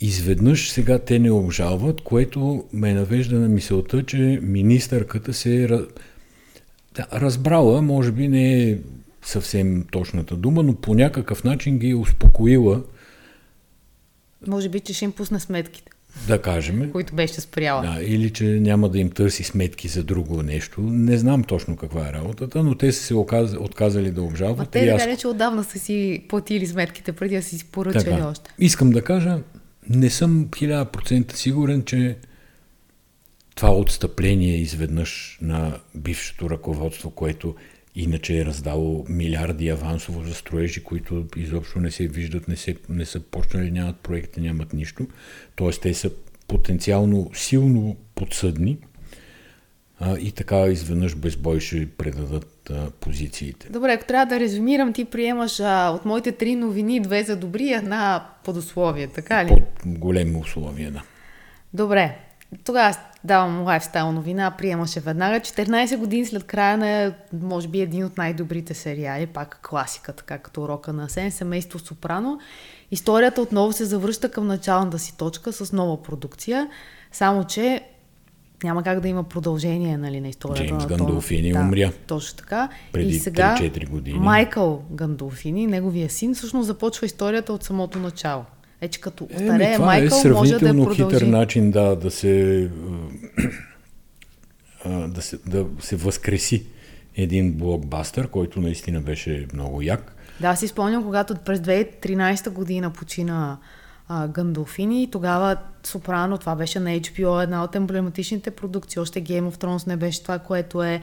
Изведнъж 0.00 0.70
сега 0.70 0.98
те 0.98 1.18
не 1.18 1.30
обжалват, 1.30 2.00
което 2.00 2.64
ме 2.72 2.94
навежда 2.94 3.38
на 3.38 3.48
мисълта, 3.48 4.02
че 4.02 4.38
министърката 4.42 5.34
се 5.34 5.62
е 5.62 5.68
раз- 5.68 5.86
да, 6.94 7.06
разбрала, 7.12 7.82
може 7.82 8.12
би 8.12 8.28
не 8.28 8.62
е 8.62 8.78
съвсем 9.22 9.84
точната 9.90 10.36
дума, 10.36 10.62
но 10.62 10.74
по 10.74 10.94
някакъв 10.94 11.44
начин 11.44 11.78
ги 11.78 11.90
е 11.90 11.94
успокоила, 11.94 12.82
Може 14.46 14.68
би, 14.68 14.80
че 14.80 14.94
ще 14.94 15.04
им 15.04 15.12
пусне 15.12 15.40
сметките, 15.40 15.90
да 16.28 16.42
кажем, 16.42 16.92
които 16.92 17.14
беше 17.14 17.40
спряла. 17.40 17.82
да, 17.82 18.02
или 18.02 18.30
че 18.30 18.44
няма 18.44 18.88
да 18.88 18.98
им 18.98 19.10
търси 19.10 19.44
сметки 19.44 19.88
за 19.88 20.02
друго 20.04 20.42
нещо. 20.42 20.80
Не 20.80 21.18
знам 21.18 21.44
точно 21.44 21.76
каква 21.76 22.08
е 22.08 22.12
работата, 22.12 22.62
но 22.62 22.74
те 22.74 22.92
са 22.92 23.02
се 23.02 23.14
оказ... 23.14 23.54
отказали 23.60 24.10
да 24.10 24.22
обжалват. 24.22 24.70
те 24.70 24.78
и 24.78 24.88
аз 24.88 25.02
така 25.02 25.16
че 25.16 25.28
отдавна 25.28 25.64
са 25.64 25.78
си 25.78 26.22
платили 26.28 26.66
сметките, 26.66 27.12
преди 27.12 27.36
да 27.36 27.42
си 27.42 27.58
си 27.58 27.64
поръчали 27.64 28.04
Така. 28.04 28.26
още. 28.28 28.50
Искам 28.58 28.90
да 28.90 29.02
кажа, 29.04 29.38
не 29.90 30.10
съм 30.10 30.46
1000% 30.46 31.32
сигурен, 31.32 31.84
че 31.84 32.16
това 33.54 33.74
отстъпление 33.74 34.56
изведнъж 34.56 35.38
на 35.42 35.80
бившето 35.94 36.50
ръководство, 36.50 37.10
което 37.10 37.54
иначе 37.94 38.38
е 38.38 38.44
раздало 38.44 39.04
милиарди 39.08 39.68
авансово 39.68 40.24
за 40.24 40.34
строежи, 40.34 40.82
които 40.82 41.26
изобщо 41.36 41.80
не 41.80 41.90
се 41.90 42.08
виждат, 42.08 42.48
не, 42.48 42.56
се, 42.56 42.76
не 42.88 43.04
са 43.04 43.20
почнали, 43.20 43.70
нямат 43.70 43.96
проекти, 43.96 44.40
нямат 44.40 44.72
нищо. 44.72 45.06
Тоест 45.56 45.82
те 45.82 45.94
са 45.94 46.10
потенциално 46.48 47.30
силно 47.34 47.96
подсъдни 48.14 48.78
а, 49.98 50.18
и 50.18 50.32
така 50.32 50.66
изведнъж 50.66 51.16
без 51.16 51.36
бой 51.36 51.60
ще 51.60 51.86
предадат 51.86 52.57
а, 52.70 52.90
позициите. 52.90 53.68
Добре, 53.70 53.92
ако 53.92 54.06
трябва 54.06 54.26
да 54.26 54.40
резюмирам, 54.40 54.92
ти 54.92 55.04
приемаш 55.04 55.60
а, 55.60 55.90
от 55.90 56.04
моите 56.04 56.32
три 56.32 56.54
новини 56.54 57.00
две 57.00 57.22
за 57.22 57.36
добри 57.36 57.64
и 57.64 57.72
една 57.72 58.26
под 58.44 58.56
условие, 58.56 59.06
така 59.06 59.44
ли? 59.44 59.48
Под 59.48 59.98
големи 59.98 60.36
условия, 60.36 60.90
да. 60.90 61.02
Добре, 61.74 62.18
тогава 62.64 62.96
давам 63.24 63.62
лайфстайл 63.62 64.12
новина, 64.12 64.50
приемаше 64.50 65.00
веднага. 65.00 65.40
14 65.40 65.96
години 65.96 66.26
след 66.26 66.44
края 66.44 66.78
на, 66.78 67.14
може 67.32 67.68
би, 67.68 67.80
един 67.80 68.04
от 68.04 68.18
най-добрите 68.18 68.74
сериали, 68.74 69.26
пак 69.26 69.60
класика, 69.68 70.12
така 70.12 70.38
като 70.38 70.62
урока 70.62 70.92
на 70.92 71.08
Сен, 71.08 71.30
семейство 71.30 71.78
Сопрано. 71.78 72.38
Историята 72.90 73.42
отново 73.42 73.72
се 73.72 73.84
завръща 73.84 74.30
към 74.30 74.46
началната 74.46 74.98
си 74.98 75.16
точка 75.16 75.52
с 75.52 75.72
нова 75.72 76.02
продукция, 76.02 76.68
само 77.12 77.44
че 77.44 77.82
няма 78.64 78.82
как 78.82 79.00
да 79.00 79.08
има 79.08 79.24
продължение 79.24 79.96
нали, 79.96 80.20
на 80.20 80.28
историята 80.28 80.68
Джеймс 80.68 80.82
на 80.82 80.88
Гандолфини 80.88 81.52
да, 81.52 81.58
умря. 81.58 81.92
Точно 82.06 82.36
така. 82.36 82.68
Преди 82.92 83.14
и 83.14 83.18
сега 83.18 83.56
3-4 83.60 83.88
години. 83.88 84.18
Майкъл 84.18 84.84
Гандолфини, 84.90 85.66
неговия 85.66 86.10
син, 86.10 86.34
всъщност 86.34 86.66
започва 86.66 87.06
историята 87.06 87.52
от 87.52 87.64
самото 87.64 87.98
начало. 87.98 88.44
Вече 88.80 89.00
като 89.00 89.28
Еми, 89.30 89.42
остарее 89.42 89.74
това 89.74 89.86
Майкъл, 89.86 90.20
е 90.24 90.28
може 90.28 90.58
да 90.58 90.68
я 90.68 90.74
продължи. 90.74 91.04
хитър 91.04 91.22
начин 91.22 91.70
да, 91.70 91.96
да, 91.96 92.10
се, 92.10 92.68
да, 94.86 95.22
се, 95.22 95.38
да 95.46 95.66
се 95.80 95.96
възкреси 95.96 96.66
един 97.16 97.52
блокбастър, 97.52 98.28
който 98.28 98.60
наистина 98.60 99.00
беше 99.00 99.46
много 99.54 99.82
як. 99.82 100.14
Да, 100.40 100.56
си 100.56 100.68
спомням, 100.68 101.04
когато 101.04 101.34
през 101.34 101.58
2013 101.58 102.50
година 102.50 102.92
почина 102.92 103.58
а, 104.08 104.28
Гандолфини 104.28 105.02
и 105.02 105.10
тогава 105.10 105.56
Сопрано, 105.82 106.38
това 106.38 106.56
беше 106.56 106.80
на 106.80 106.90
HBO, 106.90 107.42
една 107.42 107.64
от 107.64 107.74
емблематичните 107.76 108.50
продукции. 108.50 109.00
Още 109.00 109.24
Game 109.24 109.50
of 109.50 109.56
Thrones 109.64 109.86
не 109.86 109.96
беше 109.96 110.22
това, 110.22 110.38
което 110.38 110.82
е 110.82 111.00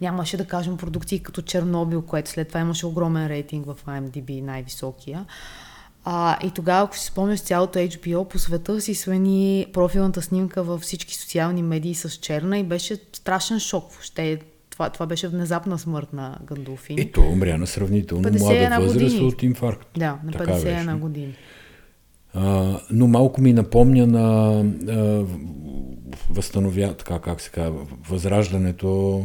нямаше 0.00 0.36
да 0.36 0.44
кажем 0.44 0.76
продукции 0.76 1.18
като 1.18 1.42
Чернобил, 1.42 2.02
което 2.02 2.30
след 2.30 2.48
това 2.48 2.60
имаше 2.60 2.86
огромен 2.86 3.26
рейтинг 3.26 3.66
в 3.66 3.76
IMDb, 3.86 4.42
най-високия. 4.42 5.24
А, 6.04 6.46
и 6.46 6.50
тогава, 6.50 6.84
ако 6.84 6.96
си 6.96 7.04
спомняш, 7.06 7.40
цялото 7.40 7.78
HBO 7.78 8.28
по 8.28 8.38
света 8.38 8.80
си 8.80 8.94
смени 8.94 9.66
профилната 9.72 10.22
снимка 10.22 10.62
във 10.62 10.80
всички 10.80 11.14
социални 11.14 11.62
медии 11.62 11.94
с 11.94 12.10
черна 12.10 12.58
и 12.58 12.64
беше 12.64 12.96
страшен 13.12 13.60
шок. 13.60 13.92
Въобще, 13.92 14.38
това, 14.70 14.90
това 14.90 15.06
беше 15.06 15.28
внезапна 15.28 15.78
смърт 15.78 16.12
на 16.12 16.38
Гандолфини. 16.44 17.00
И 17.00 17.12
той 17.12 17.26
умря 17.26 17.58
на 17.58 17.66
сравнително 17.66 18.24
51 18.28 18.68
млада 18.68 18.86
възраст 18.86 19.14
години. 19.14 19.28
от 19.28 19.42
инфаркт. 19.42 19.88
Да, 19.96 20.18
на 20.24 20.32
Така 20.32 20.52
51 20.52 20.84
беше. 20.84 20.98
години. 20.98 21.34
А, 22.40 22.80
но 22.90 23.06
малко 23.06 23.40
ми 23.40 23.52
напомня 23.52 24.06
на 24.06 24.60
а, 24.88 25.24
възстановя, 26.30 26.94
така 26.94 27.18
как 27.18 27.40
се 27.40 27.50
казва, 27.50 27.86
възраждането, 28.08 29.22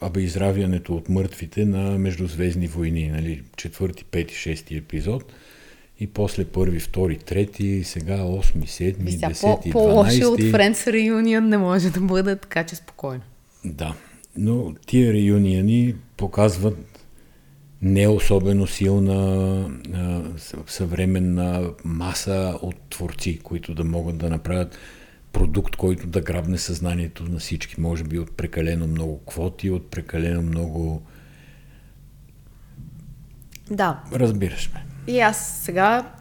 абе 0.00 0.20
изравянето 0.20 0.96
от 0.96 1.08
мъртвите 1.08 1.64
на 1.64 1.98
Междузвездни 1.98 2.66
войни, 2.66 3.08
нали, 3.08 3.42
четвърти, 3.56 4.04
пети, 4.04 4.34
шести 4.34 4.76
епизод 4.76 5.32
и 6.00 6.06
после 6.06 6.44
първи, 6.44 6.80
втори, 6.80 7.18
трети, 7.18 7.84
сега 7.84 8.22
осми, 8.22 8.66
седми, 8.66 9.12
сега, 9.12 9.26
по, 9.26 9.28
десети, 9.28 9.70
по-лоши 9.70 10.24
от. 10.24 10.40
Friends 10.40 10.90
Reunion 10.90 11.40
не 11.40 11.58
може 11.58 11.90
да 11.90 12.00
бъде, 12.00 12.36
така 12.36 12.64
че 12.64 12.76
спокойно. 12.76 13.22
Да, 13.64 13.94
но 14.36 14.74
тия 14.86 15.12
реюниони 15.12 15.94
показват 16.16 16.91
не 17.82 18.08
особено 18.08 18.66
силна 18.66 19.70
а, 19.94 20.22
съвременна 20.66 21.70
маса 21.84 22.58
от 22.62 22.76
творци, 22.90 23.38
които 23.38 23.74
да 23.74 23.84
могат 23.84 24.18
да 24.18 24.30
направят 24.30 24.78
продукт, 25.32 25.76
който 25.76 26.06
да 26.06 26.20
грабне 26.20 26.58
съзнанието 26.58 27.24
на 27.24 27.38
всички. 27.38 27.80
Може 27.80 28.04
би 28.04 28.18
от 28.18 28.36
прекалено 28.36 28.86
много 28.86 29.20
квоти, 29.26 29.70
от 29.70 29.90
прекалено 29.90 30.42
много... 30.42 31.02
Да, 33.70 34.02
Разбираш 34.12 34.70
ме. 34.74 34.84
и 35.06 35.20
аз 35.20 35.60
сега 35.64 36.12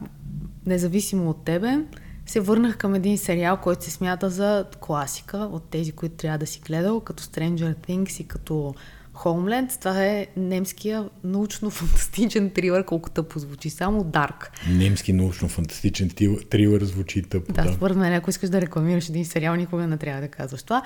независимо 0.65 1.29
от 1.29 1.45
тебе, 1.45 1.77
се 2.25 2.39
върнах 2.39 2.77
към 2.77 2.95
един 2.95 3.17
сериал, 3.17 3.57
който 3.57 3.83
се 3.83 3.91
смята 3.91 4.29
за 4.29 4.65
класика, 4.79 5.37
от 5.37 5.69
тези, 5.69 5.91
които 5.91 6.15
трябва 6.15 6.37
да 6.37 6.47
си 6.47 6.61
гледал, 6.65 6.99
като 6.99 7.23
Stranger 7.23 7.75
Things 7.87 8.21
и 8.21 8.27
като 8.27 8.75
Homeland. 9.23 9.79
Това 9.81 10.05
е 10.05 10.27
немския 10.37 11.09
научно-фантастичен 11.25 12.53
трилър, 12.53 12.85
колкото 12.85 13.23
позвучи 13.23 13.69
само 13.69 14.03
Dark. 14.03 14.47
Немски 14.69 15.13
научно-фантастичен 15.13 16.13
трил- 16.13 16.49
трилър 16.49 16.83
звучи 16.83 17.21
тъпо. 17.23 17.53
Да, 17.53 17.73
според 17.73 17.97
мен, 17.97 18.13
ако 18.13 18.29
искаш 18.29 18.49
да 18.49 18.61
рекламираш 18.61 19.09
един 19.09 19.25
сериал, 19.25 19.55
никога 19.55 19.87
не 19.87 19.97
трябва 19.97 20.21
да 20.21 20.27
казваш 20.27 20.63
това. 20.63 20.81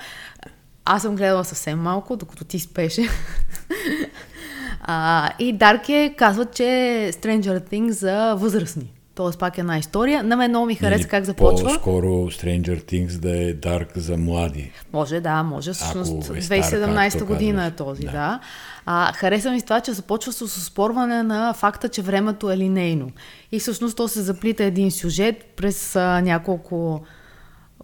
Аз 0.84 1.02
съм 1.02 1.16
гледала 1.16 1.44
съвсем 1.44 1.78
малко, 1.78 2.16
докато 2.16 2.44
ти 2.44 2.58
спеше. 2.58 3.02
а, 4.80 5.30
и 5.38 5.52
Дарк 5.52 5.88
е, 5.88 6.14
казват, 6.18 6.54
че 6.54 6.64
е 6.64 7.12
Stranger 7.12 7.70
Things 7.70 7.90
за 7.90 8.34
възрастни. 8.34 8.92
Тоест 9.16 9.38
пак 9.38 9.58
е 9.58 9.60
една 9.60 9.78
история. 9.78 10.22
На 10.22 10.36
мен 10.36 10.50
много 10.50 10.66
ми 10.66 10.74
хареса 10.74 11.00
Или 11.00 11.08
как 11.08 11.24
започва. 11.24 11.68
По-скоро 11.68 12.06
Stranger 12.06 12.92
Things 12.92 13.18
да 13.18 13.30
е 13.30 13.54
Dark 13.54 13.98
за 13.98 14.16
млади. 14.16 14.72
Може, 14.92 15.20
да, 15.20 15.42
може. 15.42 15.72
Всъщност 15.72 16.30
е 16.36 16.42
стар, 16.42 16.58
2017 16.58 17.12
както 17.12 17.26
година 17.26 17.66
е 17.66 17.70
този, 17.70 18.02
да. 18.02 18.06
Да. 18.06 18.12
да. 18.12 18.40
А, 18.86 19.12
хареса 19.12 19.50
ми 19.50 19.60
с 19.60 19.62
това, 19.62 19.80
че 19.80 19.92
започва 19.92 20.32
с 20.32 20.42
оспорване 20.42 21.22
на 21.22 21.54
факта, 21.54 21.88
че 21.88 22.02
времето 22.02 22.50
е 22.50 22.56
линейно. 22.56 23.10
И 23.52 23.58
всъщност 23.58 23.96
то 23.96 24.08
се 24.08 24.22
заплита 24.22 24.64
един 24.64 24.90
сюжет 24.90 25.44
през 25.56 25.96
а, 25.96 26.20
няколко 26.20 27.00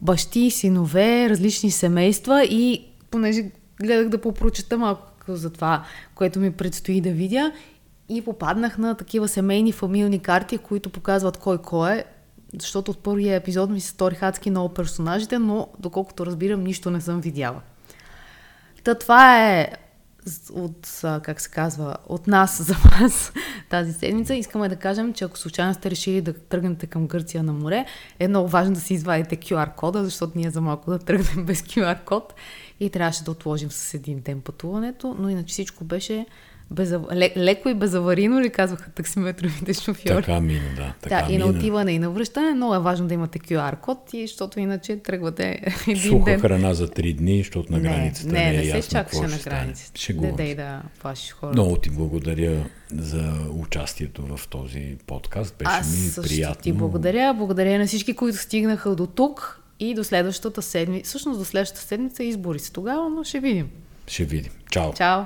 бащи, 0.02 0.50
синове, 0.50 1.30
различни 1.30 1.70
семейства 1.70 2.44
и 2.44 2.84
понеже 3.10 3.44
гледах 3.82 4.08
да 4.08 4.20
попрочета 4.20 4.78
малко 4.78 5.02
за 5.28 5.50
това, 5.50 5.84
което 6.14 6.40
ми 6.40 6.52
предстои 6.52 7.00
да 7.00 7.10
видя 7.10 7.52
и 8.08 8.22
попаднах 8.22 8.78
на 8.78 8.94
такива 8.94 9.28
семейни 9.28 9.72
фамилни 9.72 10.18
карти, 10.18 10.58
които 10.58 10.90
показват 10.90 11.36
кой 11.36 11.58
кой 11.58 11.92
е, 11.92 12.04
защото 12.58 12.90
от 12.90 12.98
първия 12.98 13.36
епизод 13.36 13.70
ми 13.70 13.80
се 13.80 13.88
сториха 13.88 14.26
адски 14.26 14.50
много 14.50 14.74
персонажите, 14.74 15.38
но 15.38 15.68
доколкото 15.78 16.26
разбирам, 16.26 16.64
нищо 16.64 16.90
не 16.90 17.00
съм 17.00 17.20
видяла. 17.20 17.60
Та 18.84 18.94
това 18.94 19.50
е 19.50 19.68
от, 20.52 21.00
как 21.22 21.40
се 21.40 21.50
казва, 21.50 21.96
от 22.06 22.26
нас 22.26 22.62
за 22.62 22.74
вас 22.74 23.32
тази 23.70 23.92
седмица. 23.92 24.34
Искаме 24.34 24.68
да 24.68 24.76
кажем, 24.76 25.12
че 25.12 25.24
ако 25.24 25.38
случайно 25.38 25.74
сте 25.74 25.90
решили 25.90 26.20
да 26.20 26.32
тръгнете 26.32 26.86
към 26.86 27.06
Гърция 27.06 27.42
на 27.42 27.52
море, 27.52 27.86
е 28.18 28.28
много 28.28 28.48
важно 28.48 28.74
да 28.74 28.80
си 28.80 28.94
извадите 28.94 29.36
QR 29.36 29.74
кода, 29.74 30.04
защото 30.04 30.32
ние 30.38 30.50
за 30.50 30.60
малко 30.60 30.90
да 30.90 30.98
тръгнем 30.98 31.44
без 31.46 31.62
QR 31.62 32.04
код 32.04 32.34
и 32.80 32.90
трябваше 32.90 33.24
да 33.24 33.30
отложим 33.30 33.70
с 33.70 33.94
един 33.94 34.20
ден 34.20 34.40
пътуването, 34.40 35.16
но 35.18 35.28
иначе 35.28 35.52
всичко 35.52 35.84
беше 35.84 36.26
безав... 36.70 37.02
ле- 37.02 37.36
леко 37.36 37.68
и 37.68 37.74
безаварийно, 37.74 38.40
ли 38.40 38.50
казваха 38.50 38.90
таксиметровите 38.90 39.72
шофьори. 39.74 40.14
Така 40.16 40.40
мина, 40.40 40.60
да. 40.76 40.94
Така 41.00 41.24
да, 41.26 41.32
и 41.32 41.38
на 41.38 41.46
отиване 41.46 41.92
и 41.92 41.98
на 41.98 42.10
връщане. 42.10 42.54
Много 42.54 42.74
е 42.74 42.78
важно 42.78 43.06
да 43.06 43.14
имате 43.14 43.38
QR 43.38 43.76
код, 43.76 43.98
и 44.12 44.26
защото 44.26 44.60
иначе 44.60 44.96
тръгвате 44.96 45.60
един 45.88 46.02
Суха 46.02 46.24
ден. 46.24 46.40
храна 46.40 46.74
за 46.74 46.90
три 46.90 47.12
дни, 47.12 47.38
защото 47.38 47.72
на 47.72 47.80
границата 47.80 48.32
не, 48.32 48.38
не, 48.38 48.48
е 48.48 48.52
не 48.52 48.62
се 48.62 48.68
ясно 48.68 48.90
чакаше 48.90 49.10
какво 49.10 49.28
на 49.28 49.38
ще 49.38 49.50
границата. 49.50 49.92
Не 49.94 49.98
Шегувам 50.00 50.36
дай 50.36 50.48
се. 50.48 50.54
да 50.54 50.82
плашиш 51.00 51.32
хората. 51.32 51.56
Много 51.56 51.76
ти 51.76 51.90
благодаря 51.90 52.64
за 52.92 53.32
участието 53.52 54.36
в 54.36 54.48
този 54.48 54.96
подкаст. 55.06 55.54
Беше 55.58 55.70
Аз 55.70 55.90
ми 55.92 56.08
също 56.08 56.28
приятно. 56.28 56.62
ти 56.62 56.72
благодаря. 56.72 57.34
Благодаря 57.34 57.78
на 57.78 57.86
всички, 57.86 58.14
които 58.14 58.38
стигнаха 58.38 58.94
до 58.94 59.06
тук 59.06 59.60
и 59.80 59.94
до 59.94 60.04
следващата 60.04 60.62
седмица. 60.62 61.08
Всъщност 61.08 61.38
до 61.38 61.44
следващата 61.44 61.80
седмица 61.82 62.24
избори 62.24 62.58
са 62.58 62.72
тогава, 62.72 63.08
но 63.08 63.24
ще 63.24 63.40
видим. 63.40 63.68
Ще 64.06 64.24
видим. 64.24 64.52
Чао. 64.70 64.92
Чао! 64.94 65.22